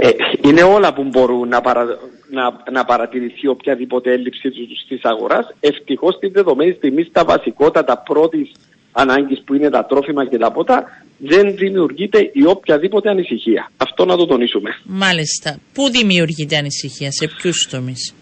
Ε, 0.00 0.08
είναι 0.48 0.62
όλα 0.62 0.94
που 0.94 1.02
μπορούν 1.02 1.48
να, 1.48 1.60
παρα, 1.60 1.84
να, 2.30 2.72
να 2.72 2.84
παρατηρηθεί 2.84 3.48
οποιαδήποτε 3.48 4.12
έλλειψη 4.12 4.50
τη 4.88 4.98
αγοράς. 5.02 5.54
Ευτυχώς 5.60 6.14
στη 6.14 6.28
δεδομένη 6.28 6.72
στιγμή 6.72 7.02
στα 7.02 7.24
βασικότατα 7.24 7.98
πρώτης 7.98 8.50
ανάγκης 8.92 9.42
που 9.44 9.54
είναι 9.54 9.70
τα 9.70 9.84
τρόφιμα 9.84 10.26
και 10.26 10.38
τα 10.38 10.52
ποτά 10.52 10.84
δεν 11.18 11.56
δημιουργείται 11.56 12.30
η 12.32 12.44
οποιαδήποτε 12.46 13.10
ανησυχία. 13.10 13.70
Αυτό 13.76 14.04
να 14.04 14.16
το 14.16 14.26
τονίσουμε. 14.26 14.70
Μάλιστα. 14.84 15.58
Πού 15.72 15.90
δημιουργείται 15.90 16.56
ανησυχία, 16.56 17.10
σε 17.12 17.26
ποιους 17.36 17.68
τομείς; 17.70 18.14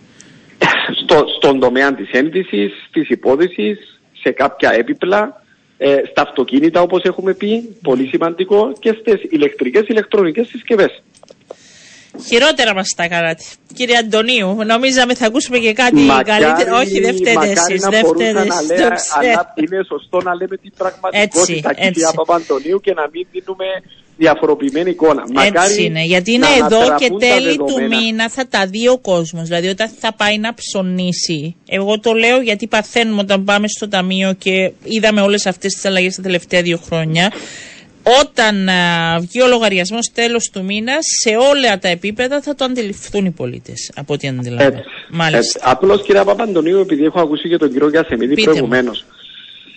Στο, 1.03 1.25
στον 1.37 1.61
τομέα 1.61 1.95
της 1.95 2.11
ένδυσης, 2.11 2.73
της 2.93 3.09
υπόδησης, 3.09 4.01
σε 4.23 4.31
κάποια 4.31 4.73
έπιπλα, 4.73 5.43
ε, 5.79 5.97
στα 6.11 6.23
αυτοκίνητα 6.23 6.81
όπως 6.81 7.03
έχουμε 7.03 7.35
πει, 7.35 7.77
πολύ 7.83 8.07
σημαντικό, 8.07 8.73
και 8.79 8.97
στις 9.01 9.23
ηλεκτρικές 9.31 9.83
ηλεκτρονικές 9.87 10.47
συσκευές. 10.47 11.03
Χειρότερα 12.27 12.75
μας 12.75 12.93
τα 12.97 13.09
κάνατε. 13.09 13.43
Κύριε 13.75 13.97
Αντωνίου, 13.97 14.57
νομίζαμε 14.67 15.15
θα 15.15 15.27
ακούσουμε 15.27 15.59
και 15.59 15.73
κάτι 15.73 15.95
μακάρι, 15.95 16.45
καλύτερο. 16.45 16.77
Όχι, 16.77 17.01
δεν 17.01 17.15
φταίτε 17.15 17.49
εσείς. 17.51 17.83
Δεν 17.91 18.05
φταίτε 18.07 18.39
Αλλά 18.39 19.53
είναι 19.55 19.85
σωστό 19.89 20.21
να 20.23 20.35
λέμε 20.35 20.57
την 20.57 20.73
πραγματικότητα, 20.77 21.71
έτσι, 21.77 21.93
κυρία 21.93 22.13
Παπαντονίου, 22.15 22.81
και 22.81 22.93
να 22.93 23.09
μην 23.13 23.27
δίνουμε 23.33 23.67
διαφοροποιημένη 24.17 24.91
εικόνα. 24.91 25.23
Έτσι 25.57 25.85
είναι, 25.85 26.05
γιατί 26.05 26.33
είναι 26.33 26.47
εδώ 26.65 26.95
και 26.99 27.11
τέλη 27.19 27.57
του 27.57 27.83
μήνα 27.89 28.29
θα 28.29 28.47
τα 28.49 28.67
δει 28.67 28.89
ο 28.89 28.99
κόσμος. 28.99 29.49
Δηλαδή, 29.49 29.69
όταν 29.69 29.91
θα 30.01 30.13
πάει 30.13 30.39
να 30.39 30.55
ψωνίσει. 30.55 31.57
Εγώ 31.69 32.01
το 32.01 32.13
λέω 32.13 32.41
γιατί 32.41 32.67
παθαίνουμε 32.67 33.21
όταν 33.21 33.45
πάμε 33.45 33.69
στο 33.69 33.89
ταμείο 33.89 34.33
και 34.33 34.73
είδαμε 34.85 35.21
όλες 35.21 35.47
αυτές 35.47 35.73
τις 35.73 35.85
αλλαγές 35.85 36.15
τα 36.15 36.23
τελευταία 36.23 36.63
δύο 36.63 36.79
χρόνια. 36.87 37.33
Όταν 38.21 38.69
α, 38.69 39.19
βγει 39.21 39.43
ο 39.43 39.47
λογαριασμός 39.47 40.11
τέλος 40.15 40.51
του 40.53 40.65
μήνας, 40.65 41.05
σε 41.23 41.37
όλα 41.37 41.79
τα 41.79 41.89
επίπεδα 41.89 42.43
θα 42.43 42.55
το 42.55 42.65
αντιληφθούν 42.65 43.25
οι 43.25 43.31
πολίτες, 43.31 43.93
από 43.95 44.15
ό,τι 44.15 44.29
αντιλαμβάνομαι. 44.29 44.85
Απλώς, 45.61 46.03
κυρία 46.03 46.25
Παπαντονίου, 46.25 46.79
επειδή 46.79 47.05
έχω 47.05 47.21
ακούσει 47.21 47.49
και 47.49 47.57
τον 47.57 47.73
κύριο 47.73 47.89
Γιασεμίδη 47.89 48.43
προηγουμένως, 48.43 49.05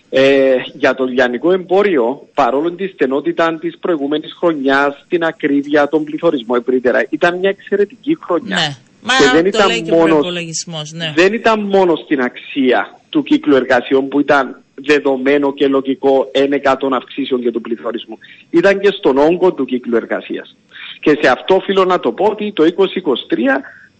ε, 0.09 0.55
για 0.73 0.95
το 0.95 1.05
λιανικό 1.05 1.51
εμπόριο, 1.51 2.27
παρόλο 2.33 2.71
τη 2.71 2.87
στενότητα 2.87 3.57
της 3.59 3.77
προηγούμενης 3.79 4.33
χρονιάς, 4.39 5.05
την 5.07 5.23
ακρίβεια, 5.23 5.87
τον 5.87 6.03
πληθωρισμό 6.03 6.55
ευρύτερα, 6.59 7.05
ήταν 7.09 7.37
μια 7.37 7.49
εξαιρετική 7.49 8.17
χρονιά. 8.21 8.55
Ναι. 8.55 8.75
Μα 9.01 9.13
και 9.17 9.29
δεν, 9.33 9.45
ήταν 9.45 9.97
μόνος, 9.97 10.91
ναι. 10.91 11.13
δεν 11.15 11.33
ήταν 11.33 11.59
μόνος 11.59 11.99
στην 11.99 12.21
αξία 12.21 12.99
του 13.09 13.23
κύκλου 13.23 13.55
εργασιών 13.55 14.07
που 14.07 14.19
ήταν 14.19 14.61
δεδομένο 14.85 15.53
και 15.53 15.67
λογικό 15.67 16.29
ένεκα 16.31 16.77
των 16.77 16.93
αυξήσεων 16.93 17.41
και 17.41 17.51
του 17.51 17.61
πληθωρισμού. 17.61 18.17
Ήταν 18.49 18.79
και 18.79 18.91
στον 18.91 19.17
όγκο 19.17 19.53
του 19.53 19.65
κύκλου 19.65 19.95
εργασίας. 19.95 20.55
Και 20.99 21.17
σε 21.21 21.29
αυτό 21.29 21.55
οφείλω 21.55 21.85
να 21.85 21.99
το 21.99 22.11
πω 22.11 22.25
ότι 22.25 22.53
το 22.53 22.63
2023 22.63 22.65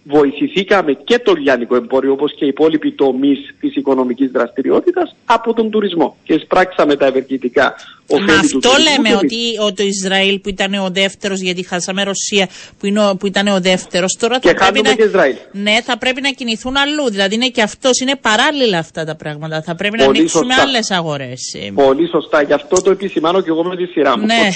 βοηθηθήκαμε 0.03 0.93
και 0.93 1.19
το 1.19 1.33
λιανικό 1.33 1.75
εμπόριο 1.75 2.11
όπως 2.11 2.33
και 2.33 2.45
οι 2.45 2.47
υπόλοιποι 2.47 2.91
τομείς 2.91 3.55
της 3.59 3.75
οικονομικής 3.75 4.31
δραστηριότητας 4.31 5.15
από 5.25 5.53
τον 5.53 5.69
τουρισμό 5.69 6.17
και 6.23 6.33
εισπράξαμε 6.33 6.95
τα 6.95 7.05
ευεργετικά 7.05 7.75
Μα 8.17 8.33
αυτό 8.33 8.71
λέμε 8.81 9.15
ότι 9.15 9.37
ο, 9.65 9.73
το 9.73 9.83
Ισραήλ 9.83 10.39
που 10.39 10.49
ήταν 10.49 10.73
ο 10.73 10.89
δεύτερος, 10.89 11.39
γιατί 11.39 11.63
χάσαμε 11.63 12.03
Ρωσία 12.03 12.47
που, 12.79 12.85
είναι, 12.85 13.15
που 13.19 13.27
ήταν 13.27 13.47
ο 13.47 13.59
δεύτερος. 13.59 14.15
Τώρα 14.19 14.39
θα 14.41 14.53
πρέπει 14.53 14.81
να, 14.81 14.93
και 14.93 15.03
Ισραήλ. 15.03 15.35
Ναι, 15.51 15.81
θα 15.83 15.97
πρέπει 15.97 16.21
να 16.21 16.29
κινηθούν 16.29 16.77
αλλού. 16.77 17.09
Δηλαδή 17.09 17.35
είναι 17.35 17.47
και 17.47 17.61
αυτός, 17.61 17.99
είναι 17.99 18.15
παράλληλα 18.15 18.77
αυτά 18.77 19.05
τα 19.05 19.15
πράγματα. 19.15 19.61
Θα 19.61 19.75
πρέπει 19.75 19.97
Πολύ 19.97 20.11
να 20.11 20.17
ανοίξουμε 20.17 20.53
άλλες 20.53 20.91
αγορές. 20.91 21.55
Πολύ 21.73 22.07
σωστά. 22.07 22.41
Γι' 22.41 22.53
αυτό 22.53 22.81
το 22.81 22.91
επισημάνω 22.91 23.41
και 23.41 23.49
εγώ 23.49 23.63
με 23.63 23.75
τη 23.75 23.85
σειρά 23.85 24.17
μου. 24.17 24.25
Ναι, 24.25 24.49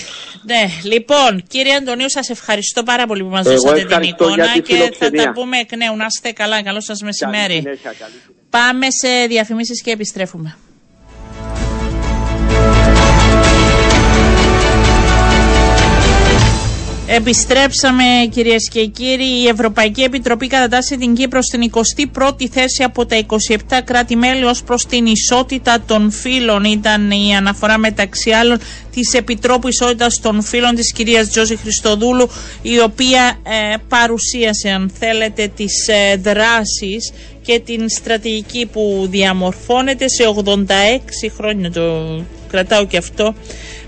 ναι. 0.43 0.63
Λοιπόν, 0.83 1.43
κύριε 1.47 1.75
Αντωνίου, 1.75 2.09
σας 2.09 2.29
ευχαριστώ 2.29 2.83
πάρα 2.83 3.05
πολύ 3.07 3.23
που 3.23 3.29
μας 3.29 3.45
δώσατε 3.45 3.85
την 3.85 4.01
εικόνα 4.01 4.59
και 4.63 4.91
θα 4.97 5.09
τα 5.09 5.31
πούμε 5.31 5.57
εκ 5.57 5.75
νέου. 5.75 5.95
Να 5.95 6.05
είστε 6.05 6.31
καλά. 6.31 6.63
Καλό 6.63 6.81
σας 6.81 7.01
μεσημέρι. 7.01 7.63
Πάμε 8.49 8.87
σε 8.89 9.25
διαφημίσεις 9.27 9.81
και 9.81 9.91
επιστρέφουμε. 9.91 10.57
Επιστρέψαμε 17.07 18.03
κυρίες 18.29 18.69
και 18.69 18.85
κύριοι. 18.85 19.41
Η 19.43 19.47
Ευρωπαϊκή 19.47 20.01
Επιτροπή 20.01 20.47
κατατάσσει 20.47 20.97
την 20.97 21.13
Κύπρο 21.13 21.41
στην 21.41 21.71
21η 21.71 22.45
θέση 22.51 22.83
από 22.83 23.05
τα 23.05 23.25
27 23.27 23.57
κράτη-μέλη 23.83 24.43
ως 24.43 24.63
προς 24.63 24.85
την 24.85 25.05
ισότητα 25.05 25.83
των 25.87 26.11
φύλων. 26.11 26.63
Ήταν 26.63 27.11
η 27.11 27.35
αναφορά 27.35 27.77
μεταξύ 27.77 28.31
άλλων 28.31 28.59
της 28.93 29.13
Επιτρόπου 29.13 29.67
Ισότητας 29.67 30.19
των 30.21 30.41
Φύλων 30.41 30.75
της 30.75 30.91
κυρίας 30.93 31.29
Τζόζη 31.29 31.55
Χριστοδούλου, 31.55 32.29
η 32.61 32.79
οποία 32.79 33.37
ε, 33.43 33.75
παρουσίασε, 33.87 34.69
αν 34.69 34.91
θέλετε, 34.99 35.47
τις 35.55 35.87
ε, 35.87 36.15
δράσεις 36.15 37.11
και 37.41 37.59
την 37.59 37.89
στρατηγική 37.89 38.65
που 38.65 39.07
διαμορφώνεται 39.09 40.05
σε 40.09 40.23
86 40.45 41.31
χρόνια. 41.37 41.71
Το 41.71 42.21
κρατάω 42.49 42.85
και 42.85 42.97
αυτό 42.97 43.33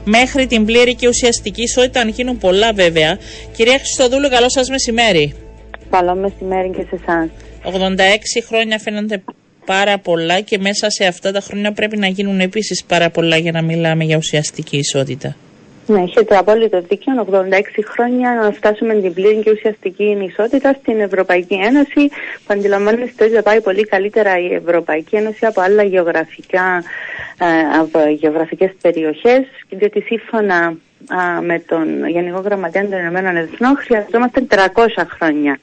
μέχρι 0.05 0.47
την 0.47 0.65
πλήρη 0.65 0.95
και 0.95 1.07
ουσιαστική 1.07 1.61
ισότητα, 1.61 1.99
αν 1.99 2.09
γίνουν 2.09 2.37
πολλά 2.37 2.73
βέβαια. 2.73 3.17
Κυρία 3.55 3.77
Χριστοδούλου, 3.77 4.29
καλό 4.29 4.49
σας 4.49 4.69
μεσημέρι. 4.69 5.35
Καλό 5.89 6.15
μεσημέρι 6.15 6.69
και 6.69 6.85
σε 6.89 6.99
εσάς. 7.01 7.29
86 7.63 8.41
χρόνια 8.47 8.79
φαίνονται 8.79 9.23
πάρα 9.65 9.97
πολλά 9.99 10.41
και 10.41 10.57
μέσα 10.57 10.89
σε 10.89 11.05
αυτά 11.05 11.31
τα 11.31 11.39
χρόνια 11.39 11.71
πρέπει 11.71 11.97
να 11.97 12.07
γίνουν 12.07 12.39
επίσης 12.39 12.83
πάρα 12.83 13.09
πολλά 13.09 13.37
για 13.37 13.51
να 13.51 13.61
μιλάμε 13.61 14.03
για 14.03 14.17
ουσιαστική 14.17 14.77
ισότητα. 14.77 15.35
Ναι, 15.87 16.01
έχετε 16.01 16.37
απόλυτο 16.37 16.81
δίκιο. 16.81 17.27
86 17.31 17.43
χρόνια 17.85 18.33
να 18.33 18.51
φτάσουμε 18.51 18.93
την 18.93 19.13
πλήρη 19.13 19.43
και 19.43 19.51
ουσιαστική 19.51 20.17
ισότητα 20.29 20.73
στην 20.81 20.99
Ευρωπαϊκή 20.99 21.53
Ένωση, 21.53 22.07
που 22.45 22.47
αντιλαμβάνεστε 22.47 23.23
ότι 23.23 23.33
θα 23.33 23.43
πάει 23.43 23.61
πολύ 23.61 23.83
καλύτερα 23.83 24.39
η 24.39 24.53
Ευρωπαϊκή 24.53 25.15
Ένωση 25.15 25.45
από 25.45 25.61
άλλα 25.61 25.83
γεωγραφικά, 25.83 26.83
ε, 27.37 27.79
από 27.79 27.99
γεωγραφικές 28.09 28.71
περιοχές, 28.81 29.43
διότι 29.69 30.01
σύμφωνα 30.01 30.77
με 31.41 31.59
τον 31.59 32.07
Γενικό 32.07 32.39
Γραμματέα 32.39 32.87
των 32.87 32.99
Ηνωμένων 32.99 33.35
Εθνών 33.35 33.77
χρειαζόμαστε 33.77 34.41
300 34.41 35.05
χρόνια 35.17 35.59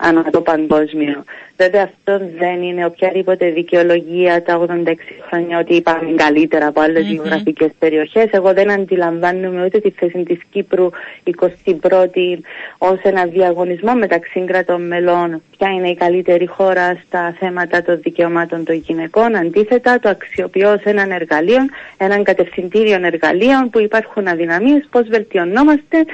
ανά 0.00 0.24
το 0.30 0.40
παγκόσμιο. 0.40 1.24
Βέβαια 1.56 1.82
αυτό 1.82 2.30
δεν 2.38 2.62
είναι 2.62 2.84
οποιαδήποτε 2.84 3.50
δικαιολογία 3.50 4.42
τα 4.42 4.66
86 4.66 4.94
χρόνια 5.28 5.58
ότι 5.58 5.80
πάμε 5.80 6.12
καλύτερα 6.16 6.66
από 6.66 6.80
άλλες 6.80 7.04
mm-hmm. 7.04 7.12
γεωγραφικές 7.12 7.70
περιοχές. 7.78 8.28
Εγώ 8.30 8.52
δεν 8.52 8.70
αντιλαμβάνομαι 8.70 9.64
ούτε 9.64 9.78
τη 9.78 9.90
θέση 9.90 10.22
της 10.22 10.38
Κύπρου 10.50 10.88
21η 11.24 12.38
ως 12.78 12.98
ένα 13.02 13.24
διαγωνισμό 13.24 13.94
μεταξύ 13.94 14.44
κρατών 14.46 14.86
μελών 14.86 15.42
ποια 15.56 15.70
είναι 15.70 15.88
η 15.88 15.94
καλύτερη 15.94 16.46
χώρα 16.46 17.00
στα 17.06 17.36
θέματα 17.38 17.82
των 17.82 18.00
δικαιωμάτων 18.02 18.64
των 18.64 18.74
γυναικών. 18.74 19.36
Αντίθετα 19.36 19.98
το 20.00 20.08
αξιοποιώ 20.08 20.72
ως 20.72 20.82
έναν 20.82 21.10
εργαλείο, 21.10 21.62
έναν 21.96 22.22
κατευθυντήριο 22.22 22.98
εργαλείο 23.04 23.68
που 23.70 23.80
υπάρχουν 23.80 24.28
αδυναμίες, 24.28 24.88
πώς 24.90 25.08
βελτιωνόμαστε 25.08 26.04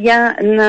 για 0.00 0.36
να 0.42 0.68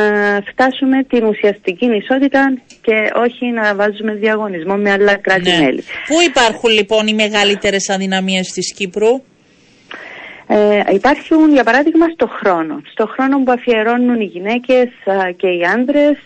φτάσουμε 0.49 1.03
την 1.03 1.23
ουσιαστική 1.23 1.85
ισότητα 1.85 2.53
και 2.81 3.11
όχι 3.15 3.45
να 3.45 3.75
βάζουμε 3.75 4.13
διαγωνισμό 4.13 4.75
με 4.75 4.91
άλλα 4.91 5.15
κράτη-μέλη. 5.15 5.75
Ναι. 5.75 5.81
Πού 6.07 6.21
υπάρχουν 6.29 6.69
λοιπόν 6.69 7.07
οι 7.07 7.13
μεγαλύτερες 7.13 7.89
αδυναμίες 7.89 8.47
της 8.47 8.73
Κύπρου; 8.73 9.21
Ε, 10.51 10.93
υπάρχουν 10.93 11.53
για 11.53 11.63
παράδειγμα 11.63 12.05
στο 12.13 12.27
χρόνο. 12.27 12.81
Στο 12.91 13.07
χρόνο 13.07 13.43
που 13.43 13.51
αφιερώνουν 13.51 14.21
οι 14.21 14.23
γυναίκες 14.23 14.87
και 15.35 15.47
οι 15.47 15.63
άνδρες 15.63 16.17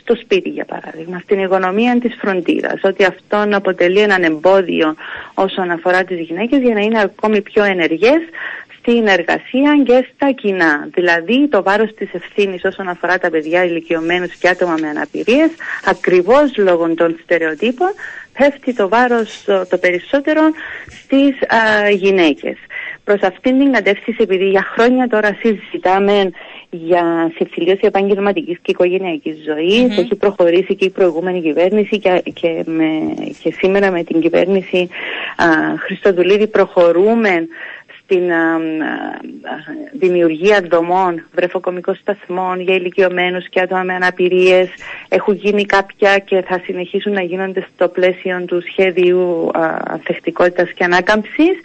στο 0.00 0.14
σπίτι 0.16 0.48
για 0.48 0.64
παράδειγμα, 0.64 1.18
στην 1.18 1.38
οικονομία 1.42 1.98
της 2.00 2.14
φροντίδας. 2.20 2.80
Ότι 2.82 3.04
αυτό 3.04 3.48
αποτελεί 3.52 4.00
έναν 4.00 4.22
εμπόδιο 4.22 4.94
όσον 5.34 5.70
αφορά 5.70 6.04
τις 6.04 6.18
γυναίκες 6.18 6.60
για 6.60 6.74
να 6.74 6.80
είναι 6.80 7.00
ακόμη 7.00 7.40
πιο 7.42 7.64
ενεργές 7.64 8.20
στην 8.86 9.06
εργασία 9.06 9.82
και 9.84 10.06
στα 10.14 10.30
κοινά. 10.30 10.88
Δηλαδή 10.94 11.48
το 11.48 11.62
βάρος 11.62 11.94
της 11.94 12.08
ευθύνης 12.12 12.64
όσον 12.64 12.88
αφορά 12.88 13.18
τα 13.18 13.30
παιδιά 13.30 13.64
ηλικιωμένους 13.64 14.34
και 14.34 14.48
άτομα 14.48 14.74
με 14.80 14.88
αναπηρίες, 14.88 15.50
ακριβώς 15.84 16.56
λόγω 16.56 16.94
των 16.94 17.18
στερεοτύπων, 17.22 17.88
πέφτει 18.38 18.74
το 18.74 18.88
βάρος 18.88 19.44
το, 19.44 19.78
περισσότερο 19.80 20.40
στις 20.88 21.42
α, 21.42 21.90
γυναίκες. 21.90 22.56
προς 23.04 23.20
αυτήν 23.22 23.58
την 23.58 23.72
κατεύθυνση 23.72 24.22
επειδή 24.22 24.48
για 24.48 24.66
χρόνια 24.74 25.06
τώρα 25.08 25.36
συζητάμε 25.40 26.30
για 26.70 27.32
συμφιλίωση 27.36 27.80
επαγγελματικής 27.82 28.58
και 28.62 28.70
οικογενειακής 28.70 29.36
ζωής. 29.44 29.98
Έχει 29.98 30.14
προχωρήσει 30.14 30.74
και 30.74 30.84
η 30.84 30.90
προηγούμενη 30.90 31.40
κυβέρνηση 31.40 31.98
και, 31.98 32.22
και, 32.34 32.62
με, 32.66 32.88
και 33.42 33.52
σήμερα 33.58 33.90
με 33.90 34.02
την 34.04 34.20
κυβέρνηση 34.20 34.88
α, 35.36 35.46
Χριστοδουλίδη 35.78 36.46
προχωρούμε 36.46 37.46
στην 38.06 38.30
δημιουργία 39.92 40.60
δομών 40.70 41.26
βρεφοκομικών 41.32 41.94
σταθμών 41.94 42.60
για 42.60 42.74
ηλικιωμένους 42.74 43.48
και 43.48 43.60
άτομα 43.60 43.82
με 43.82 43.94
αναπηρίες. 43.94 44.68
Έχουν 45.08 45.34
γίνει 45.34 45.64
κάποια 45.64 46.18
και 46.18 46.42
θα 46.42 46.60
συνεχίσουν 46.64 47.12
να 47.12 47.22
γίνονται 47.22 47.66
στο 47.74 47.88
πλαίσιο 47.88 48.44
του 48.46 48.62
σχέδιου 48.70 49.50
ανθεκτικότητας 49.84 50.70
και 50.70 50.84
ανάκαμψης. 50.84 51.60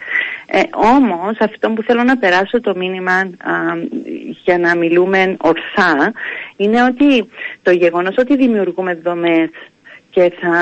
Ε, 0.46 0.60
Όμως, 0.96 1.38
αυτό 1.38 1.70
που 1.70 1.82
θέλω 1.82 2.02
να 2.02 2.16
περάσω 2.16 2.60
το 2.60 2.74
μήνυμα 2.76 3.30
για 4.44 4.58
να 4.58 4.76
μιλούμε 4.76 5.36
ορθά 5.40 6.12
είναι 6.56 6.82
ότι 6.82 7.28
το 7.62 7.70
γεγονός 7.70 8.14
ότι 8.18 8.36
δημιουργούμε 8.36 8.94
δομές 8.94 9.50
και 10.12 10.32
θα 10.40 10.56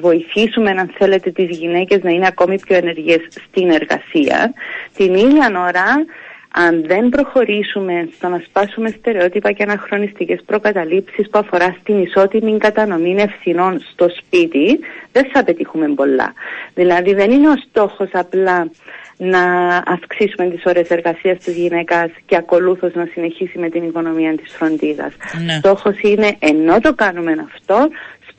βοηθήσουμε 0.00 0.70
αν 0.70 0.90
θέλετε 0.98 1.30
τις 1.30 1.58
γυναίκες 1.58 2.02
να 2.02 2.10
είναι 2.10 2.26
ακόμη 2.26 2.60
πιο 2.60 2.76
ενεργές 2.76 3.20
στην 3.30 3.70
εργασία 3.70 4.52
την 4.96 5.14
ίδια 5.14 5.46
ώρα 5.68 6.04
αν 6.52 6.84
δεν 6.86 7.08
προχωρήσουμε 7.08 8.08
στο 8.16 8.28
να 8.28 8.42
σπάσουμε 8.46 8.88
στερεότυπα 8.88 9.52
και 9.52 9.62
αναχρονιστικές 9.62 10.42
προκαταλήψεις 10.46 11.28
που 11.30 11.38
αφορά 11.38 11.76
στην 11.80 12.02
ισότιμη 12.02 12.58
κατανομή 12.58 13.14
ευθυνών 13.18 13.80
στο 13.92 14.06
σπίτι, 14.08 14.78
δεν 15.12 15.30
θα 15.32 15.44
πετύχουμε 15.44 15.88
πολλά. 15.88 16.32
Δηλαδή 16.74 17.14
δεν 17.14 17.30
είναι 17.30 17.48
ο 17.48 17.56
στόχος 17.68 18.08
απλά 18.12 18.70
να 19.16 19.42
αυξήσουμε 19.86 20.50
τις 20.50 20.62
ώρες 20.64 20.88
εργασίας 20.88 21.38
της 21.38 21.56
γυναίκας 21.56 22.10
και 22.26 22.36
ακολούθως 22.36 22.94
να 22.94 23.08
συνεχίσει 23.12 23.58
με 23.58 23.68
την 23.68 23.82
οικονομία 23.82 24.36
της 24.36 24.52
φροντίδας. 24.52 25.12
Ναι. 25.44 25.52
Στόχος 25.52 26.00
είναι 26.00 26.36
ενώ 26.38 26.80
το 26.80 26.94
κάνουμε 26.94 27.46
αυτό, 27.52 27.88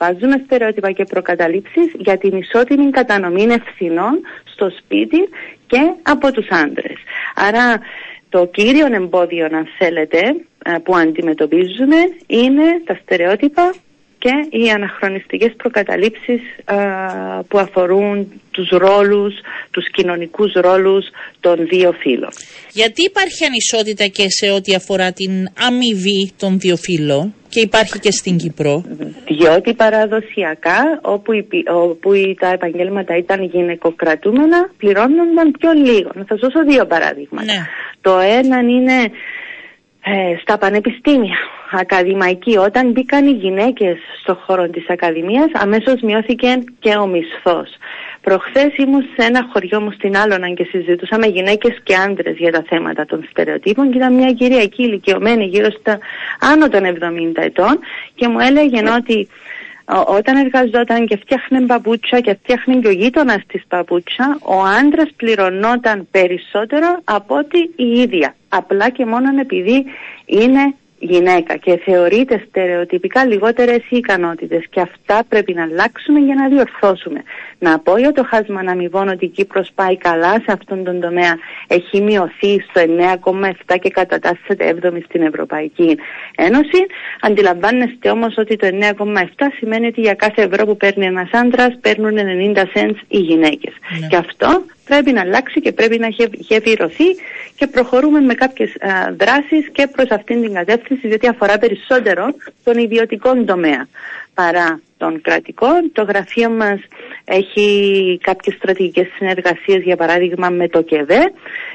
σπάζουμε 0.00 0.42
στερεότυπα 0.44 0.92
και 0.92 1.04
προκαταλήψεις 1.04 1.92
για 1.98 2.18
την 2.18 2.36
ισότιμη 2.36 2.90
κατανομή 2.90 3.42
ευθυνών 3.42 4.20
στο 4.52 4.70
σπίτι 4.78 5.28
και 5.66 5.92
από 6.02 6.32
τους 6.32 6.46
άντρες. 6.50 6.98
Άρα 7.34 7.80
το 8.28 8.46
κύριο 8.46 8.86
εμπόδιο, 8.92 9.44
αν 9.44 9.66
θέλετε, 9.78 10.18
ε, 10.64 10.78
που 10.84 10.96
αντιμετωπίζουμε 10.96 11.96
είναι 12.26 12.66
τα 12.84 12.98
στερεότυπα 13.02 13.74
και 14.18 14.58
οι 14.58 14.70
αναχρονιστικές 14.70 15.52
προκαταλήψεις 15.56 16.40
ε, 16.64 16.74
που 17.48 17.58
αφορούν 17.58 18.40
τους 18.50 18.68
ρόλους, 18.68 19.34
τους 19.70 19.90
κοινωνικούς 19.90 20.52
ρόλους 20.52 21.04
των 21.40 21.66
δύο 21.66 21.92
φύλων. 21.92 22.30
Γιατί 22.72 23.02
υπάρχει 23.02 23.44
ανισότητα 23.44 24.06
και 24.06 24.26
σε 24.28 24.50
ό,τι 24.50 24.74
αφορά 24.74 25.12
την 25.12 25.32
αμοιβή 25.66 26.32
των 26.36 26.58
δύο 26.58 26.76
φύλων; 26.76 27.34
Και 27.50 27.60
υπάρχει 27.60 27.98
και 27.98 28.10
στην 28.10 28.36
Κύπρο. 28.36 28.84
Διότι 29.28 29.74
παραδοσιακά 29.74 30.98
όπου, 31.02 31.32
όπου 31.66 32.10
τα 32.40 32.48
επαγγέλματα 32.48 33.16
ήταν 33.16 33.42
γυναικοκρατούμενα 33.42 34.70
πληρώνονταν 34.76 35.50
πιο 35.58 35.72
λίγο. 35.72 36.10
Να 36.14 36.24
σας 36.28 36.38
δώσω 36.40 36.64
δύο 36.64 36.86
παράδειγματα. 36.86 37.44
Ναι. 37.44 37.66
Το 38.00 38.18
ένα 38.18 38.58
είναι 38.58 38.98
ε, 40.04 40.36
στα 40.42 40.58
πανεπιστήμια, 40.58 41.38
ακαδημαϊκή. 41.70 42.56
Όταν 42.56 42.90
μπήκαν 42.90 43.26
οι 43.26 43.32
γυναίκες 43.32 43.96
στο 44.22 44.34
χώρο 44.34 44.68
της 44.68 44.90
ακαδημίας 44.90 45.50
αμέσως 45.52 46.00
μειώθηκε 46.02 46.48
και 46.78 46.96
ο 46.96 47.06
μισθός. 47.06 47.68
Προχθές 48.30 48.76
ήμουν 48.76 49.02
σε 49.16 49.26
ένα 49.26 49.48
χωριό 49.52 49.80
μου 49.80 49.90
στην 49.90 50.16
Άλωνα 50.16 50.48
και 50.48 50.64
συζητούσαμε 50.64 51.26
γυναίκες 51.26 51.80
και 51.82 51.94
άντρες 51.94 52.36
για 52.36 52.52
τα 52.52 52.64
θέματα 52.68 53.04
των 53.04 53.26
στερεοτύπων 53.30 53.90
και 53.90 53.96
ήταν 53.96 54.14
μια 54.14 54.32
κυριακή 54.32 54.82
ηλικιωμένη 54.82 55.44
γύρω 55.44 55.70
στα 55.70 55.98
άνω 56.40 56.68
των 56.68 56.82
70 57.34 57.42
ετών 57.42 57.78
και 58.14 58.28
μου 58.28 58.38
έλεγε 58.38 58.90
ότι 58.96 59.28
όταν 60.06 60.36
εργαζόταν 60.36 61.06
και 61.06 61.16
φτιάχνε 61.16 61.60
παπούτσα 61.66 62.20
και 62.20 62.36
φτιάχνε 62.42 62.74
και 62.74 62.88
ο 62.88 62.90
γείτονας 62.90 63.42
της 63.46 63.62
παπούτσα, 63.68 64.38
ο 64.42 64.60
άντρας 64.80 65.08
πληρωνόταν 65.16 66.08
περισσότερο 66.10 67.00
από 67.04 67.36
ότι 67.36 67.70
η 67.76 68.00
ίδια. 68.00 68.34
Απλά 68.48 68.88
και 68.88 69.06
μόνο 69.06 69.40
επειδή 69.40 69.84
είναι 70.26 70.74
γυναίκα 71.00 71.56
και 71.56 71.80
θεωρείται 71.84 72.44
στερεοτυπικά 72.48 73.24
λιγότερες 73.24 73.82
οι 73.88 73.96
ικανότητες 73.96 74.64
και 74.70 74.80
αυτά 74.80 75.24
πρέπει 75.28 75.52
να 75.52 75.62
αλλάξουμε 75.62 76.18
για 76.18 76.34
να 76.34 76.48
διορθώσουμε. 76.48 77.22
Να 77.62 77.78
πω 77.78 77.98
για 77.98 78.12
το 78.12 78.24
χάσμα 78.24 78.62
να 78.62 78.72
αμοιβών 78.72 79.08
ότι 79.08 79.24
η 79.24 79.28
Κύπρος 79.28 79.70
πάει 79.74 79.96
καλά 79.96 80.32
σε 80.32 80.52
αυτόν 80.52 80.84
τον 80.84 81.00
τομέα 81.00 81.38
έχει 81.66 82.00
μειωθεί 82.00 82.64
στο 82.68 82.80
9,7 83.72 83.76
και 83.80 83.90
κατατάσσεται 83.90 84.76
7η 84.82 85.02
στην 85.04 85.22
Ευρωπαϊκή 85.22 85.98
Ένωση. 86.36 86.86
Αντιλαμβάνεστε 87.20 88.10
όμως 88.10 88.34
ότι 88.36 88.56
το 88.56 88.68
9,7 88.96 89.24
σημαίνει 89.56 89.86
ότι 89.86 90.00
για 90.00 90.14
κάθε 90.14 90.42
ευρώ 90.42 90.66
που 90.66 90.76
παίρνει 90.76 91.06
ένας 91.06 91.30
άντρας 91.32 91.78
παίρνουν 91.80 92.16
90 92.54 92.58
cents 92.74 92.98
οι 93.08 93.18
γυναίκες. 93.18 93.72
Ναι. 94.00 94.06
Και 94.06 94.16
αυτό 94.16 94.64
πρέπει 94.84 95.12
να 95.12 95.20
αλλάξει 95.20 95.60
και 95.60 95.72
πρέπει 95.72 95.98
να 95.98 96.08
γεφυρωθεί 96.32 97.04
και 97.56 97.66
προχωρούμε 97.66 98.20
με 98.20 98.34
κάποιες 98.34 98.70
α, 98.80 99.12
δράσεις 99.18 99.70
και 99.72 99.86
προς 99.86 100.10
αυτήν 100.10 100.42
την 100.42 100.52
κατεύθυνση 100.54 101.08
διότι 101.08 101.28
αφορά 101.28 101.58
περισσότερο 101.58 102.24
τον 102.64 102.78
ιδιωτικό 102.78 103.44
τομέα 103.44 103.88
παρά 104.40 104.80
τον 104.96 105.20
κρατικό. 105.20 105.66
Το 105.92 106.02
γραφείο 106.02 106.50
μας 106.50 106.78
έχει 107.24 107.66
κάποιες 108.22 108.54
στρατηγικές 108.56 109.06
συνεργασίες 109.16 109.82
για 109.82 109.96
παράδειγμα 109.96 110.48
με 110.48 110.68
το 110.68 110.82
ΚΕΒΕ 110.82 111.22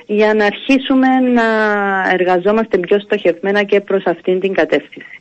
για 0.05 0.33
να 0.33 0.45
αρχίσουμε 0.45 1.07
να 1.37 1.47
εργαζόμαστε 2.11 2.77
πιο 2.77 2.99
στοχευμένα 2.99 3.63
και 3.63 3.79
προς 3.81 4.03
αυτήν 4.05 4.39
την 4.39 4.53
κατεύθυνση. 4.53 5.15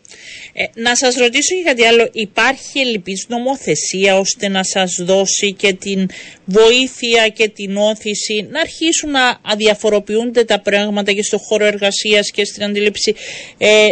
Ε, 0.53 0.65
να 0.75 0.95
σας 0.97 1.15
ρωτήσω 1.17 1.55
για 1.55 1.65
κάτι 1.65 1.85
άλλο. 1.85 2.09
Υπάρχει 2.13 2.79
ελλειπής 2.79 3.27
νομοθεσία 3.29 4.19
ώστε 4.19 4.49
να 4.49 4.63
σας 4.63 4.91
δώσει 5.05 5.53
και 5.53 5.73
την 5.73 6.09
βοήθεια 6.45 7.29
και 7.29 7.49
την 7.49 7.77
όθηση 7.77 8.47
να 8.51 8.61
αρχίσουν 8.61 9.11
να 9.11 9.39
αδιαφοροποιούνται 9.43 10.45
τα 10.45 10.61
πράγματα 10.61 11.13
και 11.13 11.23
στο 11.23 11.39
χώρο 11.39 11.65
εργασίας 11.65 12.31
και 12.31 12.45
στην 12.45 12.65
αντίληψη; 12.65 13.15
Ε, 13.59 13.89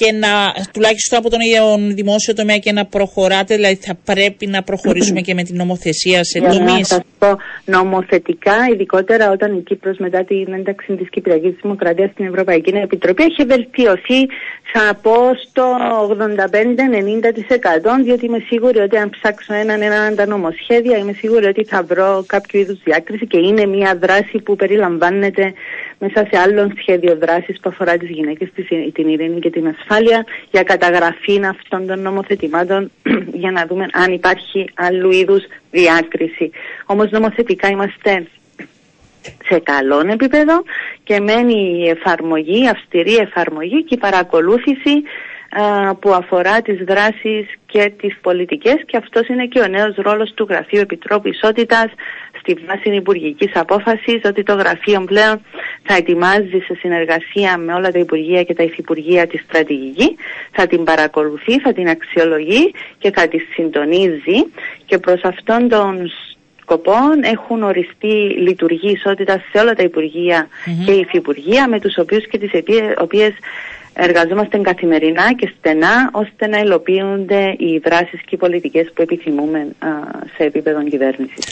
και 0.00 0.12
να 0.12 0.32
τουλάχιστον 0.72 1.18
από 1.18 1.30
τον 1.30 1.40
ίδιο 1.40 1.94
δημόσιο 1.94 2.34
τομέα 2.34 2.58
και 2.58 2.72
να 2.72 2.84
προχωράτε, 2.84 3.54
δηλαδή 3.54 3.74
θα 3.74 3.94
πρέπει 4.04 4.46
να 4.46 4.62
προχωρήσουμε 4.62 5.20
και 5.20 5.34
με 5.34 5.42
την 5.42 5.56
νομοθεσία 5.56 6.24
σε 6.24 6.38
τομείς. 6.40 6.78
Να 6.78 6.84
σας 6.84 7.00
πω 7.18 7.36
νομοθετικά, 7.64 8.56
ειδικότερα 8.72 9.30
όταν 9.30 9.56
η 9.56 9.62
Κύπρος 9.62 9.96
μετά 9.98 10.24
την 10.24 10.52
ένταξη 10.52 10.96
της 10.96 11.08
Κυπριακής 11.10 11.54
Δημοκρατίας 11.62 12.10
στην 12.10 12.26
Ευρωπαϊκή 12.26 12.70
Επιτροπή 12.70 13.22
έχει 13.22 13.44
βελτιωθεί 13.44 14.20
θα 14.72 14.94
πω 15.02 15.14
στο 15.48 15.76
85-90% 16.10 16.14
διότι 18.04 18.24
είμαι 18.26 18.42
σίγουρη 18.46 18.78
ότι 18.78 18.96
αν 18.96 19.10
ψάξω 19.10 19.54
έναν 19.54 19.82
έναν 19.82 20.16
τα 20.16 20.26
νομοσχέδια 20.26 20.98
είμαι 20.98 21.12
σίγουρη 21.12 21.46
ότι 21.46 21.64
θα 21.64 21.82
βρω 21.82 22.24
κάποιο 22.26 22.60
είδους 22.60 22.78
διάκριση 22.84 23.26
και 23.26 23.38
είναι 23.38 23.66
μια 23.66 23.98
δράση 24.00 24.38
που 24.44 24.56
περιλαμβάνεται 24.56 25.52
μέσα 26.02 26.26
σε 26.30 26.38
άλλο 26.40 26.72
σχέδιο 26.78 27.16
δράσης 27.16 27.60
που 27.60 27.68
αφορά 27.68 27.96
τις 27.96 28.08
γυναίκες, 28.08 28.48
την 28.92 29.08
ειρήνη 29.08 29.40
και 29.40 29.50
την 29.50 29.66
ασφάλεια, 29.66 30.24
για 30.50 30.62
καταγραφή 30.62 31.40
αυτών 31.44 31.86
των 31.86 32.00
νομοθετημάτων, 32.00 32.90
για 33.42 33.50
να 33.50 33.66
δούμε 33.66 33.86
αν 33.92 34.12
υπάρχει 34.12 34.70
άλλου 34.74 35.10
είδους 35.10 35.42
διάκριση. 35.70 36.50
Όμως 36.86 37.10
νομοθετικά 37.10 37.68
είμαστε 37.68 38.26
σε 39.44 39.58
καλό 39.58 40.02
επίπεδο 40.10 40.62
και 41.02 41.20
μένει 41.20 41.82
η 41.84 41.88
εφαρμογή, 41.88 42.62
η 42.62 42.68
αυστηρή 42.68 43.16
εφαρμογή 43.16 43.84
και 43.84 43.94
η 43.94 43.98
παρακολούθηση 43.98 45.02
που 46.00 46.14
αφορά 46.14 46.62
τις 46.62 46.84
δράσεις 46.84 47.46
και 47.66 47.92
τις 47.96 48.18
πολιτικές 48.20 48.76
και 48.86 48.96
αυτός 48.96 49.28
είναι 49.28 49.46
και 49.46 49.60
ο 49.60 49.66
νέος 49.66 49.94
ρόλος 49.96 50.32
του 50.34 50.46
Γραφείου 50.48 50.80
Επιτρόπου 50.80 51.28
Ισότητας 51.28 51.86
στη 52.50 52.64
βάση 52.66 52.96
υπουργική 52.96 53.50
απόφαση 53.54 54.20
ότι 54.24 54.42
το 54.42 54.54
γραφείο 54.54 55.04
πλέον 55.04 55.40
θα 55.82 55.94
ετοιμάζει 55.94 56.58
σε 56.66 56.74
συνεργασία 56.74 57.58
με 57.58 57.74
όλα 57.74 57.90
τα 57.90 57.98
Υπουργεία 57.98 58.42
και 58.42 58.54
τα 58.54 58.62
Υφυπουργεία 58.62 59.26
τη 59.26 59.38
στρατηγική, 59.38 60.16
θα 60.50 60.66
την 60.66 60.84
παρακολουθεί, 60.84 61.60
θα 61.60 61.72
την 61.72 61.88
αξιολογεί 61.88 62.72
και 62.98 63.10
θα 63.14 63.28
τη 63.28 63.38
συντονίζει 63.38 64.46
και 64.86 64.98
προς 64.98 65.22
αυτόν 65.22 65.68
τον 65.68 66.10
σκοπό 66.60 66.96
έχουν 67.20 67.62
οριστεί 67.62 68.36
λειτουργοί 68.46 68.90
ισότητα 68.90 69.42
σε 69.52 69.58
όλα 69.58 69.72
τα 69.72 69.82
Υπουργεία 69.82 70.48
mm-hmm. 70.48 70.84
και 70.84 70.92
Υφυπουργεία 70.92 71.68
με 71.68 71.80
τους 71.80 71.98
οποίους 71.98 72.26
και 72.26 72.38
τις 72.38 72.50
οποίες 72.98 73.32
εργαζόμαστε 74.02 74.58
καθημερινά 74.58 75.34
και 75.34 75.52
στενά 75.58 76.10
ώστε 76.12 76.46
να 76.46 76.58
υλοποιούνται 76.58 77.54
οι 77.58 77.78
δράσεις 77.84 78.20
και 78.20 78.34
οι 78.34 78.36
πολιτικές 78.36 78.90
που 78.94 79.02
επιθυμούμε 79.02 79.66
σε 80.36 80.44
επίπεδο 80.44 80.82
κυβέρνησης. 80.84 81.44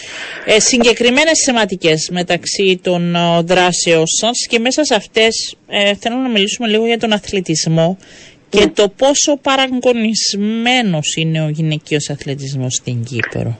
Ε, 0.44 0.60
συγκεκριμένες 0.60 1.42
θεματικές 1.46 2.08
μεταξύ 2.12 2.80
των 2.82 3.16
δράσεων 3.44 4.06
σας 4.06 4.46
και 4.48 4.58
μέσα 4.58 4.84
σε 4.84 4.94
αυτές 4.94 5.56
ε, 5.68 5.94
θέλω 5.94 6.16
να 6.16 6.28
μιλήσουμε 6.28 6.68
λίγο 6.68 6.86
για 6.86 6.98
τον 6.98 7.12
αθλητισμό 7.12 7.98
και 8.48 8.58
ναι. 8.60 8.68
το 8.68 8.88
πόσο 8.88 9.36
παραγωνισμένος 9.36 11.14
είναι 11.16 11.44
ο 11.44 11.48
γυναικείος 11.48 12.10
αθλητισμός 12.10 12.74
στην 12.74 13.04
Κύπρο. 13.04 13.58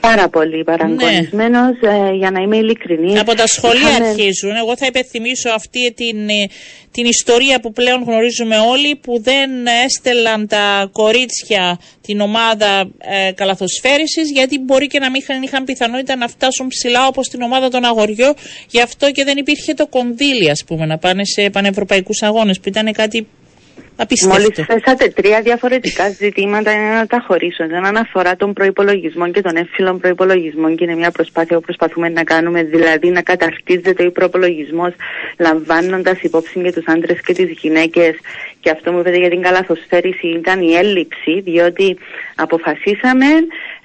Πάρα 0.00 0.28
πολύ 0.28 0.64
παραγωνισμένος, 0.64 1.76
ε, 1.80 2.14
για 2.14 2.30
να 2.30 2.40
είμαι 2.40 2.56
ειλικρινής. 2.56 3.20
Από 3.20 3.34
τα 3.34 3.46
σχολεία 3.46 3.88
Είχαμε- 3.88 4.08
αρχίζουν. 4.08 4.56
Εγώ 4.56 4.76
θα 4.76 4.86
υπενθυμίσω 4.86 5.50
αυτή 5.50 5.92
την, 5.92 6.28
ε, 6.28 6.46
την 6.90 7.04
ιστορία 7.04 7.60
που 7.60 7.72
πλέον 7.72 8.02
γνωρίζουμε 8.02 8.56
όλοι 8.58 8.96
που 8.96 9.20
δεν 9.22 9.50
έστελαν 9.84 10.46
τα 10.46 10.88
κορίτσια 10.92 11.78
την 12.00 12.20
ομάδα 12.20 12.90
ε, 12.98 13.32
καλαθοσφαίρισης 13.32 14.30
γιατί 14.30 14.58
μπορεί 14.58 14.86
και 14.86 14.98
να 14.98 15.10
μην 15.10 15.20
είχαν, 15.20 15.42
είχαν 15.42 15.64
πιθανότητα 15.64 16.16
να 16.16 16.28
φτάσουν 16.28 16.66
ψηλά 16.68 17.06
όπως 17.06 17.28
την 17.28 17.42
ομάδα 17.42 17.68
των 17.68 17.84
αγοριών 17.84 18.34
γι' 18.70 18.80
αυτό 18.80 19.10
και 19.10 19.24
δεν 19.24 19.36
υπήρχε 19.36 19.74
το 19.74 19.86
κονδύλι 19.86 20.50
ας 20.50 20.64
πούμε 20.66 20.86
να 20.86 20.98
πάνε 20.98 21.24
σε 21.24 21.50
πανευρωπαϊκούς 21.50 22.22
αγώνες 22.22 22.60
που 22.60 22.68
ήταν 22.68 22.92
κάτι 22.92 23.26
Μόλις 24.00 24.46
απίστευτο. 24.46 24.72
θέσατε 24.72 25.08
τρία 25.08 25.40
διαφορετικά 25.40 26.08
ζητήματα 26.08 26.72
είναι 26.72 26.94
να 26.94 27.06
τα 27.06 27.24
χωρίσω. 27.26 27.68
Το 27.68 27.74
ένα 27.74 28.00
αφορά 28.00 28.36
τον 28.36 28.52
προπολογισμό 28.52 29.30
και 29.30 29.40
τον 29.40 29.56
έμφυλο 29.56 29.94
προπολογισμό 29.94 30.74
και 30.74 30.84
είναι 30.84 30.94
μια 30.94 31.10
προσπάθεια 31.10 31.56
που 31.56 31.62
προσπαθούμε 31.62 32.08
να 32.08 32.22
κάνουμε, 32.24 32.62
δηλαδή 32.62 33.08
να 33.08 33.22
καταρτίζεται 33.22 34.06
ο 34.06 34.10
προπολογισμό 34.12 34.92
λαμβάνοντας 35.38 36.20
υπόψη 36.22 36.60
και 36.62 36.72
τους 36.72 36.84
άντρες 36.86 37.20
και 37.20 37.32
τις 37.32 37.50
γυναίκες. 37.60 38.14
Και 38.60 38.70
αυτό 38.70 38.92
μου 38.92 38.98
είπατε 38.98 39.16
για 39.16 39.28
την 39.30 39.42
καλαθοσφαίριση 39.42 40.26
ήταν 40.26 40.60
η 40.60 40.72
έλλειψη, 40.72 41.40
διότι 41.40 41.96
αποφασίσαμε, 42.34 43.26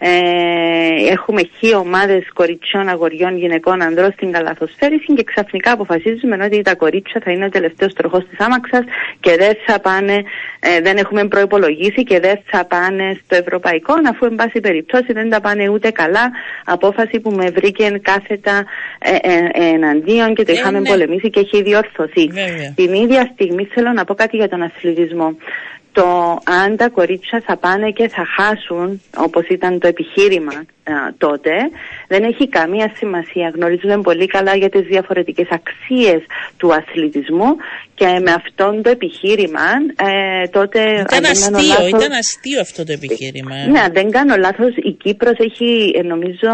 ε, 0.07 1.11
έχουμε 1.11 1.41
χι 1.57 1.75
ομάδες 1.75 2.23
κοριτσιών, 2.33 2.87
αγοριών, 2.89 3.37
γυναικών, 3.37 3.81
ανδρών 3.81 4.11
στην 4.11 4.31
καλαθοσφαίριση 4.31 5.13
και 5.13 5.23
ξαφνικά 5.23 5.71
αποφασίζουμε 5.71 6.43
ότι 6.43 6.61
τα 6.61 6.75
κορίτσια 6.75 7.21
θα 7.23 7.31
είναι 7.31 7.45
ο 7.45 7.49
τελευταίος 7.49 7.93
τροχός 7.93 8.23
της 8.29 8.39
άμαξας 8.39 8.83
και 9.19 9.35
δεν 9.37 9.53
θα 9.65 9.79
πάνε, 9.79 10.23
ε, 10.59 10.81
δεν 10.81 10.97
έχουμε 10.97 11.27
προπολογίσει 11.27 12.03
και 12.03 12.19
δεν 12.19 12.39
θα 12.45 12.65
πάνε 12.65 13.19
στο 13.25 13.35
ευρωπαϊκό, 13.35 13.93
αφού 14.09 14.25
εν 14.25 14.35
πάση 14.35 14.59
περιπτώσει 14.59 15.13
δεν 15.13 15.29
τα 15.29 15.41
πάνε 15.41 15.69
ούτε 15.69 15.89
καλά. 15.91 16.31
Απόφαση 16.65 17.19
που 17.19 17.31
με 17.31 17.49
βρήκε 17.49 17.99
κάθετα 18.01 18.65
ε, 18.99 19.15
ε, 19.21 19.69
εναντίον 19.73 20.35
και 20.35 20.43
το 20.43 20.51
Ε, 20.51 20.55
είχαμε 20.55 20.79
ναι. 20.79 20.89
πολεμήσει 20.89 21.29
και 21.29 21.39
έχει 21.39 21.63
διορθωθεί. 21.63 22.27
Βέβαια. 22.27 22.73
Την 22.75 22.93
ίδια 22.93 23.31
στιγμή 23.33 23.65
θέλω 23.73 23.91
να 23.91 24.05
πω 24.05 24.13
κάτι 24.13 24.37
για 24.37 24.49
τον 24.49 24.61
αθλητισμό. 24.61 25.35
Το 25.97 26.07
αν 26.63 26.77
τα 26.77 26.89
κορίτσια 26.89 27.43
θα 27.45 27.57
πάνε 27.57 27.89
και 27.91 28.07
θα 28.07 28.23
χάσουν, 28.35 29.01
όπως 29.17 29.47
ήταν 29.47 29.79
το 29.79 29.87
επιχείρημα 29.87 30.55
α, 30.55 30.93
τότε, 31.17 31.51
δεν 32.07 32.23
έχει 32.23 32.49
καμία 32.49 32.91
σημασία. 32.95 33.51
Γνωρίζουμε 33.55 34.01
πολύ 34.01 34.27
καλά 34.27 34.55
για 34.55 34.69
τις 34.69 34.81
διαφορετικές 34.81 35.47
αξίες 35.59 36.21
του 36.57 36.73
αθλητισμού 36.73 37.49
και 37.95 38.05
με 38.25 38.31
αυτόν 38.31 38.81
το 38.83 38.89
επιχείρημα 38.89 39.67
ε, 40.07 40.47
τότε... 40.47 40.79
αν 40.79 40.99
Ήταν 40.99 41.21
δεν 41.21 41.21
κάνω 41.21 41.57
αστείο, 41.57 41.67
λάθος, 41.67 41.87
ήταν 41.87 42.11
αστείο 42.11 42.59
αυτό 42.59 42.83
το 42.83 42.91
επιχείρημα. 42.91 43.55
ε. 43.55 43.67
ναι, 43.71 43.79
αν 43.79 43.91
δεν 43.93 44.11
κάνω 44.11 44.35
λάθος, 44.35 44.73
η 44.75 44.91
Κύπρος 44.91 45.37
έχει, 45.37 45.91
ε, 45.95 46.01
νομίζω, 46.01 46.51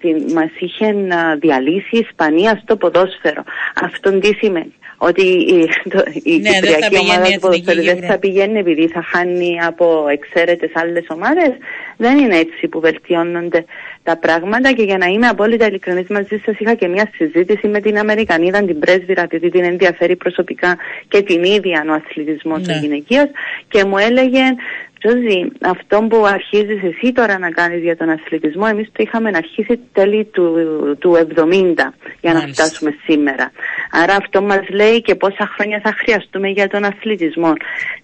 τη, 0.00 0.32
μας 0.32 0.50
είχε 0.58 0.86
α, 0.86 1.36
διαλύσει 1.44 1.96
η 1.98 2.04
Ισπανία 2.08 2.60
στο 2.62 2.76
ποδόσφαιρο. 2.76 3.42
Αυτό 3.82 4.18
τι 4.18 4.34
σημαίνει. 4.34 4.74
Ότι 5.08 5.22
η, 5.56 5.68
το, 5.90 6.02
η 6.22 6.36
Ναι, 6.36 6.50
δεν 6.50 6.52
θα 6.52 6.60
Κυπριακή 6.60 6.88
πηγαίνει 6.88 7.10
ομάδα 7.10 7.28
η 7.28 7.32
του 7.34 7.40
ποδοσφαίρου 7.40 7.70
Εθνική 7.70 7.86
δεν 7.86 7.94
Κύπρο. 7.94 8.10
θα 8.12 8.18
πηγαίνει 8.18 8.58
επειδή 8.58 8.88
θα 8.88 9.02
χάνει 9.02 9.50
από 9.66 10.06
εξαίρετες 10.10 10.70
άλλες 10.74 11.04
ομάδες. 11.08 11.52
Δεν 11.96 12.18
είναι 12.18 12.36
έτσι 12.36 12.68
που 12.68 12.80
βελτιώνονται 12.80 13.64
τα 14.02 14.16
πράγματα 14.16 14.72
και 14.72 14.82
για 14.82 14.98
να 14.98 15.06
είμαι 15.06 15.26
απόλυτα 15.26 15.66
ειλικρινής 15.66 16.08
μαζί 16.08 16.36
σας 16.44 16.54
είχα 16.58 16.74
και 16.74 16.88
μια 16.88 17.10
συζήτηση 17.16 17.68
με 17.68 17.80
την 17.80 17.98
Αμερικανίδα, 17.98 18.64
την 18.64 18.78
πρέσβυρα, 18.78 19.22
επειδή 19.22 19.50
την 19.50 19.64
ενδιαφέρει 19.64 20.16
προσωπικά 20.16 20.76
και 21.08 21.22
την 21.22 21.44
ίδια 21.44 21.84
ο 21.88 21.92
αθλητισμός 21.92 22.66
Ναι. 22.66 22.72
ο 22.74 22.76
γυναικείος 22.78 23.28
και 23.68 23.84
μου 23.84 23.98
έλεγε 23.98 24.42
Τζόζι, 25.06 25.52
αυτό 25.60 26.02
που 26.10 26.26
αρχίζεις 26.26 26.82
εσύ 26.82 27.12
τώρα 27.12 27.38
να 27.38 27.50
κάνεις 27.50 27.82
για 27.82 27.96
τον 27.96 28.08
αθλητισμό, 28.10 28.66
εμείς 28.70 28.86
το 28.86 29.02
είχαμε 29.06 29.30
αρχίσει 29.34 29.80
τέλη 29.92 30.24
του, 30.24 30.54
του 30.98 31.16
70 31.36 31.92
για 32.20 32.32
να 32.32 32.38
Μάλιστα. 32.38 32.64
φτάσουμε 32.64 32.94
σήμερα. 33.06 33.50
Άρα 34.02 34.16
αυτό 34.16 34.42
μας 34.42 34.68
λέει 34.68 35.02
και 35.02 35.14
πόσα 35.14 35.50
χρόνια 35.56 35.80
θα 35.82 35.94
χρειαστούμε 35.98 36.48
για 36.48 36.68
τον 36.68 36.84
αθλητισμό. 36.84 37.52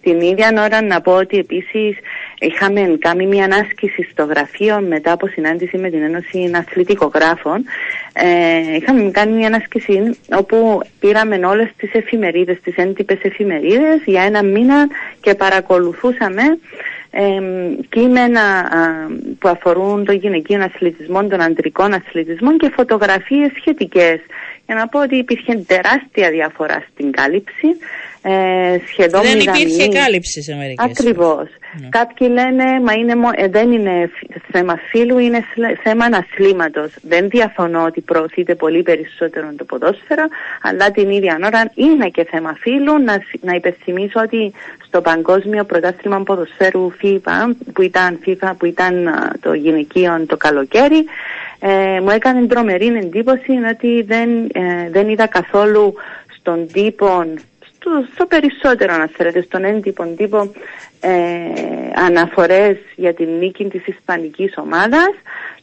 Την 0.03 0.21
ίδια 0.21 0.49
ώρα 0.65 0.83
να 0.83 1.01
πω 1.01 1.13
ότι 1.13 1.39
επίσης 1.39 1.97
είχαμε 2.39 2.97
κάνει 2.99 3.27
μια 3.27 3.45
άσκηση 3.45 4.09
στο 4.11 4.25
γραφείο 4.25 4.81
μετά 4.81 5.13
από 5.13 5.27
συνάντηση 5.27 5.79
με 5.79 5.91
την 5.91 6.03
Ένωση 6.03 6.51
Αθλητικογράφων. 6.55 7.65
Ε, 8.13 8.77
είχαμε 8.77 9.11
κάνει 9.11 9.33
μια 9.33 9.57
άσκηση 9.57 10.19
όπου 10.37 10.81
πήραμε 11.01 11.47
όλες 11.47 11.69
τις 11.77 11.93
εφημερίδες, 11.93 12.61
τις 12.61 12.77
έντυπες 12.77 13.19
εφημερίδες 13.23 14.01
για 14.05 14.23
ένα 14.23 14.43
μήνα 14.43 14.89
και 15.21 15.35
παρακολουθούσαμε 15.35 16.43
εμ, 17.11 17.77
κείμενα 17.89 18.41
α, 18.41 18.69
που 19.39 19.49
αφορούν 19.49 20.05
τον 20.05 20.15
γυναικείο 20.15 20.63
αθλητισμό, 20.63 21.27
τον 21.27 21.41
αντρικών 21.41 21.93
αθλητισμό 21.93 22.57
και 22.57 22.71
φωτογραφίες 22.75 23.51
σχετικές. 23.57 24.21
Για 24.71 24.79
να 24.79 24.89
πω 24.89 25.01
ότι 25.01 25.17
υπήρχε 25.17 25.55
τεράστια 25.57 26.31
διαφορά 26.31 26.85
στην 26.93 27.11
κάλυψη, 27.13 27.69
ε, 28.23 28.79
σχεδόν 28.87 29.23
Δεν 29.23 29.39
υπήρχε 29.39 29.65
μηδαμινή. 29.65 29.95
κάλυψη 29.95 30.43
σε 30.43 30.55
μερικές 30.55 30.85
Ακριβώς. 30.91 31.49
Ναι. 31.81 31.89
Κάποιοι 31.89 32.29
λένε, 32.31 32.81
μα 32.81 32.93
είναι, 32.93 33.15
μο- 33.15 33.31
ε, 33.35 33.49
δεν 33.49 33.73
είναι 33.73 34.11
φ- 34.15 34.37
θέμα 34.53 34.77
φύλου, 34.91 35.19
είναι 35.19 35.45
σλ- 35.55 35.79
θέμα 35.83 36.05
αθλήματος. 36.05 36.93
Δεν 37.03 37.29
διαφωνώ 37.29 37.85
ότι 37.85 38.01
προωθείται 38.01 38.55
πολύ 38.55 38.83
περισσότερο 38.83 39.51
το 39.57 39.65
ποδόσφαιρο, 39.65 40.25
αλλά 40.63 40.91
την 40.91 41.11
ίδια 41.11 41.39
ώρα 41.45 41.71
είναι 41.75 42.09
και 42.09 42.25
θέμα 42.25 42.55
φύλου. 42.61 42.99
Να, 42.99 43.13
σ- 43.13 43.45
να 43.45 43.55
υπενθυμίσω 43.55 44.21
ότι 44.21 44.53
στο 44.87 45.01
Παγκόσμιο 45.01 45.65
Πρωτάθλημα 45.65 46.23
Ποδοσφαίρου 46.23 46.93
FIFA, 47.03 47.51
που 47.73 47.83
ήταν, 47.83 48.19
FIFA, 48.27 48.53
που 48.59 48.65
ήταν 48.67 49.09
α, 49.09 49.33
το 49.41 49.53
γυναικείο 49.53 50.25
το 50.27 50.37
καλοκαίρι, 50.37 51.05
ε, 51.61 52.01
μου 52.01 52.11
έκανε 52.11 52.47
τρομερή 52.47 52.87
εντύπωση 52.87 53.51
ότι 53.73 54.03
δεν, 54.03 54.29
ε, 54.53 54.91
δεν 54.91 55.09
είδα 55.09 55.27
καθόλου 55.27 55.95
στον 56.39 56.67
τύπο 56.73 57.25
στο, 57.81 58.05
στο 58.15 58.27
περισσότερο 58.27 58.93
αν 58.95 59.09
θέλετε, 59.17 59.43
στον 59.43 59.65
έντυπο 59.65 60.15
τύπο 60.17 60.53
ε, 61.01 61.11
αναφορές 61.95 62.77
για 62.97 63.15
την 63.15 63.29
νίκη 63.39 63.65
της 63.65 63.87
ισπανικής 63.87 64.53
ομάδας 64.57 65.11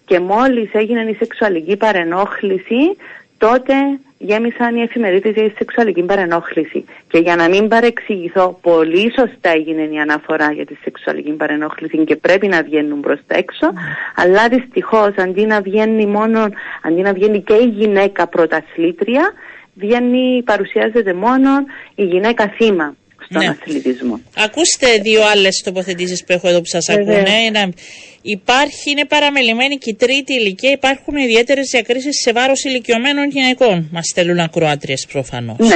και 0.06 0.20
μόλις 0.20 0.74
έγινε 0.74 1.02
η 1.02 1.16
σεξουαλική 1.16 1.78
παρενόχληση 1.78 2.98
τότε 3.38 3.74
γέμισαν 4.18 4.76
οι 4.76 4.82
εφημερίδες 4.82 5.34
για 5.34 5.50
τη 5.50 5.56
σεξουαλική 5.58 6.04
παρενόχληση. 6.04 6.86
Και 7.08 7.18
για 7.18 7.36
να 7.36 7.50
μην 7.50 7.68
παρεξηγηθώ 7.68 8.60
πολύ 8.62 9.12
σωστά 9.16 9.50
έγινε 9.50 9.82
η 9.82 9.98
αναφορά 9.98 10.52
για 10.52 10.66
τη 10.66 10.76
σεξουαλική 10.84 11.32
παρενόχληση 11.32 11.98
και 11.98 12.16
πρέπει 12.16 12.48
να 12.48 12.64
βγαίνουν 12.64 13.00
προς 13.00 13.20
τα 13.28 13.38
έξω 13.38 13.74
αλλά 14.16 14.48
δυστυχώς 14.48 15.16
αντί 15.18 15.46
να 15.46 15.62
βγαίνει 15.62 16.06
μόνο 16.06 16.50
αντί 16.82 17.02
να 17.02 17.14
βγαίνει 17.14 17.42
και 17.42 17.54
η 17.54 17.66
γυναίκα 17.66 18.28
πρωταθλήτρια 18.28 19.34
βγαίνει, 19.78 20.44
παρουσιάζεται 20.44 21.14
μόνο 21.14 21.50
η 21.96 22.04
γυναίκα 22.04 22.54
θύμα 22.58 22.96
στον 23.30 23.42
Ναι. 23.42 23.48
αθλητισμό. 23.48 24.20
Ακούστε 24.38 24.88
δύο 25.02 25.22
άλλες 25.32 25.62
τοποθετήσεις 25.66 26.24
που 26.24 26.32
έχω 26.34 26.48
εδώ 26.48 26.58
που 26.60 26.66
σας 26.66 26.86
Βεβαίως. 26.90 27.18
ακούνε. 27.20 27.38
Είναι- 27.42 27.74
Υπάρχει, 28.22 28.92
είναι 28.92 29.06
παραμελημένη 29.06 29.78
και 29.78 29.90
η 29.90 29.96
τρίτη 29.96 30.34
ηλικία. 30.34 30.72
Υπάρχουν 30.72 31.16
ιδιαίτερες 31.16 31.70
διακρίσεις 31.72 32.22
σε 32.22 32.32
βάρος 32.32 32.64
ηλικιωμένων 32.64 33.30
γυναικών. 33.30 33.88
Μας 33.92 34.06
στέλνουν 34.08 34.40
ακροάτριες 34.40 35.06
προφανώς. 35.12 35.58
Ναι. 35.60 35.76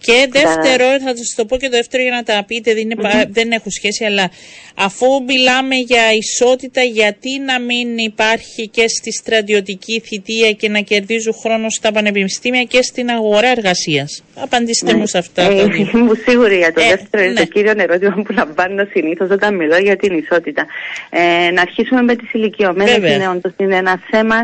Και 0.00 0.28
δεύτερο, 0.30 0.84
θα 1.00 1.16
σας 1.16 1.34
το 1.36 1.44
πω 1.44 1.56
και 1.56 1.68
το 1.68 1.76
δεύτερο 1.76 2.02
για 2.02 2.12
να 2.12 2.22
τα 2.22 2.44
πείτε, 2.46 2.72
δεν, 2.74 2.82
είναι, 2.82 2.94
πα- 2.94 3.26
δεν 3.28 3.50
έχουν 3.50 3.70
σχέση, 3.70 4.04
αλλά 4.04 4.30
αφού 4.74 5.06
μιλάμε 5.26 5.74
για 5.74 6.02
ισότητα, 6.12 6.82
γιατί 6.82 7.38
να 7.38 7.60
μην 7.60 7.98
υπάρχει 7.98 8.68
και 8.68 8.88
στη 8.88 9.12
στρατιωτική 9.12 10.00
θητεία 10.06 10.52
και 10.52 10.68
να 10.68 10.80
κερδίζουν 10.80 11.34
χρόνο 11.42 11.70
στα 11.70 11.92
πανεπιστήμια 11.92 12.62
και 12.62 12.82
στην 12.82 13.10
αγορά 13.10 13.48
εργασίας; 13.48 14.22
Απαντήστε 14.34 14.94
μου 14.94 15.06
σε 15.06 15.18
αυτά. 15.18 15.46
τα 15.46 15.52
Ε, 15.52 15.64
δύο. 15.64 15.90
Είμαι 15.94 16.14
σίγουρη 16.26 16.56
για 16.56 16.72
το 16.72 16.80
Ε, 16.80 16.88
δεύτερο, 16.88 17.22
είναι 17.22 17.32
ναι. 17.32 17.40
το 17.40 17.46
κύριο 17.46 17.72
ερώτημα 17.76 18.22
που 18.26 18.32
λαμβάνω 18.32 18.86
συνήθως 18.92 19.30
όταν 19.30 19.54
μιλώ 19.54 19.76
για 19.76 19.96
την 19.96 20.16
ισότητα. 20.18 20.66
Ε, 21.10 21.50
να 21.50 21.60
αρχίσουμε 21.60 22.02
με 22.02 22.16
τις 22.16 22.32
ηλικιωμένες. 22.32 22.94
Βέβαια. 22.94 23.14
Είναι 23.14 23.28
όντως 23.28 23.52
είναι 23.56 23.76
ένα 23.76 24.00
θέμα. 24.10 24.36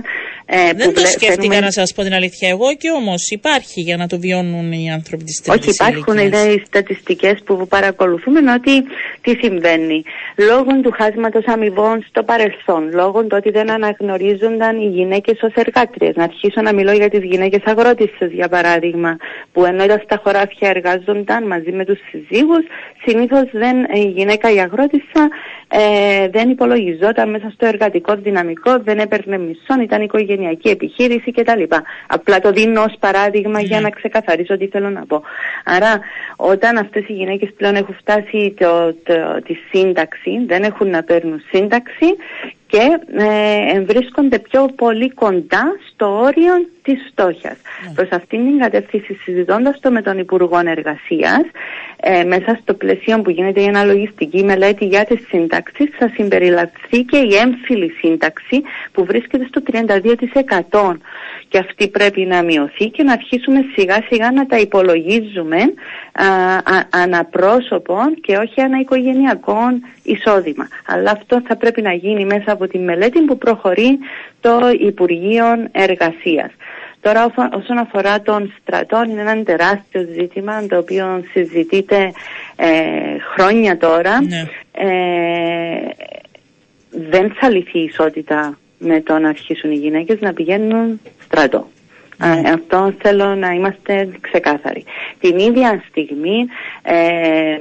Ε, 0.46 0.70
που 0.70 0.76
Δεν 0.76 0.86
το 0.86 1.00
βλέ- 1.00 1.06
σκέφτηκα 1.06 1.32
φέρνουμε- 1.34 1.60
να 1.60 1.70
σας 1.70 1.92
πω 1.92 2.02
την 2.02 2.14
αλήθεια 2.14 2.48
εγώ 2.48 2.74
και 2.76 2.90
όμως 2.90 3.30
υπάρχει 3.30 3.80
για 3.80 3.96
να 3.96 4.06
το 4.06 4.18
βιώνουν 4.18 4.72
οι 4.72 4.90
άνθρωποι 4.90 5.24
της 5.24 5.40
τρίτη 5.40 5.58
Όχι, 5.58 5.70
υπάρχουν 5.70 6.18
είναι 6.18 6.38
οι 6.38 6.62
στατιστικές 6.66 7.38
που 7.44 7.66
παρακολουθούμε 7.68 8.52
ότι 8.52 8.82
τι 9.24 9.36
συμβαίνει; 9.42 10.02
Λόγω 10.48 10.80
του 10.82 10.90
χάσματος 10.90 11.44
αμοιβών 11.46 12.04
στο 12.08 12.22
παρελθόν, 12.22 12.90
λόγω 12.92 13.20
του 13.20 13.36
ότι 13.38 13.50
δεν 13.50 13.70
αναγνωρίζονταν 13.70 14.76
οι 14.80 14.86
γυναίκες 14.86 15.42
ως 15.42 15.52
εργάτριες. 15.54 16.14
Να 16.16 16.24
αρχίσω 16.24 16.60
να 16.62 16.72
μιλώ 16.74 16.92
για 16.92 17.10
τις 17.10 17.24
γυναίκες 17.24 17.62
αγρότησες, 17.64 18.30
για 18.32 18.48
παράδειγμα, 18.48 19.16
που 19.52 19.64
ενώ 19.64 19.84
ήταν 19.84 20.00
στα 20.04 20.20
χωράφια 20.24 20.68
εργάζονταν 20.68 21.46
μαζί 21.46 21.72
με 21.72 21.84
τους 21.84 21.98
συζύγους, 22.10 22.64
συνήθως 23.04 23.48
δεν, 23.52 23.76
η 23.94 24.12
γυναίκα 24.16 24.52
η 24.52 24.58
αγρότησα 24.60 25.28
ε, 25.68 26.28
δεν 26.28 26.50
υπολογιζόταν 26.50 27.30
μέσα 27.30 27.50
στο 27.54 27.66
εργατικό 27.66 28.14
δυναμικό, 28.14 28.78
δεν 28.78 28.98
έπαιρνε 28.98 29.38
μισόν, 29.38 29.80
ήταν 29.80 30.02
οικογενειακή 30.02 30.68
επιχείρηση 30.68 31.32
κτλ. 31.32 31.62
Απλά 32.06 32.40
το 32.40 32.50
δίνω 32.50 32.82
ως 32.82 32.94
παράδειγμα 33.00 33.60
για 33.60 33.80
να 33.80 33.90
ξεκαθαρίσω 33.90 34.56
τι 34.56 34.66
θέλω 34.66 34.90
να 34.90 35.06
πω. 35.06 35.22
Άρα 35.64 36.00
όταν 36.36 36.76
αυτές 36.76 37.08
οι 37.08 37.12
γυναίκες 37.12 37.52
πλέον 37.56 37.74
έχουν 37.74 37.94
φτάσει 37.94 38.54
το, 38.58 38.94
το, 39.02 39.13
τη 39.44 39.54
σύνταξη, 39.70 40.44
δεν 40.46 40.62
έχουν 40.62 40.90
να 40.90 41.02
παίρνουν 41.02 41.42
σύνταξη 41.50 42.06
και 42.66 42.98
ε, 43.16 43.80
βρίσκονται 43.80 44.38
πιο 44.38 44.66
πολύ 44.76 45.10
κοντά 45.10 45.64
στο 45.92 46.20
όριο 46.20 46.52
της 46.84 46.98
φτώχειας. 47.10 47.56
Mm. 47.56 47.92
Προς 47.94 48.08
αυτήν 48.10 48.44
την 48.44 48.58
κατεύθυνση 48.58 49.14
συζητώντας 49.14 49.80
το 49.80 49.90
με 49.90 50.02
τον 50.02 50.18
Υπουργό 50.18 50.58
Εργασίας 50.64 51.42
ε, 52.00 52.24
μέσα 52.24 52.58
στο 52.62 52.74
πλαίσιο 52.74 53.20
που 53.20 53.30
γίνεται 53.30 53.62
η 53.62 53.66
αναλογιστική 53.66 54.44
μελέτη 54.44 54.84
για 54.84 55.04
τις 55.04 55.26
σύνταξεις 55.28 55.88
θα 55.98 56.10
συμπεριληφθεί 56.14 57.02
και 57.02 57.16
η 57.16 57.34
έμφυλη 57.34 57.90
σύνταξη 58.00 58.62
που 58.92 59.04
βρίσκεται 59.04 59.46
στο 59.48 59.62
32% 60.70 60.96
και 61.48 61.58
αυτή 61.58 61.88
πρέπει 61.88 62.20
να 62.20 62.42
μειωθεί 62.42 62.88
και 62.88 63.02
να 63.02 63.12
αρχίσουμε 63.12 63.64
σιγά 63.76 63.98
σιγά 64.10 64.30
να 64.32 64.46
τα 64.46 64.56
υπολογίζουμε 64.56 65.58
αναπρόσωπων 66.90 68.14
και 68.20 68.36
όχι 68.36 68.60
αναοικογενειακών 68.60 69.82
εισόδημα. 70.02 70.68
Αλλά 70.86 71.10
αυτό 71.10 71.42
θα 71.46 71.56
πρέπει 71.56 71.82
να 71.82 71.92
γίνει 71.92 72.24
μέσα 72.24 72.52
από 72.52 72.66
τη 72.68 72.78
μελέτη 72.78 73.20
που 73.20 73.38
προχωρεί 73.38 73.98
το 74.40 74.60
Υπουργείο 74.80 75.46
Εργασίας. 75.72 76.50
Τώρα 77.04 77.32
όσον 77.52 77.78
αφορά 77.78 78.20
τον 78.20 78.52
στρατό 78.60 79.02
είναι 79.08 79.20
ένα 79.20 79.42
τεράστιο 79.42 80.06
ζήτημα 80.12 80.66
το 80.66 80.78
οποίο 80.78 81.24
συζητείται 81.32 82.12
ε, 82.56 82.68
χρόνια 83.34 83.76
τώρα. 83.76 84.22
Ναι. 84.22 84.48
Ε, 84.72 85.88
δεν 87.10 87.34
θα 87.34 87.50
λυθεί 87.50 87.78
η 87.78 87.84
ισότητα 87.84 88.58
με 88.78 89.00
το 89.00 89.18
να 89.18 89.28
αρχίσουν 89.28 89.70
οι 89.70 89.76
γυναίκες 89.76 90.20
να 90.20 90.32
πηγαίνουν 90.32 91.00
στρατό. 91.24 91.68
Ναι. 92.16 92.50
αυτό 92.50 92.94
θέλω 93.02 93.34
να 93.34 93.50
είμαστε 93.50 94.08
ξεκάθαροι. 94.20 94.84
Την 95.20 95.38
ίδια 95.38 95.82
στιγμή 95.88 96.46
ε, 96.82 96.94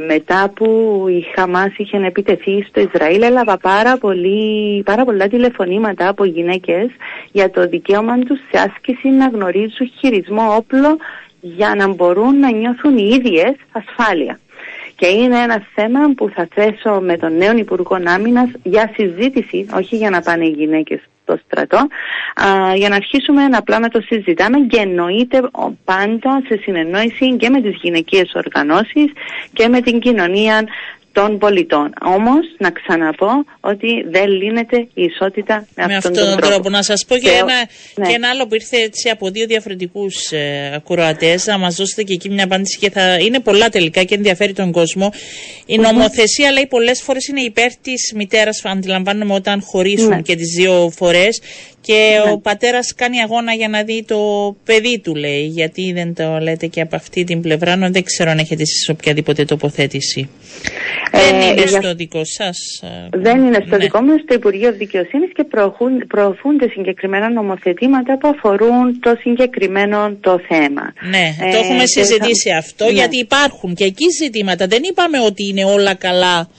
μετά 0.07 0.51
που 0.55 0.65
η 1.09 1.25
Χαμάς 1.35 1.71
είχε 1.77 1.97
επιτεθεί 1.97 2.65
στο 2.69 2.79
Ισραήλ 2.79 3.21
έλαβα 3.21 3.57
πάρα, 3.57 3.97
πολύ, 3.97 4.83
πάρα 4.83 5.05
πολλά 5.05 5.27
τηλεφωνήματα 5.27 6.07
από 6.07 6.25
γυναίκες 6.25 6.89
για 7.31 7.49
το 7.49 7.67
δικαίωμα 7.67 8.19
τους 8.19 8.39
σε 8.51 8.59
άσκηση 8.59 9.07
να 9.07 9.27
γνωρίζουν 9.27 9.91
χειρισμό 9.99 10.55
όπλο 10.55 10.97
για 11.41 11.75
να 11.75 11.87
μπορούν 11.87 12.39
να 12.39 12.51
νιώθουν 12.51 12.97
οι 12.97 13.09
ίδιες 13.13 13.55
ασφάλεια. 13.71 14.39
Και 14.95 15.07
είναι 15.07 15.37
ένα 15.39 15.63
θέμα 15.73 15.99
που 16.15 16.29
θα 16.29 16.47
θέσω 16.53 16.99
με 17.01 17.17
τον 17.17 17.37
νέο 17.37 17.57
Υπουργό 17.57 17.97
Άμυνας 18.05 18.49
για 18.63 18.91
συζήτηση, 18.95 19.65
όχι 19.75 19.95
για 19.95 20.09
να 20.09 20.21
πάνε 20.21 20.45
οι 20.45 20.49
γυναίκες 20.49 20.99
στο 21.23 21.39
στρατό, 21.45 21.77
α, 21.77 22.75
για 22.75 22.89
να 22.89 22.95
αρχίσουμε 22.95 23.43
απλά 23.43 23.79
να 23.79 23.89
το 23.89 24.01
συζητάμε 24.01 24.59
και 24.59 24.79
εννοείται 24.79 25.41
πάντα 25.85 26.41
σε 26.47 26.59
συνεννόηση 26.61 27.35
και 27.35 27.49
με 27.49 27.61
τις 27.61 27.75
γυναικείες 27.81 28.31
οργανώσεις 28.33 29.11
και 29.53 29.67
με 29.67 29.81
την 29.81 29.99
κοινωνία 29.99 30.63
των 31.13 31.37
πολιτών. 31.37 31.93
Όμως, 32.01 32.39
να 32.57 32.71
ξαναπώ 32.71 33.31
ότι 33.59 33.87
δεν 34.11 34.27
λύνεται 34.29 34.77
η 34.93 35.03
ισότητα 35.03 35.67
με, 35.75 35.85
με 35.87 35.95
αυτόν, 35.95 36.13
τον, 36.13 36.29
τον 36.29 36.41
τρόπο. 36.41 36.69
Να 36.69 36.81
σας 36.81 37.05
πω 37.07 37.15
και, 37.17 37.29
ένα, 37.29 37.53
ναι. 37.95 38.07
και 38.07 38.13
ένα 38.13 38.29
άλλο 38.29 38.47
που 38.47 38.55
ήρθε 38.55 38.77
έτσι 38.77 39.09
από 39.09 39.29
δύο 39.29 39.45
διαφορετικούς 39.45 40.31
ε, 40.31 40.71
ακροατές, 40.75 41.45
να 41.45 41.57
μας 41.57 41.75
δώσετε 41.75 42.03
και 42.03 42.13
εκεί 42.13 42.29
μια 42.29 42.43
απάντηση 42.43 42.77
και 42.77 42.89
θα 42.89 43.17
είναι 43.17 43.39
πολλά 43.39 43.69
τελικά 43.69 44.03
και 44.03 44.15
ενδιαφέρει 44.15 44.53
τον 44.53 44.71
κόσμο. 44.71 45.11
Η 45.65 45.77
νομοθεσία 45.77 46.51
λέει 46.51 46.67
πολλές 46.67 47.01
φορές 47.01 47.27
είναι 47.27 47.41
υπέρ 47.41 47.75
της 47.75 48.13
μητέρας, 48.15 48.61
αντιλαμβάνομαι, 48.65 49.33
όταν 49.33 49.61
χωρίσουν 49.61 50.07
ναι. 50.07 50.21
και 50.21 50.35
τις 50.35 50.53
δύο 50.57 50.91
φορές. 50.95 51.41
Και 51.85 52.21
ναι. 52.25 52.31
ο 52.31 52.37
πατέρας 52.37 52.93
κάνει 52.95 53.21
αγώνα 53.21 53.53
για 53.53 53.67
να 53.67 53.83
δει 53.83 54.03
το 54.07 54.17
παιδί 54.65 54.99
του, 55.03 55.15
λέει. 55.15 55.45
Γιατί 55.45 55.91
δεν 55.93 56.13
το 56.13 56.37
λέτε 56.41 56.67
και 56.67 56.81
από 56.81 56.95
αυτή 56.95 57.23
την 57.23 57.41
πλευρά, 57.41 57.75
νο, 57.75 57.91
δεν 57.91 58.03
ξέρω 58.03 58.31
αν 58.31 58.37
έχετε 58.37 58.61
εσείς 58.61 58.89
οποιαδήποτε 58.89 59.45
τοποθέτηση. 59.45 60.29
Ε, 61.11 61.19
δεν 61.19 61.41
είναι 61.41 61.65
στο 61.67 61.93
δικό 61.95 62.21
σας. 62.25 62.57
Ε, 62.83 63.09
δεν 63.11 63.37
είναι 63.45 63.63
στο 63.65 63.75
ναι. 63.75 63.83
δικό 63.83 64.01
μου, 64.01 64.17
στο 64.23 64.33
Υπουργείο 64.33 64.71
Δικαιοσύνης 64.73 65.31
και 65.33 65.43
προωθούν, 65.43 66.07
προωθούνται 66.07 66.67
συγκεκριμένα 66.67 67.29
νομοθετήματα 67.29 68.17
που 68.17 68.27
αφορούν 68.27 68.99
το 68.99 69.15
συγκεκριμένο 69.19 70.17
το 70.21 70.39
θέμα. 70.47 70.93
Ναι, 71.09 71.47
ε, 71.47 71.51
το 71.51 71.57
έχουμε 71.57 71.85
συζητήσει 71.85 72.49
αυτό, 72.51 72.85
ναι. 72.85 72.91
γιατί 72.91 73.17
υπάρχουν 73.17 73.73
και 73.73 73.83
εκεί 73.83 74.05
ζητήματα. 74.21 74.67
Δεν 74.67 74.81
είπαμε 74.89 75.19
ότι 75.19 75.47
είναι 75.47 75.65
όλα 75.65 75.93
καλά 75.93 76.49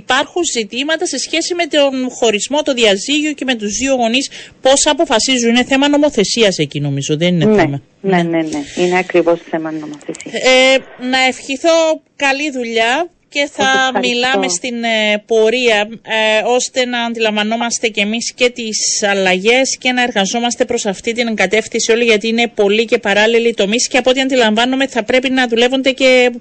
υπάρχουν 0.00 0.42
ζητήματα 0.56 1.06
σε 1.06 1.18
σχέση 1.18 1.54
με 1.54 1.66
τον 1.66 2.10
χωρισμό, 2.10 2.62
το 2.62 2.72
διαζύγιο 2.72 3.32
και 3.32 3.44
με 3.44 3.54
τους 3.54 3.76
δύο 3.76 3.94
γονείς. 3.94 4.30
Πώς 4.60 4.86
αποφασίζουν. 4.86 5.48
Είναι 5.48 5.64
θέμα 5.64 5.88
νομοθεσίας 5.88 6.58
εκεί, 6.58 6.80
νομίζω. 6.80 7.16
Δεν 7.16 7.28
είναι 7.34 7.44
ναι, 7.44 7.60
θέμα. 7.60 7.82
Ναι, 8.00 8.22
ναι, 8.22 8.42
ναι. 8.42 8.62
Είναι 8.76 8.98
ακριβώς 8.98 9.40
θέμα 9.50 9.70
νομοθεσίας. 9.70 10.34
Ε, 10.34 10.76
να 11.10 11.18
ευχηθώ 11.18 12.02
καλή 12.16 12.50
δουλειά 12.50 13.08
και 13.32 13.48
θα 13.52 13.98
μιλάμε 14.00 14.48
στην 14.48 14.84
ε, 14.84 15.22
πορεία 15.26 15.88
ε, 16.02 16.42
ώστε 16.44 16.86
να 16.86 17.04
αντιλαμβανόμαστε 17.04 17.88
και 17.88 18.00
εμείς 18.00 18.32
και 18.32 18.50
τις 18.50 19.02
αλλαγές 19.02 19.76
και 19.78 19.92
να 19.92 20.02
εργαζόμαστε 20.02 20.64
προς 20.64 20.86
αυτή 20.86 21.12
την 21.12 21.34
κατεύθυνση 21.34 21.92
όλοι 21.92 22.04
γιατί 22.04 22.28
είναι 22.28 22.48
πολλοί 22.54 22.84
και 22.84 22.98
παράλληλοι 22.98 23.54
τομείς 23.54 23.88
και 23.88 23.98
από 23.98 24.10
ό,τι 24.10 24.20
αντιλαμβάνομαι 24.20 24.86
θα 24.86 25.02
πρέπει 25.04 25.30
να 25.30 25.48
δουλεύονται 25.48 25.90
και 25.90 26.32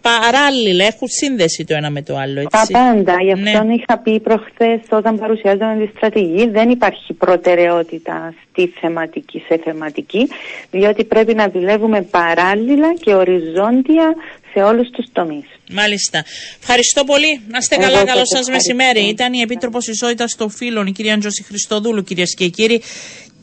παράλληλα, 0.00 0.84
έχουν 0.84 1.08
σύνδεση 1.08 1.64
το 1.64 1.74
ένα 1.74 1.90
με 1.90 2.02
το 2.02 2.16
άλλο. 2.16 2.40
Έτσι. 2.40 2.72
Τα 2.72 2.78
πάντα. 2.78 3.16
Γι' 3.22 3.32
αυτό 3.32 3.64
ναι. 3.64 3.74
είχα 3.74 3.98
πει 3.98 4.20
προχθές 4.20 4.80
όταν 4.90 5.18
παρουσιάζαμε 5.18 5.86
τη 5.86 5.90
στρατηγική, 5.96 6.48
δεν 6.48 6.70
υπάρχει 6.70 7.12
προτεραιότητα 7.12 8.34
στη 8.50 8.72
θεματική, 8.80 9.42
σε 9.48 9.60
θεματική, 9.64 10.28
διότι 10.70 11.04
πρέπει 11.04 11.34
να 11.34 11.48
δουλεύουμε 11.48 12.02
παράλληλα 12.02 12.94
και 12.94 13.14
οριζόντια 13.14 14.14
σε 14.52 14.62
όλους 14.62 14.90
τους 14.90 15.06
τομείς. 15.12 15.46
Μάλιστα. 15.70 16.24
Ευχαριστώ 16.60 17.04
πολύ. 17.04 17.40
Να 17.48 17.58
είστε 17.58 17.76
καλά. 17.76 18.04
Καλό 18.04 18.22
σας 18.24 18.48
μεσημέρι. 18.48 19.08
Ήταν 19.08 19.32
η 19.32 19.40
Επίτροπος 19.40 19.86
Ισότητας 19.86 20.34
των 20.36 20.50
Φίλων, 20.50 20.86
η 20.86 20.92
κυρία 20.92 21.14
Αντζώση 21.14 21.42
Χριστοδούλου, 21.42 22.02
κυρίες 22.02 22.34
και 22.34 22.48
κύριοι. 22.48 22.82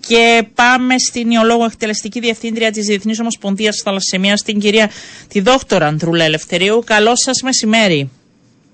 Και 0.08 0.44
πάμε 0.56 0.96
στην 0.98 1.32
ιολόγο 1.32 1.66
εκτελεστική 1.66 2.20
διευθύντρια 2.20 2.72
της 2.72 2.86
Διεθνής 2.86 3.20
Ομοσπονδίας 3.20 3.82
Θαλασσεμίας, 3.84 4.42
την 4.42 4.60
κυρία 4.60 4.90
τη 5.28 5.40
δόκτωρα 5.40 5.88
Ανδρούλα 5.88 6.24
Ελευθερίου. 6.24 6.84
Καλό 6.86 7.12
σας 7.16 7.42
μεσημέρι. 7.42 8.10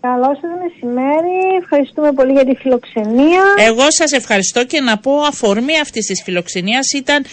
Καλό 0.02 0.38
σας 0.42 0.52
μεσημέρι. 0.64 1.56
Ευχαριστούμε 1.62 2.12
πολύ 2.12 2.32
για 2.32 2.46
τη 2.46 2.56
φιλοξενία. 2.56 3.44
Εγώ 3.58 3.86
σας 3.88 4.12
ευχαριστώ 4.12 4.66
και 4.66 4.82
να 4.82 4.98
πω 4.98 5.22
αφορμή 5.22 5.80
αυτής 5.80 6.06
της 6.06 6.22
φιλοξενίας 6.24 6.92
ήταν 6.94 7.26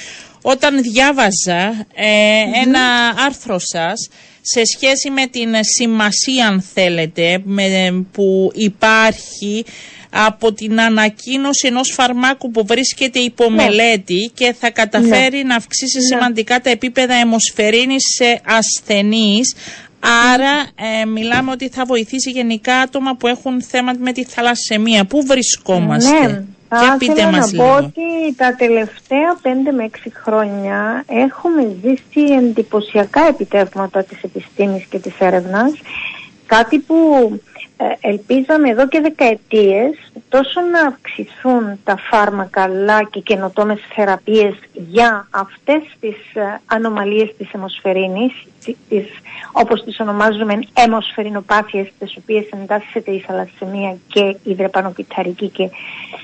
όταν 0.43 0.83
διάβαζα 0.83 1.87
ε, 1.95 2.07
ένα 2.65 3.15
άρθρο 3.27 3.59
σας 3.59 4.09
σε 4.41 4.63
σχέση 4.65 5.11
με 5.11 5.27
την 5.27 5.49
σημασία 5.61 6.47
αν 6.47 6.63
θέλετε 6.63 7.41
με, 7.45 7.65
που 8.13 8.51
υπάρχει 8.55 9.65
από 10.11 10.53
την 10.53 10.81
ανακοίνωση 10.81 11.67
ενός 11.67 11.93
φαρμάκου 11.95 12.51
που 12.51 12.67
βρίσκεται 12.67 13.19
υπό 13.19 13.51
ναι. 13.51 13.63
μελέτη 13.63 14.31
και 14.35 14.55
θα 14.59 14.71
καταφέρει 14.71 15.37
ναι. 15.37 15.43
να 15.43 15.55
αυξήσει 15.55 15.99
ναι. 15.99 16.05
σημαντικά 16.05 16.61
τα 16.61 16.71
επίπεδα 16.71 17.15
αιμοσφαιρίνης 17.15 18.03
σε 18.17 18.41
ασθενείς. 18.45 19.55
Άρα 20.33 20.67
ε, 21.01 21.05
μιλάμε 21.05 21.51
ότι 21.51 21.69
θα 21.69 21.85
βοηθήσει 21.85 22.31
γενικά 22.31 22.77
άτομα 22.77 23.17
που 23.17 23.27
έχουν 23.27 23.63
θέμα 23.63 23.93
με 23.99 24.13
τη 24.13 24.25
θαλασσεμία. 24.25 25.05
Πού 25.05 25.23
βρισκόμαστε; 25.27 26.27
Ναι. 26.27 26.43
Θα 26.69 26.97
ήθελα 27.01 27.31
να 27.31 27.51
πω 27.57 27.77
ότι 27.77 28.35
τα 28.37 28.55
τελευταία 28.55 29.39
5 29.43 29.47
με 29.77 29.91
6 29.93 30.09
χρόνια 30.23 31.05
έχουμε 31.07 31.77
ζήσει 31.83 32.35
εντυπωσιακά 32.35 33.27
επιτεύγματα 33.27 34.05
της 34.05 34.23
επιστήμης 34.23 34.85
και 34.85 34.99
της 34.99 35.13
έρευνας. 35.19 35.73
Κάτι 36.49 36.79
που 36.79 36.97
ε, 37.77 38.09
ελπίζαμε 38.09 38.71
εδώ 38.71 38.89
και 38.89 39.01
δεκαετίες 39.01 40.13
τόσο 40.29 40.61
να 40.61 40.81
αυξηθούν 40.87 41.81
τα 41.85 41.97
φάρμακα 41.97 42.63
αλλά 42.63 43.03
και 43.03 43.21
καινοτόμες 43.21 43.81
θεραπείες 43.95 44.55
για 44.73 45.27
αυτές 45.31 45.83
τις 46.01 46.17
ε, 46.35 46.61
ανομαλίες 46.67 47.35
της 47.39 47.53
αιμοσφαιρίνης, 47.53 48.33
τις, 48.89 49.07
όπως 49.53 49.85
τις 49.85 50.01
ονομάζουμε 50.01 50.59
αιμοσφαιρινοπάθειες, 50.75 51.89
τις 51.99 52.17
οποίες 52.17 52.49
εντάσσεται 52.53 53.11
η 53.11 53.21
θαλασσεμία 53.21 53.97
και 54.09 54.37
η 54.43 54.55
δρεπανοκυταρική 54.55 55.49
και 55.49 55.71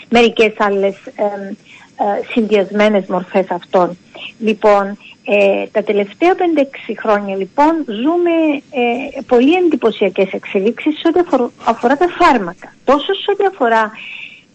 μερικές 0.09 0.53
άλλες 0.59 0.97
ε, 1.07 1.55
ε, 1.99 2.33
συνδυασμένες 2.33 3.07
μορφές 3.07 3.51
αυτών. 3.51 3.99
Λοιπόν, 4.39 4.99
ε, 5.25 5.67
τα 5.73 5.83
τελευταία 5.83 6.35
5-6 6.35 6.95
χρόνια 6.99 7.37
λοιπόν 7.37 7.85
ζούμε 7.87 8.31
ε, 8.71 9.21
πολύ 9.27 9.55
εντυπωσιακές 9.55 10.33
εξελίξεις 10.33 10.99
σε 10.99 11.09
ό,τι 11.09 11.21
αφορά 11.65 11.97
τα 11.97 12.07
φάρμακα. 12.09 12.75
Τόσο 12.85 13.15
σε 13.15 13.31
ό,τι 13.31 13.45
αφορά 13.45 13.91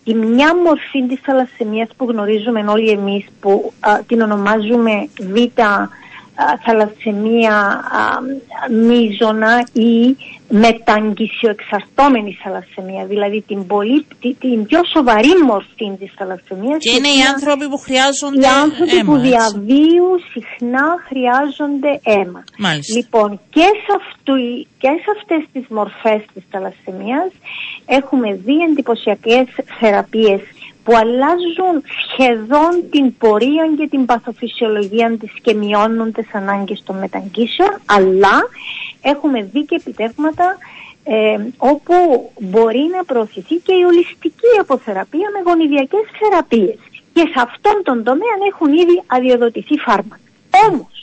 η 0.04 0.14
μια 0.14 0.56
μορφή 0.56 1.04
της 1.08 1.20
θαλασσεμίας 1.22 1.90
που 1.98 2.06
γνωρίζουμε 2.06 2.66
όλοι 2.68 2.90
εμείς 2.90 3.26
που 3.40 3.74
την 4.08 4.22
ονομάζουμε 4.22 5.10
β' 5.20 5.62
θαλασσεμία 6.66 7.84
μίζωνα 8.70 9.68
ή 9.74 10.16
μεταγγισιοεξαρτώμενη 10.50 12.38
θαλασσεμία, 12.44 13.06
δηλαδή 13.06 13.44
την, 13.48 13.66
πολύ, 13.66 14.06
την, 14.40 14.66
πιο 14.66 14.82
σοβαρή 14.94 15.34
μορφή 15.46 15.88
της 16.00 16.12
θαλασσεμίας. 16.18 16.78
Και 16.80 16.96
είναι 16.98 17.08
οι 17.08 17.22
άνθρωποι 17.34 17.68
που 17.70 17.78
χρειάζονται 17.78 18.48
αίμα. 18.48 18.58
Οι 18.58 18.62
άνθρωποι 18.68 19.04
που 19.04 19.18
διαβίου 19.18 20.10
συχνά 20.34 20.88
χρειάζονται 21.08 21.92
αίμα. 22.04 22.44
Μάλιστα. 22.58 22.96
Λοιπόν, 22.98 23.40
και 23.50 23.68
σε, 23.84 23.92
αυτού, 24.00 24.34
και 24.82 24.92
σε 25.04 25.10
αυτές 25.18 25.42
τις 25.54 25.66
μορφές 25.70 26.22
της 26.34 26.44
θαλασσεμίας 26.52 27.32
έχουμε 27.86 28.34
δει 28.46 28.58
εντυπωσιακές 28.70 29.46
θεραπείες 29.80 30.42
που 30.90 30.98
αλλάζουν 30.98 31.84
σχεδόν 32.12 32.90
την 32.90 33.18
πορεία 33.18 33.66
και 33.78 33.88
την 33.88 34.06
παθοφυσιολογία 34.06 35.18
της 35.20 35.32
και 35.42 35.54
μειώνουν 35.54 36.12
τις 36.12 36.28
ανάγκες 36.34 36.84
των 36.86 36.98
μεταγγίσεων, 36.98 37.70
αλλά 37.86 38.38
έχουμε 39.02 39.44
δει 39.44 39.66
και 39.66 39.76
επιτεύγματα 39.76 40.58
ε, 41.04 41.38
όπου 41.58 41.94
μπορεί 42.40 42.90
να 42.96 43.04
προωθηθεί 43.04 43.56
και 43.56 43.74
η 43.74 43.84
ολιστική 43.84 44.52
αποθεραπεία 44.60 45.30
με 45.34 45.52
γονιδιακές 45.52 46.06
θεραπείες. 46.20 46.80
Και 47.14 47.22
σε 47.22 47.40
αυτόν 47.48 47.82
τον 47.84 48.04
τομέα 48.04 48.36
έχουν 48.52 48.74
ήδη 48.74 49.04
αδειοδοτηθεί 49.08 49.78
φάρμακα. 49.78 50.20
Όμως 50.70 50.99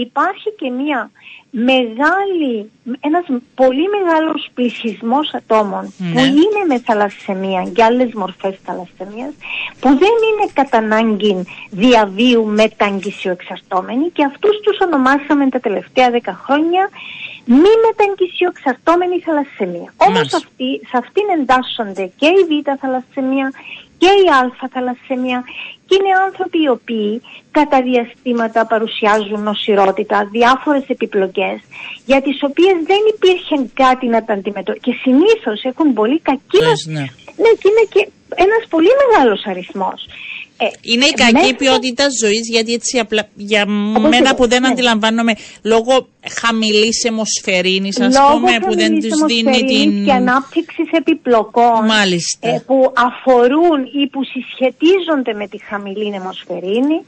υπάρχει 0.00 0.54
και 0.58 0.70
μια 0.70 1.10
μεγάλη, 1.50 2.70
ένας 3.00 3.24
πολύ 3.54 3.88
μεγάλος 3.88 4.50
πληθυσμός 4.54 5.34
ατόμων 5.34 5.84
που 5.98 6.04
ναι. 6.14 6.20
είναι 6.22 6.62
με 6.68 6.78
θαλασσεμία 6.78 7.62
και 7.74 7.82
άλλες 7.82 8.12
μορφές 8.14 8.58
θαλασσεμίας 8.64 9.32
που 9.80 9.88
δεν 9.88 10.14
είναι 10.28 10.50
κατά 10.52 10.78
ανάγκη 10.78 11.44
διαβίου 11.70 12.44
μεταγγισιοεξαρτώμενοι 12.44 14.10
και 14.10 14.24
αυτούς 14.24 14.60
τους 14.60 14.78
ονομάσαμε 14.80 15.48
τα 15.48 15.60
τελευταία 15.60 16.10
δέκα 16.10 16.40
χρόνια 16.44 16.88
μη 17.56 17.72
μεταγγισιοεξαρτώμενη 17.86 19.16
θαλασσεμία. 19.26 19.88
Όμως 20.06 20.28
αυτοί, 20.40 20.70
σε 20.90 20.96
αυτήν 21.02 21.26
εντάσσονται 21.36 22.04
και 22.20 22.28
η 22.40 22.42
β' 22.48 22.70
θαλασσεμία 22.82 23.46
και 24.00 24.10
η 24.22 24.26
α 24.38 24.68
θαλασσεμία 24.74 25.38
και 25.86 25.94
είναι 25.98 26.12
άνθρωποι 26.26 26.58
οι 26.62 26.68
οποίοι 26.78 27.12
κατά 27.50 27.78
διαστήματα 27.88 28.60
παρουσιάζουν 28.72 29.40
νοσηρότητα, 29.42 30.28
διάφορες 30.36 30.86
επιπλοκές 30.86 31.58
για 32.10 32.20
τις 32.26 32.38
οποίες 32.48 32.76
δεν 32.90 33.02
υπήρχε 33.14 33.56
κάτι 33.82 34.06
να 34.14 34.24
τα 34.24 34.32
αντιμετωπίσουν 34.32 34.84
και 34.84 34.94
συνήθως 35.04 35.58
έχουν 35.70 35.88
πολύ 35.92 36.18
κακή... 36.28 36.64
Ναι. 36.96 37.04
ναι, 37.42 37.50
και 37.60 37.68
είναι 37.70 37.84
και 37.94 38.02
ένας 38.44 38.62
πολύ 38.68 38.92
μεγάλος 39.00 39.40
αριθμός. 39.50 40.00
Ε, 40.60 40.66
είναι 40.80 41.04
η 41.04 41.12
κακή 41.12 41.32
μέχρι... 41.32 41.54
ποιότητα 41.54 42.06
ζωής, 42.22 42.48
γιατί 42.48 42.72
έτσι 42.72 42.98
απλά 42.98 43.28
για 43.34 43.66
μένα 44.12 44.34
που 44.34 44.48
δεν 44.48 44.60
ναι. 44.62 44.68
αντιλαμβάνομαι 44.68 45.34
λόγω 45.62 46.08
χαμηλή 46.40 46.90
αιμοσφαιρίνη, 47.06 47.88
ας 47.88 48.16
πούμε, 48.30 48.52
που 48.66 48.74
δεν 48.82 48.92
τους 49.00 49.18
δίνει 49.26 49.60
την. 49.64 50.04
και 50.04 50.12
ανάπτυξης 50.12 50.88
επιπλοκών 51.00 51.84
Μάλιστα. 51.96 52.48
Ε, 52.48 52.62
που 52.66 52.92
αφορούν 53.08 53.78
ή 54.00 54.02
που 54.12 54.20
συσχετίζονται 54.32 55.32
με 55.40 55.46
τη 55.52 55.58
χαμηλή 55.68 56.06
αιμοσφαιρίνη, 56.16 56.98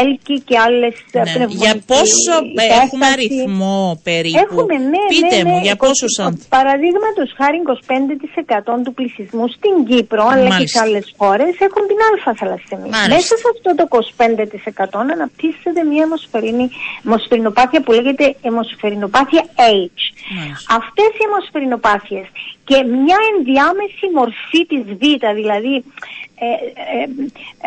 έλκη 0.00 0.36
και 0.48 0.56
άλλες 0.66 0.94
ναι. 1.12 1.44
Για 1.62 1.74
πόσο 1.92 2.34
ε, 2.62 2.64
έχουμε 2.82 3.06
αριθμό 3.14 4.00
περίπου; 4.02 4.38
Έχουμε, 4.44 4.74
ναι, 4.92 5.02
Πείτε 5.12 5.36
ναι, 5.36 5.44
μου, 5.48 5.56
ναι, 5.56 5.66
για 5.66 5.76
πόσο 5.84 6.06
άνθρωποι. 6.26 6.48
Παραδείγματος 6.58 7.28
χάρη 7.38 7.56
25% 8.76 8.84
του 8.84 8.92
πληθυσμού 8.98 9.46
στην 9.56 9.74
Κύπρο, 9.88 10.24
αλλά 10.32 10.48
και 10.58 10.66
σε 10.72 10.78
άλλες 10.84 11.06
χώρες, 11.18 11.52
έχουν 11.66 11.82
την 11.90 11.98
α 12.08 12.32
μέσα 13.08 13.34
σε 13.40 13.46
αυτό 13.54 13.70
το 13.78 13.84
25% 14.96 15.10
αναπτύσσεται 15.16 15.80
μια 15.90 16.02
αιμοσφαιρινοπάθεια 17.04 17.80
που 17.82 17.92
λέγεται 17.92 18.36
αιμοσφαιρινοπάθεια 18.50 19.44
H. 19.88 20.00
Αυτές 20.78 21.10
οι 21.16 21.24
αιμοσφαιρινοπάθειες 21.26 22.26
και 22.64 22.76
μια 22.82 23.18
ενδιάμεση 23.32 24.06
μορφή 24.14 24.60
της 24.70 24.82
Β, 25.00 25.02
δηλαδή 25.34 25.84
ε, 26.42 26.46
ε, 26.46 27.02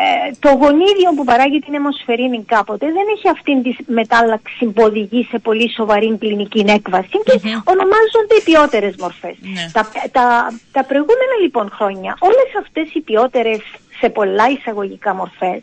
ε, 0.04 0.30
το 0.38 0.50
γονίδιο 0.60 1.10
που 1.16 1.24
παράγει 1.24 1.58
την 1.58 1.74
αιμοσφαιρίνη 1.74 2.44
κάποτε 2.44 2.86
δεν 2.86 3.06
έχει 3.16 3.28
αυτήν 3.28 3.62
τη 3.62 3.72
μετάλλαξη 3.86 4.64
που 4.64 4.82
οδηγεί 4.82 5.26
σε 5.30 5.38
πολύ 5.38 5.70
σοβαρή 5.70 6.16
κλινική 6.18 6.64
έκβαση 6.68 7.16
και 7.24 7.40
ονομάζονται 7.72 8.34
οι 8.38 8.42
ποιότερες 8.44 8.94
μορφές. 8.98 9.36
Ναι. 9.40 9.70
Τα, 9.72 9.82
τα, 10.12 10.26
τα 10.72 10.84
προηγούμενα 10.84 11.36
λοιπόν 11.42 11.70
χρόνια 11.74 12.16
όλες 12.18 12.50
αυτές 12.60 12.94
οι 12.94 13.00
ποιότερες 13.00 13.60
σε 14.00 14.08
πολλά 14.08 14.48
εισαγωγικά 14.50 15.14
μορφές 15.14 15.62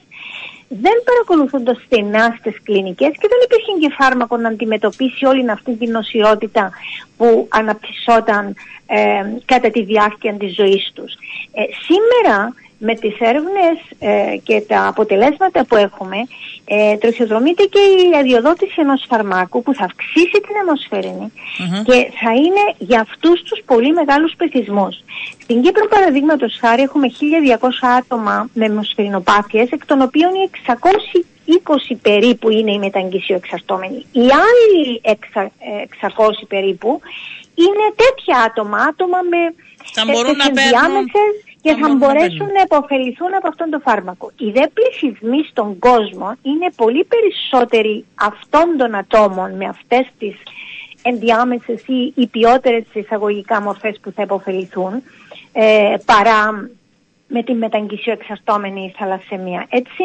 δεν 0.80 1.04
παρακολουθούνται 1.06 1.78
στενά 1.86 2.36
στις 2.40 2.62
κλινικές 2.64 3.12
και 3.12 3.28
δεν 3.28 3.40
υπήρχε 3.44 3.72
και 3.80 3.96
φάρμακο 3.98 4.38
να 4.38 4.50
αντιμετωπίσει 4.50 5.26
όλη 5.26 5.52
αυτή 5.52 5.76
την 5.76 5.92
νοσηρότητα 5.92 6.72
που 7.18 7.48
αναπτυσσόταν 7.50 8.56
ε, 8.86 9.24
κατά 9.46 9.70
τη 9.70 9.84
διάρκεια 9.84 10.34
της 10.34 10.56
ζωής 10.56 10.92
τους. 10.94 11.14
Ε, 11.54 11.64
σήμερα 11.86 12.54
με 12.84 12.96
τις 12.96 13.16
έρευνες 13.20 13.78
ε, 14.00 14.38
και 14.44 14.64
τα 14.68 14.88
αποτελέσματα 14.88 15.66
που 15.66 15.76
έχουμε 15.76 16.18
ε, 16.66 16.98
τροχιοδρομείται 16.98 17.64
και 17.64 17.80
η 17.80 18.18
αδειοδότηση 18.20 18.74
ενός 18.76 19.06
φαρμάκου 19.10 19.64
που 19.64 19.74
θα 19.74 19.84
αυξήσει 19.84 20.38
την 20.46 20.56
αιμοσφαιρινη 20.62 21.32
και 21.84 22.12
θα 22.22 22.32
είναι 22.34 22.64
για 22.78 23.00
αυτούς 23.00 23.42
τους 23.44 23.62
πολύ 23.66 23.92
μεγάλους 23.94 24.34
πληθυσμούς. 24.38 24.96
Στην 25.44 25.62
Κύπρο 25.62 25.88
παραδείγματος 25.88 26.58
χάρη 26.62 26.82
έχουμε 26.82 27.08
1200 27.08 27.70
άτομα 27.98 28.50
με 28.54 28.66
αιμοσφαιρινοπάθειες 28.66 29.70
εκ 29.72 29.86
των 29.86 30.02
οποίων 30.02 30.32
οι 30.34 30.50
620 31.92 31.96
περίπου 32.02 32.50
είναι 32.50 32.72
οι 32.72 32.80
μεταγγισιοεξαρτώμενοι. 32.80 34.06
Οι 34.12 34.28
άλλοι 34.46 35.02
600 35.04 36.46
περίπου 36.48 37.00
είναι 37.56 37.86
τέτοια 37.96 38.38
άτομα, 38.48 38.78
άτομα 38.78 39.18
με 39.30 39.54
θα 39.94 40.04
μπορούν 40.06 40.36
να 40.38 40.52
παίρνουν 40.52 41.06
και 41.62 41.76
θα 41.82 41.96
μπορέσουν 41.96 42.48
να 42.58 42.62
υποφεληθούν 42.62 43.36
από 43.38 43.48
αυτόν 43.48 43.70
τον 43.70 43.82
φάρμακο. 43.82 44.32
Οι 44.38 44.50
δε 44.52 44.66
πληθυσμοί 44.74 45.44
στον 45.50 45.80
κόσμο 45.80 46.36
είναι 46.42 46.72
πολύ 46.76 47.04
περισσότεροι 47.14 48.06
αυτών 48.16 48.78
των 48.78 48.96
ατόμων 48.96 49.56
με 49.56 49.66
αυτές 49.66 50.08
τις 50.20 50.36
ενδιάμεσες 51.02 51.82
ή 51.86 52.14
οι 52.16 52.28
ποιότερες 52.28 52.84
εισαγωγικά 52.94 53.62
μορφές 53.62 54.00
που 54.02 54.12
θα 54.16 54.22
υποφεληθούν 54.22 55.04
ε, 55.54 55.96
παρά 56.06 56.70
με 57.28 57.44
την 57.44 57.58
μεταγγισιο 57.58 58.12
εξαρτώμενη 58.12 58.94
θαλασσεμία. 58.98 59.68
Έτσι, 59.70 60.04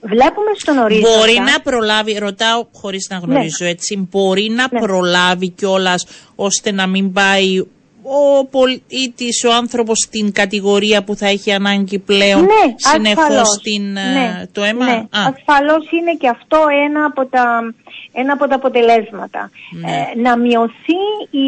βλέπουμε 0.00 0.50
στον 0.56 0.78
ορίζοντα... 0.78 1.18
Μπορεί 1.18 1.38
να 1.38 1.60
προλάβει, 1.60 2.18
ρωτάω 2.18 2.66
χωρίς 2.72 3.06
να 3.10 3.16
γνωρίζω 3.16 3.64
ναι. 3.64 3.68
έτσι, 3.68 4.08
μπορεί 4.10 4.48
να 4.50 4.68
ναι. 4.70 4.80
προλάβει 4.80 5.48
κιόλας 5.48 6.06
ώστε 6.34 6.72
να 6.72 6.86
μην 6.86 7.12
πάει 7.12 7.62
ο 8.04 8.44
πολίτης, 8.44 9.44
ο 9.44 9.52
άνθρωπος 9.52 9.98
στην 9.98 10.32
κατηγορία 10.32 11.04
που 11.04 11.16
θα 11.16 11.26
έχει 11.26 11.52
ανάγκη 11.52 11.98
πλέον 11.98 12.40
ναι, 12.40 12.74
συνεχώς 12.76 13.60
την, 13.62 13.96
ε, 13.96 14.12
ναι, 14.12 14.46
το 14.52 14.62
αίμα; 14.62 14.84
Ναι, 14.84 15.02
ασφαλώς 15.10 15.90
είναι 15.90 16.14
και 16.18 16.28
αυτό 16.28 16.58
ένα 16.86 17.04
από 17.04 17.26
τα, 17.26 17.74
ένα 18.12 18.32
από 18.32 18.48
τα 18.48 18.54
αποτελέσματα. 18.54 19.50
Ναι. 19.70 19.90
Ε, 19.90 20.20
να 20.20 20.38
μειωθεί 20.38 21.02
η, 21.30 21.46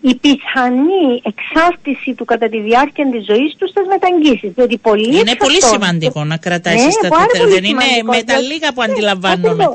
η 0.00 0.14
πιθανή 0.14 1.22
εξάρτηση 1.22 2.14
του 2.14 2.24
κατά 2.24 2.48
τη 2.48 2.60
διάρκεια 2.60 3.10
της 3.10 3.24
ζωής 3.24 3.54
τους 3.58 3.70
στις 3.70 3.86
μεταγγίσεις. 3.88 4.50
Διότι 4.54 4.78
πολύ 4.78 5.18
είναι 5.18 5.36
πολύ 5.36 5.62
σημαντικό 5.62 6.24
να 6.24 6.36
κρατάει 6.36 6.74
ναι, 6.74 6.90
στα 6.90 7.08
Δεν 7.48 7.64
είναι 7.64 7.84
με 8.04 8.22
τα 8.22 8.38
λίγα 8.38 8.72
που 8.72 8.82
αντιλαμβάνομαι. 8.82 9.66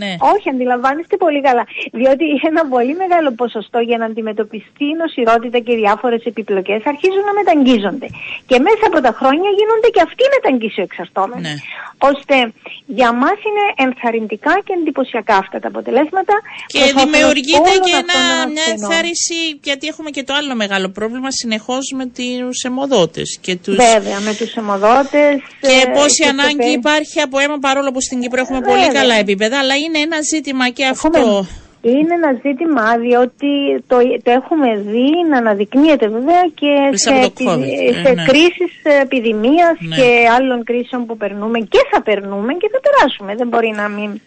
Ναι. 0.00 0.12
Όχι, 0.34 0.46
αντιλαμβάνεστε 0.54 1.16
πολύ 1.16 1.40
καλά. 1.48 1.64
Διότι 1.92 2.24
ένα 2.50 2.62
πολύ 2.74 2.94
μεγάλο 3.02 3.30
ποσοστό 3.40 3.78
για 3.88 3.98
να 3.98 4.04
αντιμετωπιστεί 4.10 4.84
η 4.92 4.94
νοσηρότητα 5.02 5.58
και 5.66 5.74
διάφορες 5.82 6.22
επιπλοκές 6.24 6.80
αρχίζουν 6.92 7.24
να 7.28 7.34
μεταγγίζονται. 7.40 8.08
Και 8.50 8.58
μέσα 8.66 8.84
από 8.90 8.98
τα 9.06 9.12
χρόνια 9.18 9.50
γίνονται 9.58 9.88
και 9.94 10.02
αυτοί 10.08 10.22
μεταγγίσιο-εξαρτώμενοι. 10.36 11.42
Ναι. 11.48 11.54
Ώστε 12.10 12.36
για 12.98 13.10
μας 13.22 13.38
είναι 13.48 13.64
ενθαρρυντικά 13.84 14.54
και 14.66 14.72
εντυπωσιακά 14.78 15.36
αυτά 15.44 15.56
τα 15.62 15.68
αποτελέσματα. 15.72 16.34
Και 16.74 16.82
δημιουργείται 17.00 17.72
και 17.86 17.94
ένα, 18.02 18.18
μια 18.54 18.66
ενθάρρυνση, 18.74 19.38
γιατί 19.68 19.84
έχουμε 19.92 20.10
και 20.16 20.22
το 20.28 20.32
άλλο 20.38 20.54
μεγάλο 20.54 20.88
πρόβλημα 20.88 21.30
συνεχώς 21.40 21.84
με 21.98 22.04
τους 22.16 22.62
αιμοδότες. 22.66 23.28
Τους... 23.64 23.76
Βέβαια, 23.76 24.18
με 24.20 24.32
τους 24.38 24.50
αιμοδότες. 24.58 25.34
Και 25.60 25.76
ε, 25.86 25.92
πόση 25.96 26.22
ανάγκη 26.32 26.70
υπάρχει 26.80 27.20
από 27.20 27.38
αίμα, 27.38 27.58
παρόλο 27.58 27.90
που 27.92 28.00
στην 28.00 28.20
Κύπρο 28.20 28.40
έχουμε 28.40 28.60
πολύ 28.60 28.88
καλά 28.98 29.14
επίπεδα, 29.14 29.58
αλλά 29.58 29.73
είναι 29.76 29.98
ένα 29.98 30.18
ζήτημα 30.32 30.68
και 30.68 30.86
αυτό. 30.86 31.46
Είναι 31.82 32.14
ένα 32.14 32.32
ζήτημα 32.42 32.96
διότι 32.96 33.50
το, 33.86 33.96
το 34.22 34.30
έχουμε 34.30 34.76
δει 34.76 35.10
να 35.30 35.36
αναδεικνύεται 35.38 36.08
βέβαια 36.08 36.44
και 36.54 36.72
σε, 36.92 37.10
σε 38.02 38.12
ναι. 38.12 38.24
κρίσεις 38.24 38.72
επιδημίας 39.02 39.76
ναι. 39.80 39.96
και 39.96 40.08
άλλων 40.36 40.64
κρίσεων 40.64 41.06
που 41.06 41.16
περνούμε 41.16 41.58
και 41.58 41.78
θα 41.90 42.02
περνούμε 42.02 42.52
και 42.52 42.70
θα 42.72 42.80
περάσουμε. 42.80 43.34
Δεν 43.34 43.48
μπορεί 43.48 43.72
να 43.76 43.88
μην 43.88 44.20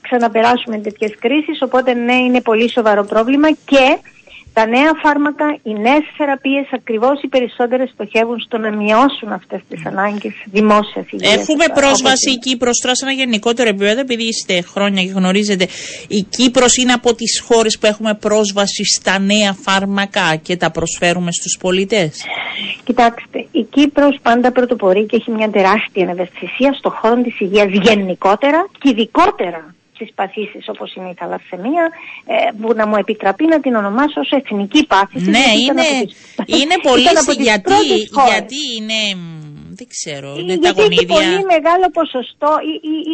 ξαναπεράσουμε 0.00 0.78
τέτοιες 0.78 1.12
κρίσεις 1.18 1.62
οπότε 1.62 1.94
ναι 1.94 2.14
είναι 2.14 2.40
πολύ 2.40 2.70
σοβαρό 2.70 3.04
πρόβλημα 3.04 3.48
και 3.50 3.98
τα 4.52 4.66
νέα 4.66 4.92
φάρμακα, 5.02 5.58
οι 5.62 5.72
νέες 5.72 6.04
θεραπείες 6.16 6.66
ακριβώς 6.72 7.22
οι 7.22 7.28
περισσότερες 7.28 7.90
στοχεύουν 7.90 8.40
στο 8.40 8.58
να 8.58 8.70
μειώσουν 8.70 9.32
αυτές 9.32 9.60
τις 9.68 9.86
ανάγκες 9.86 10.32
δημόσιας 10.44 11.06
υγείας. 11.10 11.34
Έχουμε 11.34 11.64
πρόσβαση 11.74 12.30
η 12.30 12.38
Κύπρος 12.38 12.78
τώρα 12.82 12.94
σε 12.94 13.04
ένα 13.04 13.14
γενικότερο 13.14 13.68
επίπεδο, 13.68 14.00
επειδή 14.00 14.24
είστε 14.24 14.60
χρόνια 14.60 15.02
και 15.02 15.10
γνωρίζετε, 15.10 15.66
η 16.08 16.22
Κύπρος 16.22 16.76
είναι 16.76 16.92
από 16.92 17.14
τις 17.14 17.42
χώρες 17.46 17.78
που 17.78 17.86
έχουμε 17.86 18.14
πρόσβαση 18.14 18.84
στα 18.84 19.18
νέα 19.18 19.52
φάρμακα 19.52 20.36
και 20.36 20.56
τα 20.56 20.70
προσφέρουμε 20.70 21.32
στους 21.32 21.56
πολίτες; 21.60 22.24
Κοιτάξτε, 22.84 23.46
η 23.50 23.62
Κύπρος 23.62 24.18
πάντα 24.22 24.52
πρωτοπορεί 24.52 25.06
και 25.06 25.16
έχει 25.16 25.30
μια 25.30 25.50
τεράστια 25.50 26.08
ευαισθησία 26.10 26.72
στον 26.72 26.92
χώρο 26.92 27.22
της 27.22 27.40
υγείας 27.40 27.68
γενικότερα 27.70 28.66
και 28.80 28.88
ειδικότερα 28.88 29.74
στις 30.00 30.14
παθήσεις 30.14 30.68
όπως 30.68 30.94
είναι 30.94 31.08
η 31.08 31.14
θαλασσεμία 31.20 31.84
ε, 32.26 32.50
που 32.60 32.72
να 32.74 32.86
μου 32.86 32.96
επιτραπεί 32.96 33.44
να 33.46 33.60
την 33.60 33.74
ονομάσω 33.74 34.20
ως 34.20 34.30
εθνική 34.30 34.86
πάθηση. 34.86 35.30
Ναι, 35.30 35.46
είναι, 35.66 35.88
είναι 36.46 36.76
πολύ 36.88 37.10
γιατί, 37.38 37.72
γιατί 38.30 38.60
είναι 38.78 39.00
δεν 39.78 39.86
ξέρω. 39.94 40.28
Είναι 40.38 40.54
Γιατί 40.54 40.60
τα 40.60 40.82
γονίδια. 40.82 40.98
Έχει 41.00 41.06
πολύ 41.18 41.44
μεγάλο 41.54 41.86
ποσοστό. 41.92 42.50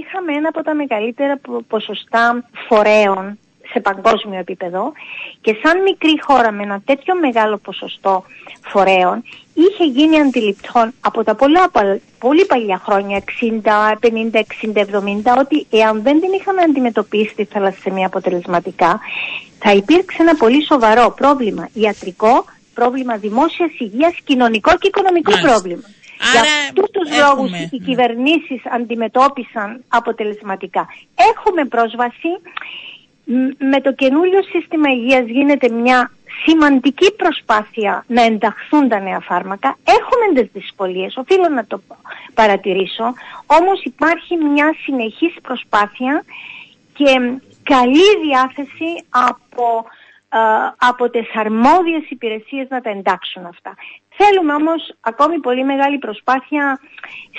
Είχαμε 0.01 0.33
ένα 0.39 0.49
από 0.49 0.63
τα 0.63 0.75
μεγαλύτερα 0.75 1.41
ποσοστά 1.69 2.49
φορέων 2.69 3.39
σε 3.73 3.81
παγκόσμιο 3.81 4.39
επίπεδο 4.39 4.93
και 5.41 5.57
σαν 5.63 5.83
μικρή 5.83 6.21
χώρα 6.21 6.53
με 6.53 6.63
ένα 6.63 6.81
τέτοιο 6.85 7.15
μεγάλο 7.15 7.57
ποσοστό 7.57 8.25
φορέων 8.63 9.23
είχε 9.55 9.85
γίνει 9.85 10.21
αντιληπτό 10.21 10.91
από 11.01 11.25
τα 11.25 11.35
πολλά, 11.35 11.71
πολύ 12.19 12.45
παλιά 12.45 12.81
χρόνια, 12.85 13.23
60, 13.41 13.97
50, 14.01 14.41
60, 14.73 14.85
70, 15.35 15.39
ότι 15.39 15.67
εάν 15.71 16.03
δεν 16.03 16.21
την 16.21 16.33
είχαμε 16.33 16.63
αντιμετωπίσει 16.63 17.35
τη 17.35 17.45
θαλασσεμία 17.45 18.07
αποτελεσματικά, 18.07 19.01
θα 19.59 19.73
υπήρξε 19.73 20.23
ένα 20.23 20.35
πολύ 20.35 20.65
σοβαρό 20.65 21.15
πρόβλημα 21.17 21.69
ιατρικό, 21.73 22.45
πρόβλημα 22.75 23.17
δημόσιας 23.17 23.71
υγείας, 23.79 24.15
κοινωνικό 24.25 24.71
και 24.79 24.87
οικονομικό 24.87 25.33
πρόβλημα. 25.41 25.83
Άρα 26.21 26.33
Για 26.33 26.41
αυτούς 26.41 26.91
τους 26.91 27.09
έχουμε... 27.09 27.25
λόγους 27.27 27.71
οι 27.71 27.79
κυβερνήσεις 27.79 28.61
αντιμετώπισαν 28.77 29.85
αποτελεσματικά. 29.89 30.87
Έχουμε 31.31 31.65
πρόσβαση 31.65 32.31
με 33.59 33.81
το 33.81 33.93
καινούριο 33.93 34.43
σύστημα 34.43 34.91
υγείας 34.91 35.27
γίνεται 35.27 35.69
μια 35.69 36.11
σημαντική 36.45 37.13
προσπάθεια 37.13 38.05
να 38.07 38.23
ενταχθούν 38.23 38.89
τα 38.89 39.01
νέα 39.01 39.21
φάρμακα. 39.21 39.77
Έχουμε 39.85 40.41
τις 40.41 40.51
δυσκολίες, 40.53 41.17
οφείλω 41.17 41.49
να 41.49 41.67
το 41.67 41.81
παρατηρήσω, 42.35 43.15
όμως 43.47 43.83
υπάρχει 43.83 44.37
μια 44.37 44.75
συνεχής 44.85 45.35
προσπάθεια 45.43 46.25
και 46.95 47.39
καλή 47.63 48.27
διάθεση 48.27 49.05
από, 49.09 49.87
ε, 50.29 50.39
από 50.79 51.11
τις 51.11 51.35
αρμόδιες 51.35 52.03
υπηρεσίες 52.09 52.67
να 52.69 52.81
τα 52.81 52.91
εντάξουν 52.91 53.47
αυτά. 53.47 53.75
Θέλουμε 54.17 54.55
όμως 54.55 54.95
ακόμη 55.01 55.39
πολύ 55.39 55.65
μεγάλη 55.65 55.99
προσπάθεια 55.99 56.81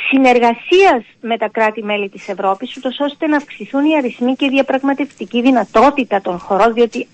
συνεργασίας 0.10 1.04
με 1.22 1.38
τα 1.38 1.48
κράτη-μέλη 1.50 2.10
της 2.10 2.28
Ευρώπης, 2.28 2.78
ούτως 2.78 3.00
ώστε 3.00 3.28
να 3.28 3.38
αυξηθούν 3.38 3.86
οι 3.86 3.96
αριθμοί 3.96 4.36
και 4.36 4.46
η 4.46 4.50
διαπραγματευτική 4.50 5.42
δυνατότητα 5.42 6.22
των 6.22 6.40
χωρών, 6.40 6.74
διότι 6.74 7.08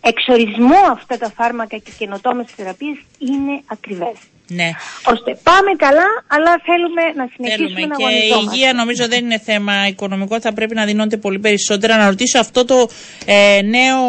εξορισμού 0.00 0.76
αυτά 0.90 1.18
τα 1.18 1.30
φάρμακα 1.30 1.76
και 1.76 1.92
καινοτόμες 1.98 2.50
θεραπείες 2.50 2.98
είναι 3.18 3.62
ακριβές. 3.66 4.18
Ναι. 4.48 4.70
Ώστε 5.04 5.38
πάμε 5.42 5.70
καλά, 5.76 6.08
αλλά 6.26 6.52
θέλουμε 6.68 7.02
να 7.20 7.28
συνεχίσουμε 7.32 7.68
θέλουμε. 7.68 7.94
να 7.94 7.96
Και 7.96 8.14
η 8.14 8.30
υγεία 8.44 8.72
νομίζω 8.72 9.08
δεν 9.08 9.24
είναι 9.24 9.38
θέμα 9.38 9.86
οικονομικό, 9.86 10.40
θα 10.40 10.52
πρέπει 10.52 10.74
να 10.74 10.84
δίνονται 10.84 11.16
πολύ 11.16 11.38
περισσότερα. 11.38 11.96
Να 11.96 12.06
ρωτήσω 12.06 12.38
αυτό 12.38 12.64
το 12.64 12.88
ε, 13.26 13.62
νέο 13.62 14.00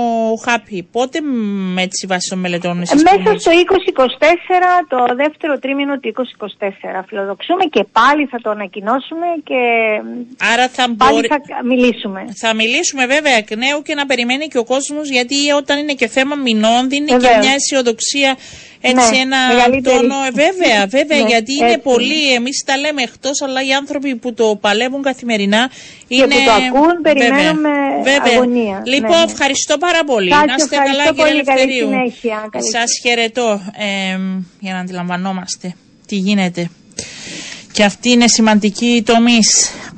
χάπι, 0.45 0.87
πότε 0.91 1.21
με 1.75 1.87
τη 1.87 2.07
βάση 2.07 2.29
των 2.29 2.39
μελετών 2.39 2.81
εσείς 2.81 3.03
Μέσα 3.03 3.39
στο 3.39 3.51
2024, 3.51 3.55
το 4.87 5.15
δεύτερο 5.15 5.59
τρίμηνο 5.59 5.99
του 5.99 6.13
2024. 6.99 7.03
Φιλοδοξούμε 7.07 7.63
και 7.65 7.83
πάλι 7.91 8.25
θα 8.25 8.37
το 8.41 8.49
ανακοινώσουμε 8.49 9.27
και 9.43 9.61
Άρα 10.53 10.67
θα 10.67 10.95
πάλι 10.97 11.27
θα 11.27 11.63
μιλήσουμε. 11.63 12.25
Θα 12.35 12.53
μιλήσουμε 12.53 13.05
βέβαια 13.05 13.33
εκ 13.33 13.55
νέου 13.55 13.81
και 13.81 13.95
να 13.95 14.05
περιμένει 14.05 14.47
και 14.47 14.57
ο 14.57 14.63
κόσμος, 14.63 15.09
γιατί 15.09 15.51
όταν 15.51 15.79
είναι 15.79 15.93
και 15.93 16.07
θέμα 16.07 16.35
μηνών 16.35 16.89
δίνει 16.89 17.11
και 17.11 17.37
μια 17.41 17.53
αισιοδοξία 17.55 18.37
έτσι 18.81 19.11
ναι, 19.11 19.17
ένα 19.17 19.37
τόνο. 19.83 20.15
Ε, 20.15 20.31
βέβαια, 20.31 20.85
βέβαια, 20.87 21.21
ναι, 21.21 21.27
γιατί 21.27 21.53
είναι 21.53 21.77
πολύ. 21.77 22.33
Εμείς 22.33 22.63
τα 22.65 22.77
λέμε 22.77 23.01
εκτός, 23.01 23.41
αλλά 23.41 23.65
οι 23.65 23.73
άνθρωποι 23.73 24.15
που 24.15 24.33
το 24.33 24.57
παλεύουν 24.61 25.01
καθημερινά 25.01 25.71
είναι. 26.07 26.25
Και 26.25 26.33
που 26.33 26.43
το 26.45 26.51
ακούν, 26.51 27.01
περιμένουμε 27.01 27.69
βέβαια. 28.03 28.33
αγωνία. 28.33 28.81
Λοιπόν, 28.85 29.17
ναι. 29.17 29.23
ευχαριστώ 29.31 29.77
πάρα 29.77 30.03
πολύ. 30.03 30.29
να 30.29 30.55
είστε 30.57 30.75
καλά, 30.75 31.13
κύριε 31.13 31.31
Ελευθερίου. 31.31 31.89
Σας 32.71 32.99
χαιρετώ 33.01 33.61
ε, 33.77 34.17
για 34.59 34.73
να 34.73 34.79
αντιλαμβανόμαστε 34.79 35.73
τι 36.05 36.15
γίνεται. 36.15 36.69
Και 37.71 37.83
αυτή 37.83 38.09
είναι 38.09 38.27
σημαντική 38.27 39.03
τομή. 39.05 39.39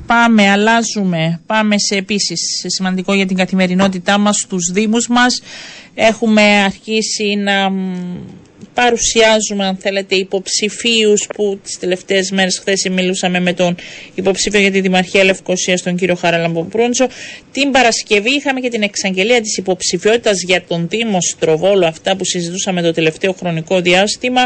Πάμε, 0.06 0.50
αλλάζουμε. 0.50 1.42
Πάμε 1.46 1.78
σε 1.78 1.96
επίσης 1.96 2.40
σημαντικό 2.68 3.14
για 3.14 3.26
την 3.26 3.38
καθημερινότητά 3.38 4.18
μας, 4.18 4.38
στου 4.38 4.58
Δήμους 4.74 5.08
μας. 5.08 5.42
Έχουμε 5.94 6.42
αρχίσει 6.42 7.36
να 7.36 7.72
παρουσιάζουμε 8.74 9.66
αν 9.66 9.78
θέλετε 9.78 10.16
υποψηφίους 10.16 11.28
που 11.36 11.60
τις 11.64 11.80
τελευταίες 11.80 12.32
μέρες 12.32 12.58
χθες 12.60 12.88
μιλούσαμε 12.92 13.40
με 13.40 13.54
τον 13.54 13.76
υποψήφιο 14.16 14.60
για 14.60 14.72
τη 14.72 14.82
Δημαρχία 14.82 15.24
Λευκοσία 15.24 15.80
τον 15.84 15.96
κύριο 15.96 16.16
Χαραλαμποπρούντσο 16.16 17.08
την 17.52 17.72
Παρασκευή 17.72 18.30
είχαμε 18.30 18.60
και 18.60 18.70
την 18.70 18.82
εξαγγελία 18.82 19.42
της 19.42 19.58
υποψηφιότητας 19.58 20.42
για 20.42 20.64
τον 20.68 20.88
Δήμο 20.90 21.18
Στροβόλο 21.22 21.86
αυτά 21.86 22.16
που 22.16 22.26
συζητούσαμε 22.26 22.82
το 22.82 22.92
τελευταίο 22.92 23.34
χρονικό 23.34 23.82
διάστημα 23.82 24.42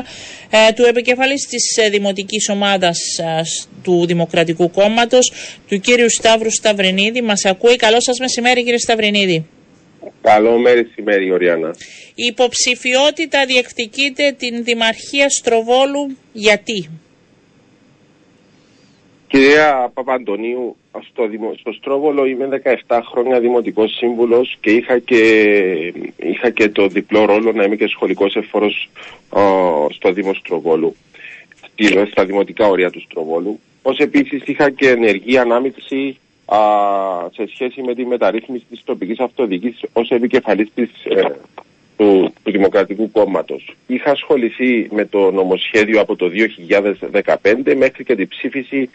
ε, 0.49 0.71
του 0.75 0.83
επικεφαλής 0.83 1.47
της 1.47 1.77
ε, 1.77 1.89
δημοτικής 1.89 2.49
ομάδας 2.49 2.99
ε, 3.17 3.41
του 3.83 4.05
Δημοκρατικού 4.05 4.71
Κόμματος 4.71 5.31
του 5.67 5.79
κύριου 5.79 6.09
Σταύρου 6.09 6.51
Σταυρινίδη. 6.51 7.21
Μας 7.21 7.45
ακούει. 7.45 7.75
Καλό 7.75 8.01
σας 8.01 8.19
μεσημέρι 8.19 8.63
κύριε 8.63 8.77
Σταυρινίδη 8.77 9.45
Καλό 10.21 10.57
μεσημέρι, 10.57 11.31
Οριάννα. 11.31 11.75
Η 12.15 12.25
υποψηφιότητα 12.25 13.45
διεκδικείται 13.45 14.35
την 14.37 14.63
Δημαρχία 14.63 15.29
Στροβόλου 15.29 16.17
γιατί; 16.33 16.89
Κυρία 19.27 19.91
Παπαντονίου, 19.93 20.75
στο, 21.09 21.29
στο 21.59 21.71
Στρόβολο 21.71 22.25
είμαι 22.25 22.61
17 22.87 22.99
χρόνια 23.11 23.39
δημοτικός 23.39 23.95
σύμβουλος 23.95 24.57
και 24.59 24.71
είχα 24.71 24.99
και, 24.99 25.21
είχα 26.17 26.49
και 26.49 26.69
το 26.69 26.87
διπλό 26.87 27.25
ρόλο 27.25 27.51
να 27.51 27.63
είμαι 27.63 27.75
και 27.75 27.87
σχολικός 27.87 28.35
εφόρος 28.35 28.89
στο 29.89 30.11
Δήμο 30.11 30.33
Στροβόλου, 30.33 30.95
στα 32.11 32.25
δημοτικά 32.25 32.67
όρια 32.67 32.89
του 32.89 33.01
Στροβόλου. 33.01 33.59
Ως 33.81 33.97
επίσης 33.97 34.41
είχα 34.45 34.69
και 34.69 34.89
ενεργή 34.89 35.37
ανάμειξη 35.37 36.17
α, 36.45 36.59
σε 37.33 37.47
σχέση 37.53 37.81
με 37.81 37.95
τη 37.95 38.05
μεταρρύθμιση 38.05 38.65
της 38.69 38.81
τοπικής 38.83 39.19
αυτοδιοίκησης 39.19 39.81
ως 39.93 40.09
επικεφαλής 40.09 40.69
της, 40.75 40.89
ε, 41.03 41.35
του, 41.97 42.33
του 42.43 42.51
Δημοκρατικού 42.51 43.11
Κόμματος. 43.11 43.75
Είχα 43.87 44.11
ασχοληθεί 44.11 44.87
με 44.91 45.05
το 45.05 45.31
νομοσχέδιο 45.31 46.01
από 46.01 46.15
το 46.15 46.29
2015 46.29 47.75
μέχρι 47.75 48.03
και 48.03 48.15
την 48.15 48.27
ψήφιση 48.27 48.89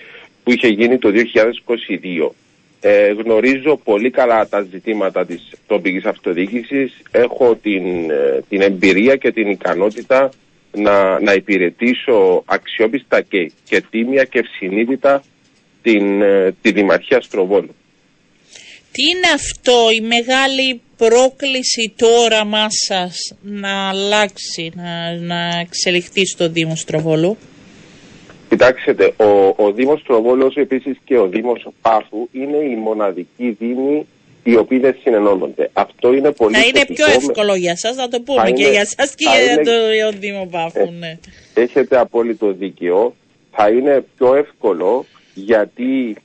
που 0.44 0.52
είχε 0.52 0.68
γίνει 0.68 0.98
το 0.98 1.10
2022. 1.10 2.34
Ε, 2.80 3.12
γνωρίζω 3.12 3.76
πολύ 3.76 4.10
καλά 4.10 4.48
τα 4.48 4.60
ζητήματα 4.60 5.26
της 5.26 5.52
τοπικής 5.66 6.04
αυτοδιοίκησης. 6.04 7.02
Έχω 7.10 7.54
την, 7.54 8.10
ε, 8.10 8.42
την 8.48 8.60
εμπειρία 8.60 9.16
και 9.16 9.32
την 9.32 9.50
ικανότητα 9.50 10.30
να, 10.72 11.20
να 11.20 11.32
υπηρετήσω 11.32 12.42
αξιόπιστα 12.46 13.20
και, 13.20 13.52
και 13.64 13.82
τίμια 13.90 14.24
και 14.24 14.38
ευσυνείδητα 14.38 15.22
την, 15.82 16.22
ε, 16.22 16.54
τη 16.62 16.72
Δημαρχία 16.72 17.20
Στροβόλου. 17.20 17.74
Τι 18.92 19.02
είναι 19.02 19.28
αυτό 19.34 19.90
η 19.96 20.00
μεγάλη 20.00 20.80
πρόκληση 20.96 21.94
τώρα 21.96 22.44
μας 22.44 22.74
να 23.40 23.88
αλλάξει, 23.88 24.72
να, 24.74 25.14
να 25.14 25.60
εξελιχθεί 25.60 26.26
στο 26.26 26.48
Δήμο 26.48 26.76
Στροβόλου; 26.76 27.36
Κοιτάξτε, 28.50 29.14
ο, 29.16 29.54
ο 29.64 29.72
Δήμος 29.72 30.00
Στροβόλος 30.00 30.54
επίσης 30.56 30.96
και 31.04 31.18
ο 31.18 31.26
Δήμος 31.26 31.68
Πάφου 31.82 32.28
είναι 32.32 32.56
οι 32.56 32.76
μοναδικοί 32.76 33.56
δήμοι 33.58 34.06
οι 34.42 34.56
οποίοι 34.56 34.78
δεν 34.78 34.96
συνενώνονται. 35.02 35.70
Αυτό 35.72 36.12
είναι 36.12 36.30
πολύ 36.30 36.54
Θα 36.54 36.66
είναι 36.66 36.84
πιο 36.94 37.06
εύκολο 37.06 37.54
για 37.54 37.76
σας, 37.76 37.96
να 37.96 38.08
το 38.08 38.20
πούμε 38.20 38.50
και 38.50 38.66
για 38.66 38.86
σας 38.86 39.14
και 39.14 39.28
για 39.28 39.52
είναι... 39.52 39.62
το 39.62 40.18
Δήμο 40.18 40.48
Πάφου. 40.50 40.78
Ε, 40.78 40.90
ναι. 40.98 41.18
Έχετε 41.54 41.98
απόλυτο 41.98 42.52
δίκαιο. 42.52 43.14
Θα 43.50 43.68
είναι 43.68 44.04
πιο 44.16 44.34
εύκολο 44.34 45.06
γιατί 45.44 46.16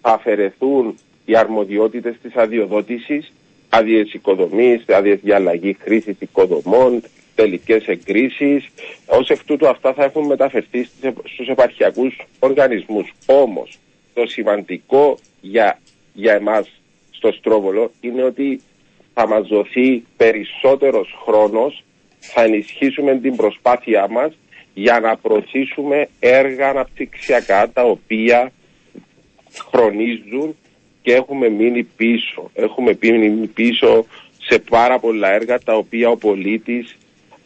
θα 0.00 0.12
αφαιρεθούν 0.12 0.98
οι 1.24 1.36
αρμοδιότητες 1.36 2.14
της 2.22 2.34
αδειοδότησης, 2.34 3.32
άδειες 3.68 4.12
οικοδομής, 4.12 4.84
άδειες 4.88 5.18
για 5.22 5.36
αλλαγή 5.36 5.76
χρήσης 5.80 6.16
οικοδομών, 6.18 7.02
τελικές 7.34 7.86
εγκρίσεις. 7.86 8.68
Ως 9.06 9.28
εκ 9.30 9.44
τούτου 9.44 9.68
αυτά 9.68 9.92
θα 9.92 10.04
έχουν 10.04 10.26
μεταφερθεί 10.26 10.88
στους 11.24 11.48
επαρχιακούς 11.48 12.16
οργανισμούς. 12.38 13.12
Όμως 13.26 13.78
το 14.14 14.26
σημαντικό 14.26 15.18
για, 15.40 15.78
για 16.12 16.32
εμάς 16.32 16.68
στο 17.10 17.32
Στρόβολο 17.32 17.90
είναι 18.00 18.22
ότι 18.22 18.60
θα 19.14 19.28
μας 19.28 19.48
δοθεί 19.48 20.04
περισσότερος 20.16 21.14
χρόνος, 21.24 21.84
θα 22.18 22.42
ενισχύσουμε 22.42 23.18
την 23.18 23.36
προσπάθειά 23.36 24.08
μας 24.08 24.32
για 24.74 25.00
να 25.00 25.16
προωθήσουμε 25.16 26.08
έργα 26.20 26.68
αναπτυξιακά 26.68 27.70
τα 27.70 27.82
οποία 27.82 28.52
χρονίζουν 29.70 30.56
και 31.02 31.12
έχουμε 31.12 31.48
μείνει 31.48 31.82
πίσω. 31.82 32.50
Έχουμε 32.54 32.98
μείνει 33.00 33.46
πίσω 33.46 34.06
σε 34.38 34.58
πάρα 34.58 34.98
πολλά 34.98 35.32
έργα 35.32 35.58
τα 35.58 35.74
οποία 35.74 36.08
ο 36.08 36.16
πολίτης 36.16 36.96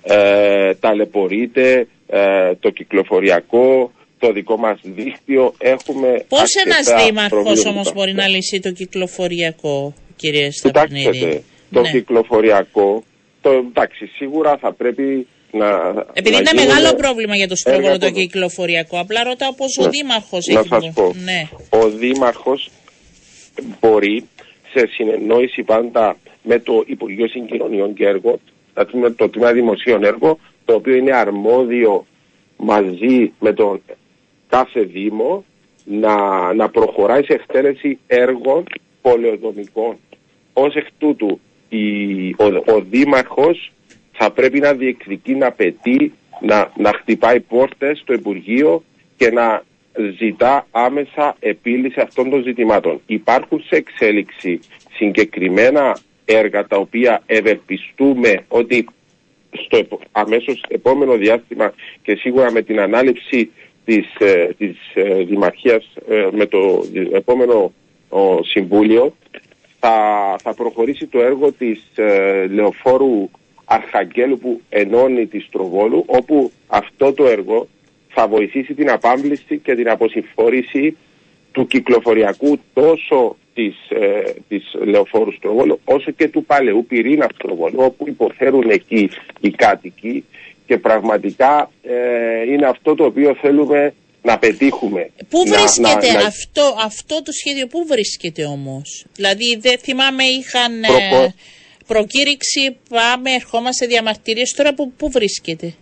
ε, 0.03 0.75
ταλαιπωρείται, 0.75 1.87
ε, 2.07 2.55
το 2.61 2.71
κυκλοφοριακό, 2.71 3.93
το 4.19 4.33
δικό 4.33 4.57
μας 4.57 4.81
δίκτυο. 4.83 5.55
Έχουμε 5.59 6.25
Πώς 6.29 6.55
ένας 6.55 7.05
δήμαρχος 7.05 7.65
όμως 7.65 7.93
μπορεί 7.93 8.13
να 8.13 8.29
λύσει 8.29 8.61
το 8.61 8.71
κυκλοφοριακό, 8.73 9.95
κύριε 10.17 10.51
Σταπνίδη. 10.51 11.11
Κοιτάξτε, 11.11 11.43
το 11.71 11.81
ναι. 11.81 11.91
κυκλοφοριακό, 11.91 13.05
το, 13.41 13.51
εντάξει, 13.51 14.07
σίγουρα 14.07 14.57
θα 14.57 14.73
πρέπει 14.73 15.27
να. 15.57 16.05
Επειδή 16.13 16.37
είναι 16.37 16.51
μεγάλο 16.55 16.95
πρόβλημα 16.95 17.37
για 17.37 17.49
το 17.49 17.57
στρόβολο 17.57 17.99
το 17.99 18.11
κυκλοφοριακό, 18.11 18.99
απλά 19.01 19.25
ρωτάω 19.25 19.55
πώ 19.55 19.65
ο 19.85 19.89
Δήμαρχος 19.89 20.49
έχει. 20.49 20.69
Να 20.69 20.81
σα 20.81 20.93
πω. 20.93 21.15
Ναι. 21.25 21.49
Ο 21.69 21.89
Δήμαρχος 21.89 22.71
μπορεί 23.81 24.29
σε 24.73 24.87
συνεννόηση 24.87 25.63
πάντα 25.63 26.17
με 26.43 26.59
το 26.59 26.83
Υπουργείο 26.87 27.29
Συγκοινωνιών 27.29 27.95
και 27.95 28.07
Έργων, 28.07 28.41
το 29.17 29.29
Τμήμα 29.29 29.53
Δημοσίων 29.53 30.05
Έργων, 30.05 30.39
το 30.65 30.75
οποίο 30.75 30.95
είναι 30.95 31.17
αρμόδιο 31.17 32.07
μαζί 32.57 33.33
με 33.41 33.53
τον 33.53 33.83
κάθε 34.49 34.81
Δήμο 34.81 35.45
να, 35.85 36.15
να 36.55 36.69
προχωράει 36.69 37.25
σε 37.25 37.33
εκτέλεση 37.33 37.99
έργων 38.07 38.65
πολεοδομικών. 39.03 39.97
Ως 40.53 40.75
εκ 40.75 40.87
τούτου 40.99 41.41
η, 41.69 42.29
ο, 42.29 42.45
ο 42.67 42.81
Δήμαρχος 42.91 43.73
θα 44.19 44.31
πρέπει 44.31 44.61
να 44.61 44.73
διεκδικεί, 44.73 45.35
να 45.35 45.53
πετύχει, 45.53 46.13
να, 46.41 46.73
να 46.77 46.93
χτυπάει 46.93 47.41
πόρτες 47.41 47.99
στο 47.99 48.13
Υπουργείο 48.13 48.83
και 49.17 49.31
να 49.31 49.63
ζητά 50.19 50.67
άμεσα 50.71 51.37
επίλυση 51.39 52.01
αυτών 52.01 52.31
των 52.31 52.43
ζητημάτων. 52.43 53.01
Υπάρχουν 53.07 53.63
σε 53.67 53.77
εξέλιξη 53.77 54.61
συγκεκριμένα 54.95 55.99
έργα 56.25 56.67
τα 56.67 56.77
οποία 56.77 57.23
ευελπιστούμε 57.27 58.45
ότι 58.49 58.87
στο 59.51 59.99
αμέσως 60.13 60.65
επόμενο 60.69 61.17
διάστημα 61.17 61.73
και 62.03 62.17
σίγουρα 62.17 62.53
με 62.53 62.63
την 62.63 62.81
ανάληψη 62.81 63.51
της, 63.85 64.15
ε, 64.19 64.55
της 64.59 64.77
ε, 64.95 65.23
Δημαρχίας 65.23 65.93
ε, 66.09 66.29
με 66.33 66.47
το 66.47 66.85
επόμενο 67.13 67.73
Συμβούλιο 68.43 69.15
θα, 69.81 70.37
θα 70.43 70.55
προχωρήσει 70.55 71.07
το 71.07 71.21
έργο 71.21 71.53
της 71.53 71.83
ε, 71.95 72.47
Λεωφόρου 72.47 73.31
Αρχαγγέλου 73.69 74.39
που 74.39 74.61
ενώνει 74.69 75.27
τη 75.27 75.41
Στροβόλου 75.41 76.03
όπου 76.07 76.53
αυτό 76.67 77.13
το 77.13 77.27
έργο 77.27 77.69
θα 78.09 78.27
βοηθήσει 78.29 78.75
την 78.75 78.91
απάμπληση 78.91 79.59
και 79.59 79.75
την 79.75 79.89
αποσυμφόρηση 79.89 80.97
του 81.53 81.67
κυκλοφοριακού 81.67 82.59
τόσο 82.73 83.37
της, 83.55 83.75
ε, 83.89 84.35
της 84.49 84.75
Λεωφόρου 84.85 85.33
Στροβόλου 85.33 85.81
όσο 85.85 86.11
και 86.11 86.29
του 86.29 86.45
παλαιού 86.45 86.87
πυρήνα 86.89 87.29
Στροβόλου 87.35 87.77
όπου 87.79 88.09
υποφέρουν 88.09 88.71
εκεί 88.71 89.11
οι 89.41 89.51
κάτοικοι 89.51 90.25
και 90.67 90.79
πραγματικά 90.79 91.71
ε, 91.83 92.53
είναι 92.53 92.67
αυτό 92.67 92.95
το 92.95 93.05
οποίο 93.05 93.35
θέλουμε 93.35 93.95
να 94.23 94.39
πετύχουμε. 94.39 95.11
Πού 95.29 95.43
βρίσκεται 95.47 96.17
αυτό, 96.27 96.77
αυτό 96.85 97.23
το 97.23 97.33
σχέδιο, 97.33 97.67
πού 97.67 97.87
βρίσκεται 97.87 98.45
όμως; 98.45 99.07
Δηλαδή 99.15 99.59
δεν 99.61 99.79
θυμάμαι 99.79 100.25
είχαν 100.25 100.83
ε, 100.83 101.35
προκήρυξη, 101.87 102.77
πάμε, 102.89 103.31
ερχόμαστε 103.33 103.87
διαμαρτυρίες, 103.87 104.55
τώρα 104.57 104.75
που, 104.75 104.93
πού 104.93 105.11
βρίσκεται; 105.11 105.75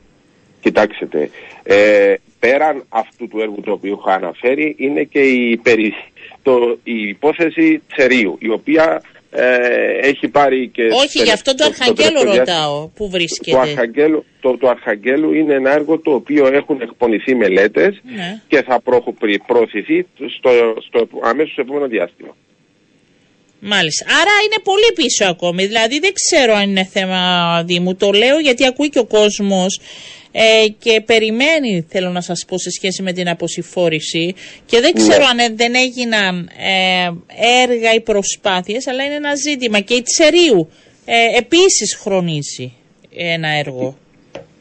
Κοιτάξτε, 0.60 1.30
ε, 1.62 2.14
πέραν 2.38 2.84
αυτού 2.88 3.28
του 3.28 3.40
έργου 3.40 3.60
το 3.60 3.72
οποίο 3.72 3.98
είχα 4.00 4.14
αναφέρει 4.14 4.74
είναι 4.78 5.02
και 5.02 5.20
η, 5.20 5.56
περι, 5.56 5.94
το, 6.42 6.78
η 6.84 7.08
υπόθεση 7.08 7.82
Τσερίου, 7.92 8.36
η 8.38 8.48
οποία 8.48 9.02
ε, 9.30 10.08
έχει 10.08 10.28
πάρει 10.28 10.68
και... 10.68 10.82
Όχι, 10.82 11.22
γι' 11.22 11.32
αυτό 11.32 11.54
το, 11.54 11.64
Αρχαγγέλου 11.64 12.22
ρωτάω, 12.24 12.88
πού 12.88 13.10
βρίσκεται; 13.10 13.56
Το 13.56 13.62
Αρχαγγέλου, 13.62 14.24
το, 14.40 14.56
το 14.58 14.68
Αρχαγγέλου 14.68 15.32
είναι 15.32 15.54
ένα 15.54 15.72
έργο 15.72 15.98
το 15.98 16.10
οποίο 16.14 16.46
έχουν 16.46 16.80
εκπονηθεί 16.80 17.34
μελέτες 17.34 18.00
ναι. 18.14 18.40
και 18.48 18.62
θα 18.62 18.80
προωθηθεί 19.46 20.06
στο, 20.36 20.50
στο 20.88 21.08
αμέσως 21.22 21.56
επόμενο 21.56 21.86
διάστημα. 21.86 22.36
Μάλιστα. 23.66 24.04
Άρα 24.20 24.34
είναι 24.44 24.60
πολύ 24.64 24.90
πίσω 24.94 25.24
ακόμη. 25.24 25.66
Δηλαδή 25.66 25.98
δεν 25.98 26.12
ξέρω 26.12 26.54
αν 26.54 26.70
είναι 26.70 26.84
θέμα 26.84 27.62
Δήμου. 27.66 27.94
Το 27.96 28.10
λέω 28.10 28.38
γιατί 28.38 28.66
ακούει 28.66 28.88
και 28.88 28.98
ο 28.98 29.04
κόσμος 29.04 29.80
ε, 30.32 30.68
και 30.78 31.00
περιμένει, 31.00 31.86
θέλω 31.88 32.10
να 32.10 32.20
σας 32.20 32.44
πω, 32.48 32.58
σε 32.58 32.70
σχέση 32.70 33.02
με 33.02 33.12
την 33.12 33.28
αποσυφόρηση 33.28 34.34
και 34.66 34.80
δεν 34.80 34.92
ξέρω 34.92 35.24
ναι. 35.34 35.42
αν 35.42 35.56
δεν 35.56 35.74
έγιναν 35.74 36.50
ε, 36.58 37.10
έργα 37.62 37.94
ή 37.94 38.00
προσπάθειες, 38.00 38.86
αλλά 38.86 39.04
είναι 39.04 39.14
ένα 39.14 39.34
ζήτημα. 39.34 39.80
Και 39.80 39.94
η 39.94 40.02
Τσερίου 40.02 40.70
ε, 41.04 41.38
επίσης 41.38 41.94
χρονίζει 41.94 42.72
ένα 43.16 43.48
έργο. 43.48 43.96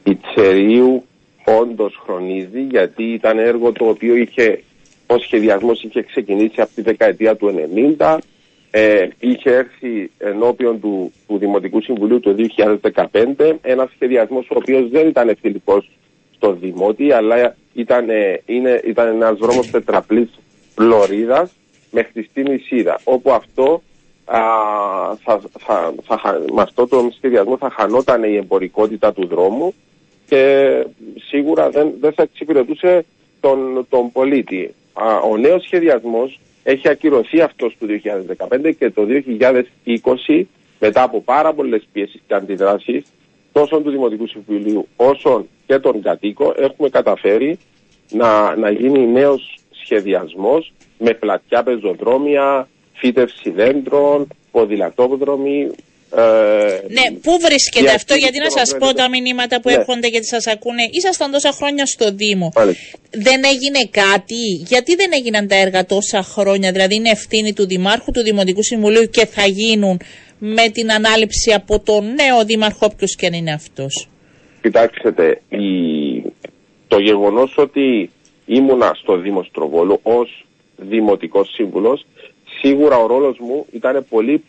Η 0.03 0.15
Τσερίου 0.15 1.03
όντως 1.45 2.01
χρονίζει 2.03 2.61
γιατί 2.69 3.03
ήταν 3.03 3.37
έργο 3.37 3.71
το 3.71 3.87
οποίο 3.87 4.15
είχε, 4.15 4.63
ο 5.07 5.17
σχεδιασμός 5.17 5.83
είχε 5.83 6.01
ξεκινήσει 6.01 6.61
από 6.61 6.71
τη 6.75 6.81
δεκαετία 6.81 7.35
του 7.35 7.69
90 7.99 8.17
ε, 8.76 9.07
είχε 9.19 9.49
έρθει 9.49 10.11
ενώπιον 10.17 10.80
του, 10.80 11.13
του 11.28 11.38
Δημοτικού 11.38 11.82
Συμβουλίου 11.82 12.19
το 12.19 12.36
2015 13.36 13.55
ένας 13.61 13.89
σχεδιασμός 13.95 14.49
ο 14.49 14.55
οποίος 14.57 14.89
δεν 14.89 15.07
ήταν 15.07 15.38
φιλικό 15.41 15.84
στο 16.36 16.51
Δημότη, 16.53 17.11
αλλά 17.11 17.55
ήταν, 17.74 18.05
είναι, 18.45 18.82
ήταν 18.86 19.07
ένας 19.07 19.38
δρόμος 19.38 19.71
τετραπλής 19.71 20.30
Λωρίδας 20.78 21.51
μέχρι 21.91 22.24
στην 22.24 22.45
Ισίδα, 22.45 22.99
όπου 23.03 23.32
αυτό 23.32 23.82
α, 24.26 24.39
θα, 25.24 25.41
θα, 25.59 25.93
θα, 26.03 26.41
με 26.53 26.61
αυτό 26.61 26.88
το 26.88 27.09
σχεδιασμό 27.17 27.57
θα 27.57 27.69
χανόταν 27.69 28.24
η 28.24 28.36
εμπορικότητα 28.36 29.13
του 29.13 29.28
δρόμου 29.28 29.74
και 30.28 30.86
σίγουρα 31.28 31.69
δεν, 31.69 31.91
δεν 31.99 32.13
θα 32.13 32.24
εξυπηρετούσε 32.24 33.05
τον, 33.39 33.86
τον 33.89 34.11
πολίτη. 34.11 34.74
Α, 34.93 35.17
ο 35.17 35.38
νέος 35.38 35.63
σχεδιασμός 35.63 36.39
έχει 36.64 36.89
ακυρωθεί 36.89 37.41
αυτός 37.41 37.78
το 37.80 37.86
2015 38.47 38.76
και 38.78 38.89
το 38.89 39.07
2020 40.28 40.43
μετά 40.80 41.03
από 41.03 41.22
πάρα 41.22 41.53
πολλές 41.53 41.88
πιέσεις 41.91 42.22
και 42.28 42.34
αντιδράσεις 42.34 43.03
τόσο 43.51 43.82
του 43.82 43.89
Δημοτικού 43.89 44.28
Συμβουλίου 44.28 44.88
όσο 44.95 45.45
και 45.66 45.80
των 45.80 46.01
κατοίκων 46.01 46.53
έχουμε 46.57 46.89
καταφέρει 46.89 47.59
να, 48.11 48.55
να 48.55 48.70
γίνει 48.70 49.07
νέος 49.07 49.57
σχεδιασμός 49.72 50.74
με 50.99 51.14
πλατιά 51.14 51.64
πεζοδρόμια, 51.64 52.68
φύτευση 52.93 53.49
δέντρων, 53.49 54.28
ποδηλατόδρομοι, 54.51 55.72
ε, 56.16 56.82
ναι, 56.88 57.18
πού 57.22 57.39
βρίσκεται 57.41 57.91
αυτό, 57.91 58.14
γιατί 58.16 58.39
να 58.39 58.49
σας 58.49 58.76
πω 58.80 58.93
τα 58.93 59.09
μηνύματα 59.09 59.61
που 59.61 59.70
ναι. 59.70 59.76
έρχονται 59.76 60.07
γιατί 60.07 60.26
σας 60.26 60.47
ακούνε. 60.47 60.84
Ήσασταν 60.91 61.32
τόσα 61.32 61.51
χρόνια 61.51 61.86
στο 61.86 62.11
Δήμο. 62.11 62.51
Δεν 63.11 63.41
έγινε 63.43 63.80
κάτι, 63.91 64.43
γιατί 64.68 64.95
δεν 64.95 65.11
έγιναν 65.14 65.47
τα 65.47 65.55
έργα 65.55 65.86
τόσα 65.86 66.24
χρόνια, 66.24 66.72
δηλαδή 66.72 66.95
είναι 66.95 67.09
ευθύνη 67.09 67.53
του 67.53 67.66
Δημάρχου, 67.66 68.11
του 68.11 68.24
Δημοτικού 68.24 68.64
Συμβουλίου 68.64 69.09
και 69.09 69.26
θα 69.26 69.45
γίνουν 69.45 69.99
με 70.38 70.70
την 70.70 70.91
ανάληψη 70.91 71.53
από 71.53 71.80
τον 71.80 72.03
νέο 72.05 72.45
Δήμαρχο, 72.45 72.88
όποιος 72.93 73.16
και 73.16 73.26
αν 73.26 73.34
είναι 73.34 73.53
αυτός. 73.53 74.07
Κοιτάξτε, 74.61 75.41
η... 75.49 75.61
το 76.88 76.99
γεγονός 76.99 77.53
ότι 77.57 78.09
ήμουνα 78.45 78.93
στο 79.01 79.18
Δήμο 79.18 79.43
Στροβόλου 79.43 79.99
ως 80.03 80.45
Δημοτικός 80.76 81.53
Σύμβουλος 81.53 82.05
σίγουρα 82.64 82.97
ο 82.97 83.07
ρόλος 83.07 83.38
μου 83.39 83.66
ήταν 83.72 84.05
πολύ 84.09 84.43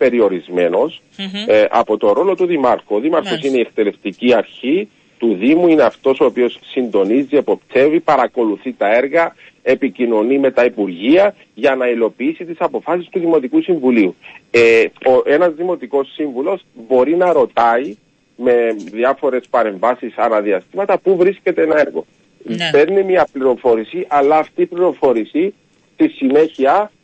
ε, 1.47 1.65
από 1.71 1.97
το 1.97 2.13
ρόλο 2.13 2.35
του 2.35 2.47
Δημάρχου. 2.47 2.95
Ο 2.95 3.01
Δήμαρχος 3.01 3.43
είναι 3.43 3.57
η 3.57 3.61
εκτελεστική 3.61 4.35
αρχή 4.35 4.89
του 5.19 5.37
Δήμου, 5.41 5.69
είναι 5.69 5.83
αυτός 5.83 6.21
ο 6.21 6.25
οποίος 6.25 6.59
συντονίζει, 6.65 7.37
εποπτεύει, 7.37 8.01
παρακολουθεί 8.01 8.73
τα 8.73 8.95
έργα, 8.95 9.35
επικοινωνεί 9.63 10.39
με 10.39 10.51
τα 10.51 10.65
Υπουργεία 10.65 11.35
για 11.55 11.75
να 11.75 11.89
υλοποιήσει 11.89 12.45
τις 12.45 12.57
αποφάσεις 12.59 13.09
του 13.09 13.19
Δημοτικού 13.19 13.63
Συμβουλίου. 13.63 14.15
Ε, 14.51 14.85
ο, 15.07 15.23
ένας 15.25 15.55
Δημοτικός 15.55 16.13
Σύμβουλος 16.13 16.65
μπορεί 16.89 17.17
να 17.17 17.33
ρωτάει 17.33 17.97
με 18.37 18.77
διάφορες 18.91 19.45
παρεμβάσεις 19.51 20.17
αναδιαστήματα 20.17 20.99
πού 20.99 21.17
βρίσκεται 21.17 21.63
ένα 21.63 21.81
έργο. 21.81 22.05
Ναι. 22.43 22.71
Παίρνει 22.73 23.03
μια 23.03 23.29
πληροφόρηση, 23.33 24.05
αλλά 24.09 24.39
αυτή 24.39 24.63
η 24.63 24.67
πληροφόρηση 24.67 25.55
στη 25.95 26.09
συνέχεια 26.09 26.91
ε, 26.91 27.04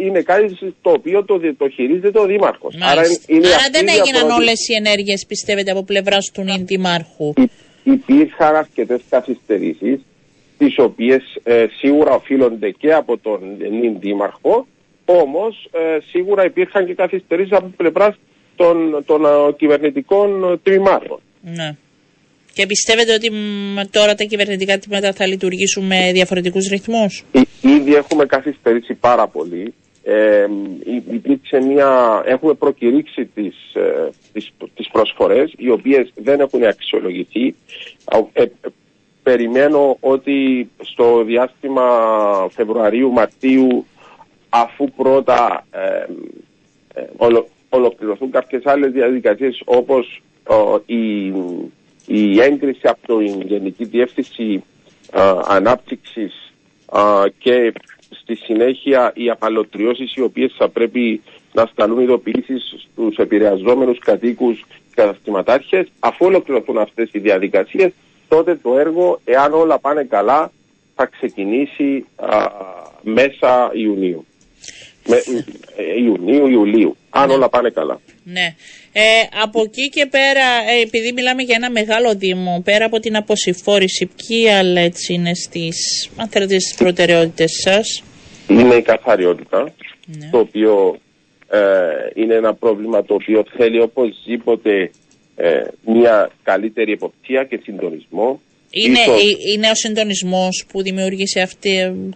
είναι 0.00 0.22
κάτι 0.22 0.58
το 0.82 0.90
οποίο 0.90 1.24
το, 1.24 1.40
το 1.56 1.68
χειρίζεται 1.68 2.18
ο 2.18 2.26
Δήμαρχος. 2.26 2.74
Άρα, 2.80 3.02
είναι 3.26 3.46
Άρα 3.46 3.68
δεν 3.72 3.86
έγιναν 3.88 4.30
όλες 4.30 4.68
οι 4.68 4.74
ενέργειες, 4.74 5.26
πιστεύετε, 5.26 5.70
από 5.70 5.84
πλευράς 5.84 6.30
του 6.32 6.42
νυν 6.42 6.66
Δημάρχου. 6.66 7.32
υπήρχαν 7.82 8.54
αρκετές 8.56 9.00
καθυστερήσεις, 9.08 10.00
τις 10.58 10.78
οποίες 10.78 11.22
ε, 11.42 11.66
σίγουρα 11.78 12.14
οφείλονται 12.14 12.70
και 12.70 12.92
από 12.92 13.18
τον 13.18 13.40
νυν 13.70 13.98
Δήμαρχο, 13.98 14.66
όμως 15.04 15.68
ε, 15.72 15.98
σίγουρα 16.10 16.44
υπήρχαν 16.44 16.86
και 16.86 16.94
καθυστερήσεις 16.94 17.52
από 17.52 17.70
πλευράς 17.76 18.16
των, 18.56 19.02
των 19.06 19.24
ε, 19.24 19.52
κυβερνητικών 19.56 20.60
τμήματων. 20.62 21.20
Ναι. 21.40 21.76
Και 22.56 22.66
πιστεύετε 22.66 23.14
ότι 23.14 23.30
τώρα 23.90 24.14
τα 24.14 24.24
κυβερνητικά 24.24 24.78
τμήματα 24.78 25.12
θα 25.12 25.26
λειτουργήσουν 25.26 25.86
με 25.86 26.10
διαφορετικούς 26.12 26.68
ρυθμούς; 26.68 27.24
Ήδη 27.60 27.94
έχουμε 27.94 28.26
καθυστερήσει 28.26 28.94
πάρα 28.94 29.26
πολύ. 29.26 29.74
Ε, 30.02 30.46
υπήρξε 31.10 31.60
μια, 31.60 32.22
έχουμε 32.26 32.54
προκηρύξει 32.54 33.24
τις, 33.34 33.54
ε, 33.74 34.10
τις, 34.32 34.50
τις 34.74 34.88
προσφορές 34.92 35.52
οι 35.56 35.70
οποίες 35.70 36.12
δεν 36.14 36.40
έχουν 36.40 36.64
αξιολογηθεί. 36.64 37.54
Ε, 38.32 38.44
περιμένω 39.22 39.96
ότι 40.00 40.68
στο 40.82 41.24
διάστημα 41.24 41.86
Φεβρουαρίου-Μαρτίου 42.50 43.86
αφού 44.48 44.90
πρώτα 44.90 45.66
ε, 45.70 45.80
ε 47.00 47.06
ολοκληρωθούν 47.68 48.30
κάποιες 48.30 48.62
άλλες 48.64 48.92
διαδικασίες 48.92 49.62
όπως 49.64 50.22
η 50.86 51.32
η 52.06 52.40
έγκριση 52.40 52.80
από 52.82 53.18
την 53.18 53.40
Γενική 53.40 53.84
Διεύθυνση 53.84 54.62
Ανάπτυξης 55.46 56.52
και 57.38 57.72
στη 58.10 58.34
συνέχεια 58.34 59.12
οι 59.14 59.30
απαλωτριώσεις 59.30 60.14
οι 60.14 60.20
οποίες 60.20 60.54
θα 60.56 60.68
πρέπει 60.68 61.22
να 61.52 61.66
σταλούν 61.66 62.00
ειδοποιήσεις 62.00 62.74
στους 62.78 63.16
επηρεαζόμενους 63.16 63.98
κατοίκους 63.98 64.64
και 64.68 64.94
καταστηματάρχες 64.94 65.88
αφού 65.98 66.26
ολοκληρωθούν 66.26 66.78
αυτές 66.78 67.08
οι 67.12 67.18
διαδικασίες 67.18 67.92
τότε 68.28 68.54
το 68.62 68.78
έργο 68.78 69.20
εάν 69.24 69.52
όλα 69.52 69.78
πάνε 69.78 70.04
καλά 70.04 70.52
θα 70.94 71.06
ξεκινήσει 71.06 72.06
μέσα 73.02 73.70
Ιουνίου. 73.72 74.26
Με, 75.08 75.16
ε, 75.76 76.00
Ιουνίου, 76.02 76.46
Ιουλίου, 76.46 76.96
αν 77.10 77.28
ναι. 77.28 77.34
όλα 77.34 77.48
πάνε 77.48 77.70
καλά. 77.70 78.00
Ναι. 78.24 78.54
Ε, 78.98 79.28
από 79.42 79.60
εκεί 79.60 79.88
και 79.88 80.06
πέρα, 80.06 80.46
ε, 80.70 80.82
επειδή 80.82 81.12
μιλάμε 81.12 81.42
για 81.42 81.54
ένα 81.58 81.70
μεγάλο 81.70 82.14
δήμο, 82.14 82.62
πέρα 82.64 82.84
από 82.84 82.98
την 82.98 83.16
αποσυφόρηση, 83.16 84.10
ποιοι 84.16 84.48
άλλα 84.48 84.80
έτσι 84.80 85.12
είναι 85.14 85.34
στις, 85.34 86.10
αν 86.16 86.28
θέλετε, 86.28 86.58
στις 86.58 86.74
προτεραιότητες 86.74 87.50
σας; 87.64 88.02
Είναι 88.48 88.74
η 88.74 88.82
καθαριότητα, 88.82 89.74
ναι. 90.06 90.28
το 90.30 90.38
οποίο 90.38 90.98
ε, 91.48 91.60
είναι 92.14 92.34
ένα 92.34 92.54
πρόβλημα 92.54 93.04
το 93.04 93.14
οποίο 93.14 93.44
θέλει 93.56 93.80
οπωσδήποτε 93.80 94.90
ε, 95.36 95.60
μια 95.84 96.30
καλύτερη 96.42 96.92
εποπτεία 96.92 97.44
και 97.44 97.60
συντονισμό. 97.62 98.40
Είναι, 98.84 98.98
είναι 99.54 99.70
ο 99.70 99.74
συντονισμός 99.74 100.64
που 100.68 100.82
δημιούργησε 100.82 101.40
αυτή 101.40 101.70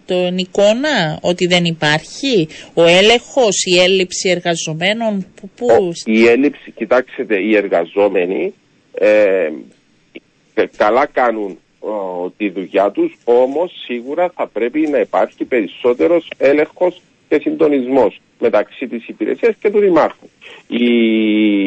την 0.05 0.37
εικόνα 0.37 1.19
ότι 1.21 1.47
δεν 1.47 1.65
υπάρχει, 1.65 2.47
ο 2.73 2.83
έλεγχος, 2.83 3.63
η 3.65 3.79
έλλειψη 3.79 4.29
εργαζομένων. 4.29 5.25
Που, 5.35 5.49
που... 5.55 5.91
η 6.05 6.27
έλλειψη, 6.27 6.71
κοιτάξτε, 6.71 7.41
οι 7.41 7.55
εργαζόμενοι 7.55 8.53
ε, 8.93 9.49
καλά 10.77 11.05
κάνουν 11.05 11.57
τη 12.37 12.49
δουλειά 12.49 12.91
τους, 12.91 13.17
όμως 13.23 13.71
σίγουρα 13.85 14.31
θα 14.35 14.47
πρέπει 14.47 14.79
να 14.79 14.99
υπάρχει 14.99 15.45
περισσότερος 15.45 16.27
έλεγχος 16.37 17.01
και 17.29 17.39
συντονισμός 17.41 18.21
μεταξύ 18.39 18.87
της 18.87 19.07
υπηρεσίας 19.07 19.55
και 19.61 19.69
του 19.69 19.79
Δημάρχου. 19.79 20.27
Η... 20.67 20.85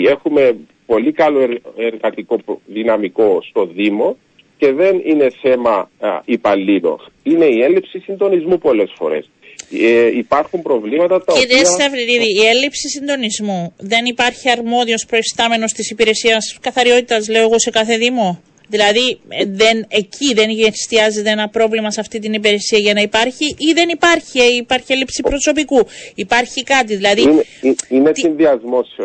Έχουμε 0.07 0.57
πολύ 0.87 1.13
καλό 1.13 1.49
εργατικό 1.77 2.39
δυναμικό 2.67 3.43
στο 3.49 3.67
Δήμο 3.67 4.17
και 4.57 4.73
δεν 4.73 5.01
είναι 5.05 5.31
θέμα 5.43 5.91
υπαλλήλων. 6.25 7.13
Είναι 7.23 7.45
η 7.45 7.63
έλλειψη 7.63 7.99
συντονισμού 7.99 8.59
πολλές 8.59 8.93
φορές. 8.97 9.31
Ε, 9.73 10.17
υπάρχουν 10.17 10.63
προβλήματα 10.63 11.25
τα 11.25 11.33
Κύριε 11.33 11.57
οποία... 11.57 11.71
Σταυριδίδη, 11.71 12.43
η 12.43 12.47
έλλειψη 12.47 12.89
συντονισμού 12.89 13.75
δεν 13.79 14.05
υπάρχει 14.05 14.51
αρμόδιος 14.51 15.07
προϊστάμενος 15.07 15.73
της 15.73 15.91
υπηρεσίας 15.91 16.59
καθαριότητας, 16.61 17.29
λέω 17.29 17.43
εγώ, 17.43 17.59
σε 17.59 17.71
κάθε 17.71 17.97
Δήμο; 17.97 18.43
Δηλαδή 18.69 19.19
ε, 19.29 19.45
δεν, 19.47 19.87
εκεί 19.89 20.35
δεν 20.35 20.49
εστιάζεται 20.67 21.31
ένα 21.31 21.49
πρόβλημα 21.49 21.91
σε 21.91 22.01
αυτή 22.01 22.19
την 22.19 22.33
υπηρεσία 22.33 22.79
για 22.79 22.95
να 22.95 23.01
υπάρχει 23.01 23.45
ή 23.45 23.73
δεν 23.75 23.89
υπάρχει, 23.89 24.39
ε, 24.39 24.57
υπάρχει 24.57 24.93
έλλειψη 24.93 25.23
προσωπικού. 25.23 25.87
Υπάρχει 26.15 26.63
κάτι. 26.63 26.97
Δηλαδή, 26.97 27.23
είναι 27.23 27.45
είναι 27.89 28.13
τι... 28.13 28.21
συνδυασμός, 28.21 28.89
ε, 28.99 29.05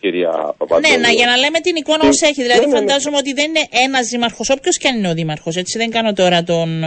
κυρία 0.00 0.30
Παπαδόπουλο. 0.30 0.96
Ναι, 0.96 1.06
να, 1.06 1.10
για 1.10 1.26
να 1.26 1.36
λέμε 1.36 1.60
την 1.60 1.76
εικόνα 1.76 2.08
όσο 2.08 2.26
έχει. 2.26 2.42
Δηλαδή, 2.42 2.60
ναι, 2.60 2.66
ναι, 2.66 2.72
ναι. 2.72 2.78
φαντάζομαι 2.78 3.16
ότι 3.16 3.32
δεν 3.32 3.48
είναι 3.48 3.66
ένας 3.86 4.06
δήμαρχος, 4.08 4.50
όποιος 4.50 4.76
και 4.78 4.88
αν 4.88 4.96
είναι 4.98 5.08
ο 5.08 5.14
δήμαρχος. 5.14 5.56
Έτσι, 5.56 5.78
δεν 5.78 5.90
κάνω 5.90 6.12
τώρα 6.12 6.42
τον, 6.42 6.84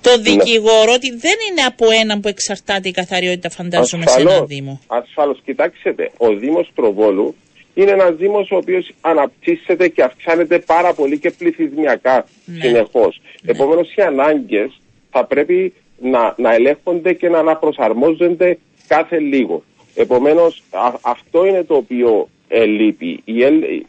τον 0.00 0.22
δικηγόρο, 0.22 0.92
ότι 0.92 1.10
δεν 1.10 1.36
είναι 1.50 1.62
από 1.66 1.86
έναν 2.02 2.20
που 2.20 2.28
εξαρτάται 2.28 2.88
η 2.88 2.90
καθαριότητα, 2.90 3.50
φαντάζομαι, 3.50 4.04
ασφαλώς, 4.06 4.32
σε 4.32 4.36
ένα 4.36 4.46
Δήμο. 4.46 4.80
Ασφαλώς, 4.86 5.40
κοιτάξτε, 5.44 6.10
ο 6.16 6.34
Δήμος 6.34 6.70
Προβόλου 6.74 7.34
είναι 7.76 7.90
ένας 7.90 8.14
Δήμος 8.16 8.50
ο 8.50 8.56
οποίος 8.56 8.92
αναπτύσσεται 9.00 9.88
και 9.88 10.02
αυξάνεται 10.02 10.58
πάρα 10.58 10.94
πολύ 10.94 11.18
και 11.18 11.30
πληθυσμιακά 11.30 12.26
ναι. 12.44 12.60
συνεχώς. 12.60 13.20
Ναι. 13.42 13.50
Επομένως, 13.50 13.94
οι 13.94 14.02
ανάγκες 14.02 14.80
θα 15.10 15.24
πρέπει 15.24 15.72
να, 16.00 16.34
να 16.36 16.54
ελέγχονται 16.54 17.12
και 17.12 17.28
να 17.28 17.38
αναπροσαρμόζονται 17.38 18.58
κάθε 18.86 19.18
λίγο. 19.18 19.62
Επομένως, 19.94 20.62
αυτό 21.00 21.46
είναι 21.46 21.64
το 21.64 21.74
οποίο 21.74 22.28
λείπει. 22.66 23.22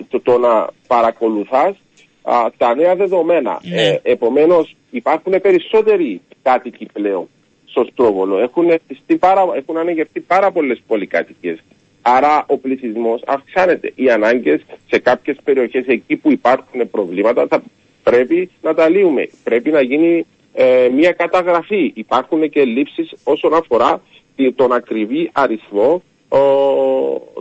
το, 0.09 0.21
το 0.21 0.37
να 0.37 0.67
παρακολουθάς 0.87 1.75
τα 2.57 2.75
νέα 2.75 2.95
δεδομένα. 2.95 3.59
Ναι. 3.63 3.81
Ε, 3.81 3.99
Επομένως, 4.03 4.75
υπάρχουν 4.91 5.41
περισσότεροι 5.41 6.21
κάτοικοι 6.41 6.85
πλέον 6.93 7.27
στο 7.65 7.87
Στρόβολο. 7.91 8.39
Έχουν, 8.39 8.65
πάρα, 9.19 9.45
έχουν 9.55 9.77
ανεγερθεί 9.77 10.19
πάρα 10.19 10.51
πολλές 10.51 10.81
πολυκάτοικε 10.87 11.57
Άρα 12.15 12.45
ο 12.47 12.57
πληθυσμός 12.57 13.21
αυξάνεται. 13.25 13.91
Οι 13.95 14.09
ανάγκες 14.09 14.61
σε 14.89 14.99
κάποιες 14.99 15.37
περιοχές 15.43 15.85
εκεί 15.87 16.15
που 16.15 16.31
υπάρχουν 16.31 16.89
προβλήματα 16.89 17.47
θα 17.49 17.63
πρέπει 18.03 18.49
να 18.61 18.73
τα 18.73 18.89
λύουμε. 18.89 19.29
Πρέπει 19.43 19.69
να 19.69 19.81
γίνει 19.81 20.25
ε, 20.53 20.89
μια 20.93 21.11
καταγραφή. 21.11 21.91
Υπάρχουν 21.95 22.49
και 22.49 22.63
λήψεις 22.63 23.13
όσον 23.23 23.53
αφορά 23.53 24.01
τον 24.55 24.71
ακριβή 24.73 25.29
αριθμό 25.33 26.01
ο, 26.29 26.39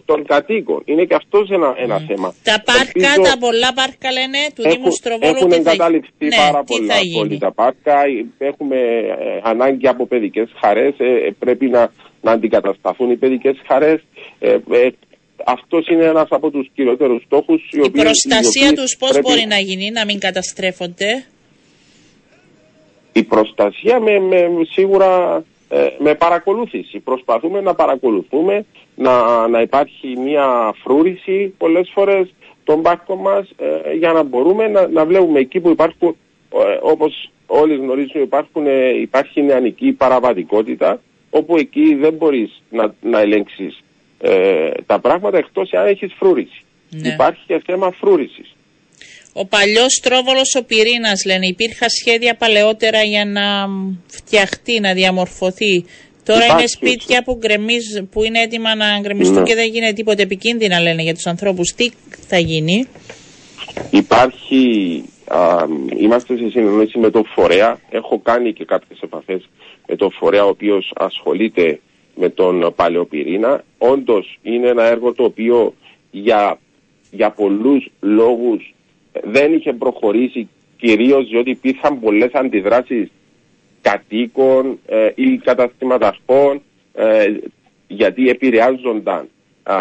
των 0.04 0.24
κατοίκων. 0.26 0.82
Είναι 0.84 1.04
και 1.04 1.14
αυτός 1.14 1.50
ένα, 1.50 1.74
ένα 1.76 1.98
θέμα. 1.98 2.34
Τα 2.42 2.62
πάρκα, 2.64 3.30
τα 3.30 3.38
πολλά 3.38 3.72
πάρκα 3.74 4.12
λένε 4.12 4.38
του 4.54 4.62
έχουν, 4.64 4.72
Δήμου 4.76 4.90
Στροβόλου. 4.90 5.36
Έχουν 5.36 5.52
εγκαταλειφθεί 5.52 6.26
ναι, 6.26 6.36
πάρα 6.36 6.64
πολλά 6.64 6.94
πολύ 7.16 7.38
τα 7.38 7.52
πάρκα. 7.52 8.02
Έχουμε 8.38 8.76
ε, 8.76 9.40
ανάγκη 9.42 9.88
από 9.88 10.06
παιδικές 10.06 10.48
χαρές. 10.60 10.94
Ε, 10.98 11.34
πρέπει 11.38 11.66
να, 11.66 11.90
να 12.22 12.30
αντικατασταθούν 12.30 13.10
οι 13.10 13.16
παιδικές 13.16 13.56
χαρές. 13.66 14.00
Ε, 14.38 14.58
ε, 14.70 14.88
αυτός 15.44 15.88
είναι 15.88 16.04
ένας 16.04 16.26
από 16.30 16.50
τους 16.50 16.68
κυριότερους 16.74 17.22
στόχους. 17.22 17.62
Η, 17.70 17.80
η 17.84 17.90
προστασία 17.90 18.72
τους 18.72 18.96
πώς 18.96 19.20
μπορεί 19.20 19.46
να 19.48 19.58
γίνει, 19.58 19.90
να 19.90 20.04
μην 20.04 20.18
καταστρέφονται; 20.18 21.26
Η 23.12 23.22
προστασία 23.22 24.00
με, 24.00 24.18
με 24.18 24.48
σίγουρα 24.70 25.44
ε, 25.68 25.88
με 25.98 26.14
παρακολούθηση. 26.14 26.98
Προσπαθούμε 26.98 27.60
να 27.60 27.74
παρακολουθούμε, 27.74 28.64
να, 28.94 29.46
να 29.48 29.60
υπάρχει 29.60 30.16
μια 30.16 30.74
φρούρηση 30.82 31.54
πολλές 31.58 31.90
φορές 31.94 32.34
των 32.64 32.82
πάρκων 32.82 33.18
μας 33.18 33.50
ε, 33.56 33.92
για 33.92 34.12
να 34.12 34.22
μπορούμε 34.22 34.68
να, 34.68 34.88
να 34.88 35.04
βλέπουμε 35.04 35.38
εκεί 35.38 35.60
που 35.60 35.68
υπάρχουν, 35.68 36.16
ε, 36.54 36.78
όπως 36.80 37.30
όλοι 37.46 37.76
γνωρίζουν 37.76 38.22
υπάρχουν, 38.22 38.66
υπάρχει 39.00 39.42
νεανική 39.42 39.92
παραβατικότητα 39.92 41.00
όπου 41.30 41.56
εκεί 41.56 41.94
δεν 41.94 42.12
μπορείς 42.12 42.62
να, 42.70 42.94
να 43.02 43.20
ελέγξεις 43.20 43.82
τα 44.86 44.98
πράγματα 45.00 45.38
εκτός 45.38 45.72
αν 45.72 45.86
έχεις 45.86 46.12
φρούρηση. 46.18 46.64
Ναι. 46.90 47.08
Υπάρχει 47.08 47.40
και 47.46 47.62
θέμα 47.66 47.90
φρούρησης. 47.90 48.54
Ο 49.32 49.46
παλιός 49.46 50.00
τρόβολο 50.02 50.40
ο 50.58 50.64
πυρήνας, 50.64 51.24
λένε. 51.24 51.46
Υπήρχαν 51.46 51.88
σχέδια 51.90 52.34
παλαιότερα 52.34 53.02
για 53.02 53.24
να 53.24 53.68
φτιαχτεί, 54.06 54.80
να 54.80 54.92
διαμορφωθεί. 54.92 55.84
Τώρα 56.24 56.44
είναι 56.46 56.66
σπίτια 56.66 57.22
που, 57.22 57.36
γκρεμίζ, 57.36 57.84
που 58.10 58.24
είναι 58.24 58.40
έτοιμα 58.40 58.74
να 58.74 58.98
γκρεμιστούν 59.00 59.38
ναι. 59.38 59.42
και 59.42 59.54
δεν 59.54 59.66
γίνεται 59.66 59.92
τίποτε 59.92 60.22
επικίνδυνα, 60.22 60.80
λένε 60.80 61.02
για 61.02 61.14
τους 61.14 61.26
ανθρώπους. 61.26 61.72
Τι 61.76 61.90
θα 62.26 62.38
γίνει; 62.38 62.88
Υπάρχει. 63.90 65.02
Α, 65.26 65.64
είμαστε 65.96 66.36
σε 66.36 66.48
συνεννόηση 66.50 66.98
με 66.98 67.10
τον 67.10 67.24
φορέα. 67.34 67.80
Έχω 67.90 68.20
κάνει 68.20 68.52
και 68.52 68.64
κάποιες 68.64 69.00
επαφές 69.00 69.48
με 69.86 69.96
τον 69.96 70.12
φορέα 70.12 70.44
ο 70.44 70.48
οποίος 70.48 70.92
ασχολείται 70.94 71.80
με 72.16 72.28
τον 72.28 72.72
παλαιοπυρήνα. 72.76 73.64
Όντως 73.78 74.38
είναι 74.42 74.68
ένα 74.68 74.82
έργο 74.82 75.12
το 75.12 75.24
οποίο 75.24 75.74
για, 76.10 76.58
για 77.10 77.30
πολλούς 77.30 77.90
λόγους 78.00 78.74
δεν 79.24 79.52
είχε 79.52 79.72
προχωρήσει 79.72 80.48
κυρίως 80.78 81.28
διότι 81.28 81.50
υπήρχαν 81.50 82.00
πολλές 82.00 82.32
αντιδράσεις 82.32 83.10
κατοίκων 83.80 84.78
ε, 84.86 85.10
ή 85.14 85.36
καταστηματαρχών 85.36 86.62
ε, 86.94 87.34
γιατί 87.88 88.28
επηρεάζονταν 88.28 89.28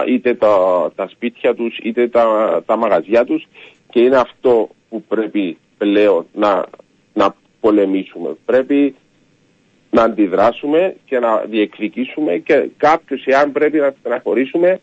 είτε 0.08 0.34
τα, 0.34 0.58
τα 0.96 1.08
σπίτια 1.08 1.56
τους 1.56 1.78
είτε 1.84 2.08
τα, 2.08 2.64
τα 2.66 2.76
μαγαζιά 2.76 3.26
τους 3.26 3.48
και 3.90 4.00
είναι 4.00 4.18
αυτό 4.18 4.70
που 4.90 5.02
πρέπει 5.02 5.58
πλέον 5.78 6.26
να, 6.34 6.66
να 7.14 7.36
πολεμήσουμε. 7.60 8.36
Πρέπει 8.46 8.96
να 9.96 10.04
αντιδράσουμε 10.04 10.96
και 11.06 11.20
να 11.20 11.44
διεκδικήσουμε 11.50 12.38
και 12.38 12.70
κάποιους 12.78 13.26
εάν 13.26 13.52
πρέπει 13.52 13.78
να 13.78 13.94
στεναχωρήσουμε 14.00 14.80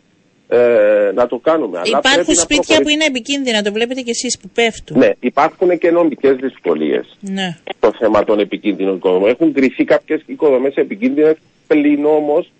ε, 0.48 1.10
να 1.14 1.26
το 1.26 1.38
κάνουμε. 1.38 1.80
Υπάρχουν 1.84 2.34
σπίτια 2.34 2.82
που 2.82 2.88
είναι 2.88 3.04
επικίνδυνα, 3.04 3.62
το 3.62 3.72
βλέπετε 3.72 4.00
και 4.00 4.10
εσείς 4.10 4.38
που 4.38 4.48
πέφτουν. 4.54 4.98
Ναι, 4.98 5.10
υπάρχουν 5.20 5.78
και 5.78 5.90
νομικές 5.90 6.36
δυσκολίες 6.36 7.16
ναι. 7.20 7.56
στο 7.76 7.92
θέμα 7.98 8.24
των 8.24 8.38
επικίνδυνων 8.38 8.96
οικοδομών. 8.96 9.28
Έχουν 9.28 9.52
κρυφεί 9.52 9.84
κάποιες 9.84 10.22
οικοδομές 10.26 10.74
επικίνδυνες, 10.74 11.36
πλην 11.66 12.04
όμως 12.04 12.52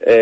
ε, 0.00 0.14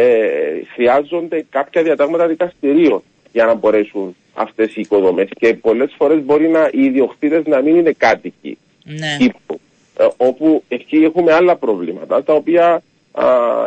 χρειάζονται 0.75 1.47
κάποια 1.51 1.83
διατάγματα 1.83 2.27
δικαστηρίων 2.27 3.03
για 3.33 3.45
να 3.45 3.55
μπορέσουν 3.55 4.17
αυτές 4.35 4.77
οι 4.77 4.81
οικοδομές 4.81 5.29
και 5.39 5.55
πολλές 5.55 5.95
φορές 5.97 6.25
μπορεί 6.25 6.49
να, 6.49 6.69
οι 6.73 6.85
ιδιοκτήτες 6.85 7.43
να 7.47 7.61
μην 7.61 7.77
είναι 7.77 7.93
κάτοικοι 7.97 8.59
ναι. 8.85 9.17
τύπου, 9.19 9.55
ε, 9.55 9.68
όπου 10.17 10.63
εκεί 10.69 10.97
έχουμε 10.97 11.33
άλλα 11.33 11.57
προβλήματα 11.57 12.23
τα 12.23 12.33
οποία 12.35 12.83
α, 13.13 13.25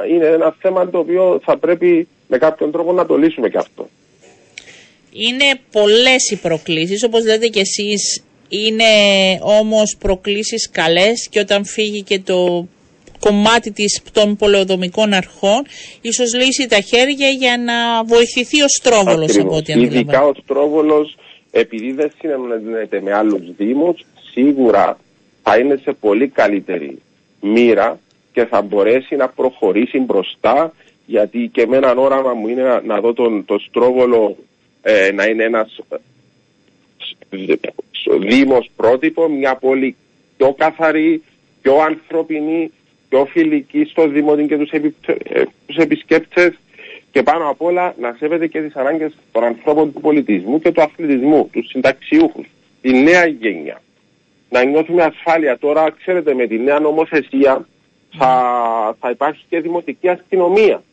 είναι 0.10 0.26
ένα 0.26 0.56
θέμα 0.60 0.90
το 0.90 0.98
οποίο 0.98 1.40
θα 1.44 1.58
πρέπει 1.58 2.08
με 2.28 2.38
κάποιον 2.38 2.72
τρόπο 2.72 2.94
να 2.94 3.06
το 3.06 3.16
λύσουμε 3.18 3.50
και 3.50 3.58
αυτό. 3.58 3.90
Είναι 5.12 5.60
πολλές 5.72 6.30
οι 6.30 6.36
προκλήσεις, 6.36 7.04
όπως 7.04 7.26
λέτε 7.26 7.48
και 7.48 7.60
εσείς, 7.60 8.24
είναι 8.50 8.84
όμως 9.42 9.98
προκλήσεις 10.00 10.70
καλές 10.70 11.28
και 11.30 11.40
όταν 11.40 11.66
φύγει 11.66 12.02
και 12.02 12.20
το 12.20 12.68
κομμάτι 13.20 13.72
της, 13.72 14.02
των 14.12 14.36
πολεοδομικών 14.36 15.14
αρχών, 15.14 15.66
ίσως 16.02 16.34
λύσει 16.34 16.68
τα 16.68 16.80
χέρια 16.80 17.30
για 17.30 17.58
να 17.58 18.04
βοηθηθεί 18.04 18.62
ο 18.62 18.68
Στρόβολος 18.68 19.38
από 19.40 19.56
ό,τι 19.56 19.80
Ειδικά 19.80 20.24
ο 20.24 20.32
Στρόβολος, 20.44 21.16
επειδή 21.52 21.92
δεν 21.92 22.12
συναντιέται 22.20 23.02
με 23.02 23.14
άλλους 23.14 23.42
δήμους, 23.58 24.06
σίγουρα 24.34 24.98
θα 25.44 25.58
είναι 25.58 25.80
σε 25.84 25.94
πολύ 25.94 26.28
καλύτερη 26.28 27.02
μοίρα 27.42 28.00
και 28.34 28.46
θα 28.46 28.62
μπορέσει 28.62 29.16
να 29.16 29.30
προχωρήσει 29.30 30.00
μπροστά 30.00 30.74
γιατί 31.06 31.50
και 31.54 31.68
με 31.68 31.78
έναν 31.78 31.98
όραμα 31.98 32.34
μου 32.34 32.48
είναι 32.48 32.82
να, 32.86 33.00
δω 33.00 33.14
τον, 33.14 33.46
το 33.46 33.60
Στρόβολο 33.60 34.38
ε, 34.82 35.12
να 35.12 35.26
είναι 35.26 35.44
ένας 35.44 35.80
ε, 37.30 37.56
δήμος 38.20 38.70
πρότυπο, 38.76 39.30
μια 39.30 39.56
πόλη 39.56 39.96
πιο 40.38 40.54
καθαρή, 40.54 41.24
πιο 41.62 41.78
ανθρωπινή, 41.78 42.72
πιο 43.10 43.26
φιλική 43.26 43.86
στο 43.86 44.08
Δήμο 44.08 44.36
και 44.36 44.58
τους, 44.58 44.70
επι, 44.70 44.96
ε, 45.06 45.44
τους 45.66 45.76
επισκέπτες 45.76 46.54
και 47.12 47.24
πάνω 47.24 47.50
απ' 47.50 47.62
όλα 47.62 47.96
να 48.00 48.16
σέβεται 48.20 48.48
και 48.48 48.62
τις 48.62 48.76
ανάγκες 48.76 49.14
των 49.32 49.44
ανθρώπων 49.44 49.94
του 49.94 50.02
πολιτισμού 50.02 50.60
και 50.60 50.72
του 50.72 50.82
αθλητισμού, 50.82 51.50
τους 51.52 51.68
συνταξιούχους, 51.70 52.48
τη 52.82 52.94
νέα 52.94 53.26
γενιά. 53.26 53.82
Να 54.54 54.64
νιώθουμε 54.64 55.04
ασφάλεια 55.04 55.58
τώρα, 55.58 55.91
ξέρετε, 55.91 56.34
με 56.34 56.47
τη 56.47 56.58
νέα 56.60 56.80
νομοθεσία 56.80 57.68
θα, 58.18 58.34
θα 58.99 59.10
υπάρχει 59.10 59.43
και 59.49 59.60
δημοτική 59.60 60.10
αστυνομία. 60.10 60.84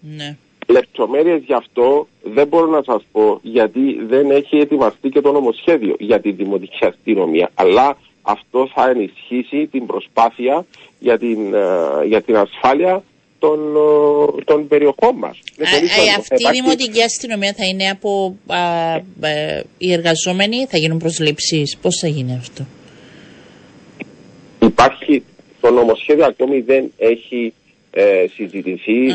Ναι. 0.00 0.36
Λεπτομέρειες 0.66 1.42
γι' 1.46 1.54
αυτό 1.54 2.06
δεν 2.22 2.46
μπορώ 2.46 2.66
να 2.66 2.82
σας 2.82 3.02
πω 3.12 3.38
γιατί 3.42 3.80
δεν 4.06 4.30
έχει 4.30 4.56
ετοιμαστεί 4.56 5.08
και 5.08 5.20
το 5.20 5.32
νομοσχέδιο 5.32 5.94
για 5.98 6.20
τη 6.20 6.30
δημοτική 6.32 6.84
αστυνομία. 6.84 7.50
Αλλά 7.54 7.96
αυτό 8.22 8.70
θα 8.74 8.90
ενισχύσει 8.90 9.66
την 9.66 9.86
προσπάθεια 9.86 10.66
για 10.98 11.18
την, 11.18 11.54
ε, 11.54 12.06
για 12.06 12.22
την 12.22 12.36
ασφάλεια 12.36 13.02
των, 13.38 13.58
ε, 14.38 14.42
των 14.44 14.68
περιοχών 14.68 15.16
μας. 15.16 15.38
αυτή 16.18 16.42
η 16.42 16.50
δημοτική 16.52 17.02
αστυνομία 17.02 17.54
θα 17.56 17.64
είναι 17.64 17.88
από 17.90 18.36
α, 18.46 18.58
οι 19.78 19.92
εργαζόμενοι, 19.92 20.66
θα 20.66 20.78
γίνουν 20.78 20.98
προσλήψεις. 20.98 21.76
Πώς 21.82 21.98
θα 22.00 22.08
γίνει 22.08 22.34
αυτό; 22.34 22.66
Υπάρχει, 24.80 25.22
το 25.60 25.70
νομοσχέδιο 25.70 26.24
ακόμη 26.24 26.60
δεν 26.60 26.92
έχει 26.98 27.52
ε, 27.90 28.24
συζητηθεί 28.34 29.10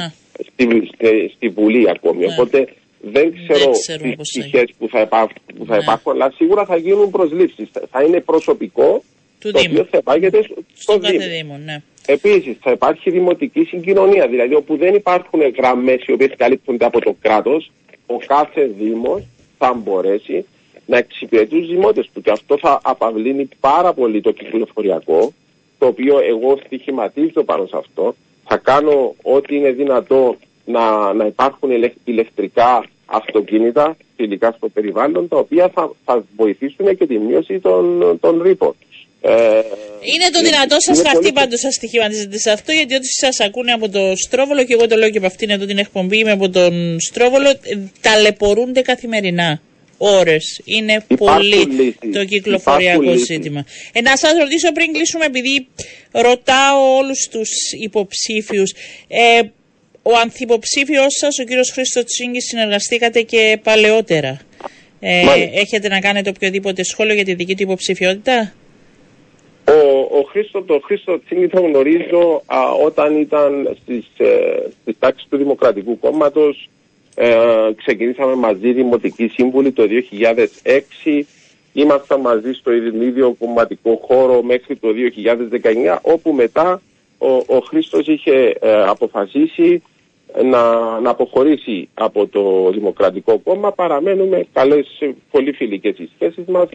στη, 0.51 0.91
στη, 1.35 1.49
Βουλή 1.49 1.89
ακόμη. 1.89 2.25
Οπότε 2.25 2.67
δεν 3.01 3.33
ξέρω 3.33 3.71
τις 3.71 4.15
πτυχέ 4.15 4.67
που 4.77 4.87
θα, 4.89 4.99
υπάρχουν, 5.01 5.37
που 5.57 5.65
θα 5.65 5.75
ναι. 5.75 5.81
υπάρχουν, 5.81 6.11
αλλά 6.11 6.31
σίγουρα 6.35 6.65
θα 6.65 6.77
γίνουν 6.77 7.09
προσλήψεις. 7.09 7.67
Θα 7.91 8.03
είναι 8.03 8.19
προσωπικό 8.19 9.03
του 9.39 9.51
το 9.51 9.59
οποίο 9.67 9.87
θα 9.91 9.97
υπάγεται 9.97 10.43
στο, 10.43 10.55
στο 10.73 10.97
Δήμο. 10.97 11.19
Δήμο 11.19 11.59
ναι. 11.65 11.81
Επίσης, 12.05 12.57
θα 12.61 12.71
υπάρχει 12.71 13.09
δημοτική 13.09 13.63
συγκοινωνία, 13.63 14.27
δηλαδή 14.27 14.55
όπου 14.55 14.77
δεν 14.77 14.95
υπάρχουν 14.95 15.41
γραμμές 15.57 16.03
οι 16.05 16.11
οποίες 16.11 16.31
καλύπτονται 16.37 16.85
από 16.85 16.99
το 17.01 17.15
κράτος, 17.21 17.71
ο 18.05 18.17
κάθε 18.17 18.71
Δήμος 18.77 19.23
θα 19.57 19.73
μπορέσει 19.73 20.45
να 20.85 20.97
εξυπηρετεί 20.97 21.59
τους 21.59 21.67
δημότες 21.67 22.09
του. 22.13 22.21
Και 22.21 22.31
αυτό 22.31 22.57
θα 22.57 22.79
απαυλύνει 22.83 23.49
πάρα 23.59 23.93
πολύ 23.93 24.21
το 24.21 24.31
κυκλοφοριακό, 24.31 25.33
το 25.77 25.85
οποίο 25.85 26.19
εγώ 26.19 26.59
στοιχηματίζω 26.65 27.43
πάνω 27.43 27.65
σε 27.65 27.77
αυτό. 27.77 28.15
Θα 28.47 28.57
κάνω 28.57 29.15
ό,τι 29.21 29.55
είναι 29.55 29.71
δυνατό 29.71 30.37
να, 30.65 31.13
να 31.13 31.25
υπάρχουν 31.25 31.69
ηλεκτρικά 32.03 32.85
αυτοκίνητα 33.05 33.97
φιλικά 34.15 34.51
στο 34.57 34.69
περιβάλλον, 34.69 35.27
τα 35.27 35.37
οποία 35.37 35.69
θα, 35.69 35.91
θα 36.05 36.23
βοηθήσουν 36.35 36.97
και 36.97 37.07
τη 37.07 37.17
μείωση 37.17 37.59
των, 37.59 38.17
των 38.19 38.41
ρήπων. 38.41 38.75
Ε, 39.21 39.61
είναι 40.01 40.29
το 40.31 40.41
δυνατό 40.41 40.75
σας 40.79 41.01
χαρτί 41.01 41.31
πάντως 41.33 41.59
σας 41.59 41.73
στοιχηματίζετε 41.73 42.37
σε 42.37 42.51
αυτό, 42.51 42.71
γιατί 42.71 42.95
ό,τι 42.95 43.07
σας 43.07 43.39
ακούνε 43.39 43.71
από 43.71 43.89
το 43.89 44.15
Στρόβολο, 44.15 44.63
και 44.63 44.73
εγώ 44.73 44.87
το 44.87 44.95
λέω 44.95 45.09
και 45.09 45.17
από 45.17 45.27
αυτήν 45.27 45.49
εδώ 45.49 45.65
την 45.65 45.77
εκπομπή, 45.77 46.17
είμαι 46.17 46.31
από 46.31 46.49
τον 46.49 46.99
Στρόβολο, 46.99 47.49
ταλαιπωρούνται 48.01 48.81
καθημερινά. 48.81 49.61
Ώρες. 49.97 50.61
Είναι 50.65 51.05
πολύ 51.17 51.95
το 52.13 52.25
κυκλοφοριακό 52.25 53.15
ζήτημα. 53.15 53.65
Ε, 53.93 54.01
να 54.01 54.17
σας 54.17 54.31
ρωτήσω 54.39 54.71
πριν 54.71 54.93
κλείσουμε, 54.93 55.25
επειδή 55.25 55.67
ρωτάω 56.11 56.97
όλους 56.97 57.27
τους 57.31 57.49
υποψήφιους. 57.71 58.71
Ε, 59.07 59.41
ο 60.01 60.11
ανθυποψήφιος 60.21 61.13
σας, 61.13 61.39
ο 61.39 61.43
κύριος 61.43 61.71
Χρήστος 61.71 62.03
Τσίγκη, 62.03 62.41
συνεργαστήκατε 62.41 63.21
και 63.21 63.59
παλαιότερα. 63.63 64.39
Ε, 64.99 65.21
έχετε 65.53 65.87
να 65.87 65.99
κάνετε 65.99 66.29
οποιοδήποτε 66.29 66.83
σχόλιο 66.83 67.13
για 67.13 67.23
τη 67.23 67.33
δική 67.33 67.55
του 67.55 67.63
υποψηφιότητα; 67.63 68.53
Ο, 69.67 70.17
ο 70.17 70.21
Χρήστο, 70.29 70.61
το 70.61 70.79
Χρήστο 70.83 71.19
Τσίνη 71.25 71.47
τον 71.47 71.65
γνωρίζω 71.65 72.43
α, 72.45 72.57
όταν 72.85 73.19
ήταν 73.19 73.77
στις, 73.81 74.05
ε, 74.17 74.69
στις 74.81 74.95
τάξεις 74.99 75.27
του 75.29 75.37
Δημοκρατικού 75.37 75.99
Κόμματος. 75.99 76.69
Ε, 77.15 77.35
ξεκινήσαμε 77.75 78.35
μαζί 78.35 78.73
Δημοτική 78.73 79.27
Σύμβουλη 79.27 79.71
το 79.71 79.83
2006. 81.03 81.21
Ήμασταν 81.73 82.19
μαζί 82.19 82.51
στο 82.53 82.71
ίδιο 82.71 83.35
κομματικό 83.39 83.99
χώρο 84.07 84.41
μέχρι 84.43 84.75
το 84.75 84.87
2019 85.93 85.97
όπου 86.01 86.31
μετά 86.31 86.81
ο, 87.17 87.27
ο 87.55 87.59
Χρήστος 87.67 88.07
είχε 88.07 88.55
ε, 88.59 88.83
αποφασίσει 88.83 89.81
να, 90.43 90.99
να 90.99 91.09
αποχωρήσει 91.09 91.89
από 91.93 92.27
το 92.27 92.71
Δημοκρατικό 92.71 93.37
Κόμμα. 93.37 93.71
Παραμένουμε 93.71 94.45
καλές, 94.53 94.87
πολύ 95.31 95.51
φιλικές 95.51 95.97
οι 95.97 96.09
σχέσεις 96.15 96.45
μας 96.45 96.67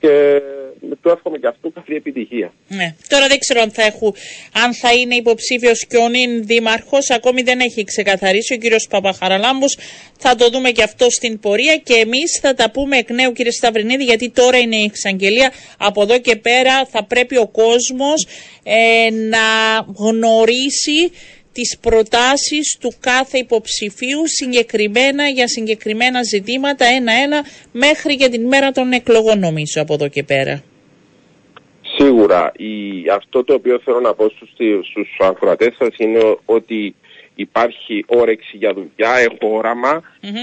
και 0.00 0.42
του 1.02 1.08
εύχομαι 1.08 1.38
και 1.38 1.46
αυτού 1.46 1.72
καλή 1.72 1.96
επιτυχία. 1.96 2.52
Ναι. 2.68 2.94
Τώρα 3.08 3.26
δεν 3.26 3.38
ξέρω 3.38 3.60
αν 3.60 3.70
θα, 3.70 3.82
έχω, 3.82 4.14
αν 4.64 4.74
θα 4.74 4.92
είναι 4.92 5.14
υποψήφιος 5.14 5.86
και 5.86 5.96
ο 5.96 6.08
νυν 6.08 6.46
δήμαρχος. 6.46 7.10
Ακόμη 7.10 7.42
δεν 7.42 7.60
έχει 7.60 7.84
ξεκαθαρίσει 7.84 8.54
ο 8.54 8.56
κύριος 8.56 8.86
Παπαχαραλάμπου. 8.90 9.66
Θα 10.18 10.34
το 10.34 10.48
δούμε 10.48 10.70
και 10.70 10.82
αυτό 10.82 11.10
στην 11.10 11.40
πορεία 11.40 11.76
και 11.76 11.94
εμείς 11.94 12.38
θα 12.40 12.54
τα 12.54 12.70
πούμε 12.70 12.96
εκ 12.96 13.10
νέου, 13.10 13.32
κύριε 13.32 13.52
Σταυρινίδη, 13.52 14.04
γιατί 14.04 14.30
τώρα 14.30 14.58
είναι 14.58 14.76
η 14.76 14.84
εξαγγελία. 14.84 15.52
Από 15.78 16.02
εδώ 16.02 16.18
και 16.18 16.36
πέρα 16.36 16.84
θα 16.84 17.04
πρέπει 17.04 17.36
ο 17.36 17.46
κόσμος 17.46 18.26
ε, 18.62 19.10
να 19.10 19.38
γνωρίσει 19.96 21.10
τις 21.54 21.78
προτάσεις 21.80 22.76
του 22.80 22.92
κάθε 23.00 23.38
υποψηφίου 23.38 24.28
συγκεκριμένα 24.28 25.28
για 25.28 25.48
συγκεκριμένα 25.48 26.22
ζητήματα 26.22 26.84
ένα-ένα 26.84 27.44
μέχρι 27.72 28.16
και 28.16 28.28
την 28.28 28.46
μέρα 28.46 28.70
των 28.70 28.92
εκλογών 28.92 29.38
νομίζω 29.38 29.82
από 29.82 29.94
εδώ 29.94 30.08
και 30.08 30.22
πέρα. 30.22 30.62
Σίγουρα. 31.96 32.52
Η, 32.56 33.08
αυτό 33.14 33.44
το 33.44 33.54
οποίο 33.54 33.78
θέλω 33.84 34.00
να 34.00 34.14
πω 34.14 34.28
στους, 34.28 34.50
στους 34.90 35.16
ακροατές 35.18 35.74
σας 35.78 35.94
είναι 35.96 36.36
ότι 36.44 36.94
υπάρχει 37.34 38.04
όρεξη 38.06 38.56
για 38.56 38.72
δουλειά, 38.72 39.16
έχω 39.18 39.60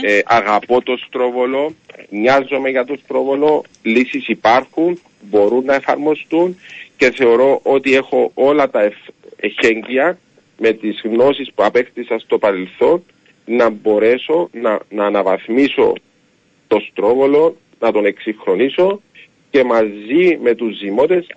ε, 0.01 0.19
αγαπώ 0.25 0.81
το 0.81 0.97
στρόβολο, 0.97 1.73
νοιάζομαι 2.09 2.69
για 2.69 2.85
το 2.85 2.95
στρόβολο, 3.03 3.63
λύσεις 3.81 4.27
υπάρχουν, 4.27 4.99
μπορούν 5.21 5.65
να 5.65 5.73
εφαρμοστούν 5.73 6.57
και 6.97 7.11
θεωρώ 7.11 7.59
ότι 7.63 7.95
έχω 7.95 8.31
όλα 8.33 8.69
τα 8.69 8.91
εχέγγυα 9.35 10.17
με 10.57 10.71
τις 10.71 11.01
γνώσεις 11.03 11.51
που 11.55 11.63
απέκτησα 11.63 12.19
στο 12.19 12.37
παρελθόν 12.37 13.03
να 13.45 13.69
μπορέσω 13.69 14.49
να, 14.51 14.79
να 14.89 15.05
αναβαθμίσω 15.05 15.93
το 16.67 16.79
στρόβολο, 16.91 17.55
να 17.79 17.91
τον 17.91 18.05
εξυγχρονίσω 18.05 19.01
και 19.49 19.63
μαζί 19.63 20.37
με 20.41 20.55
τους 20.55 20.77
ζυμώτες 20.77 21.27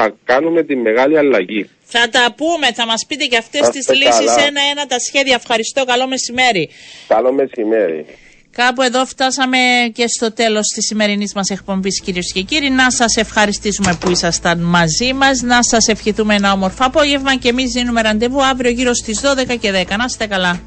θα 0.00 0.14
κάνουμε 0.24 0.62
τη 0.62 0.76
μεγάλη 0.76 1.18
αλλαγή. 1.18 1.70
Θα 1.84 2.08
τα 2.08 2.34
πούμε, 2.36 2.66
θα 2.74 2.86
μας 2.86 3.04
πείτε 3.08 3.24
και 3.24 3.36
αυτές 3.36 3.68
τις 3.68 3.88
λύσεις 3.88 4.36
ένα-ένα 4.46 4.86
τα 4.86 4.96
σχέδια. 5.08 5.34
Ευχαριστώ, 5.34 5.84
καλό 5.84 6.06
μεσημέρι. 6.08 6.68
Καλό 7.08 7.32
μεσημέρι. 7.32 8.06
Κάπου 8.50 8.82
εδώ 8.82 9.04
φτάσαμε 9.06 9.58
και 9.92 10.04
στο 10.08 10.32
τέλος 10.32 10.66
της 10.74 10.86
σημερινής 10.86 11.34
μας 11.34 11.48
εκπομπής 11.50 12.00
κυρίες 12.00 12.32
και 12.32 12.42
κύριοι. 12.42 12.70
Να 12.70 12.90
σας 12.90 13.16
ευχαριστήσουμε 13.16 13.96
που 14.00 14.10
ήσασταν 14.10 14.58
μαζί 14.58 15.12
μας, 15.12 15.40
να 15.42 15.62
σας 15.62 15.88
ευχηθούμε 15.88 16.34
ένα 16.34 16.52
όμορφο 16.52 16.84
απόγευμα 16.84 17.36
και 17.36 17.48
εμείς 17.48 17.70
δίνουμε 17.72 18.00
ραντεβού 18.02 18.42
αύριο 18.44 18.70
γύρω 18.70 18.94
στις 18.94 19.20
12 19.20 19.56
και 19.56 19.70
10. 19.72 19.96
Να 19.96 20.04
είστε 20.04 20.26
καλά. 20.26 20.60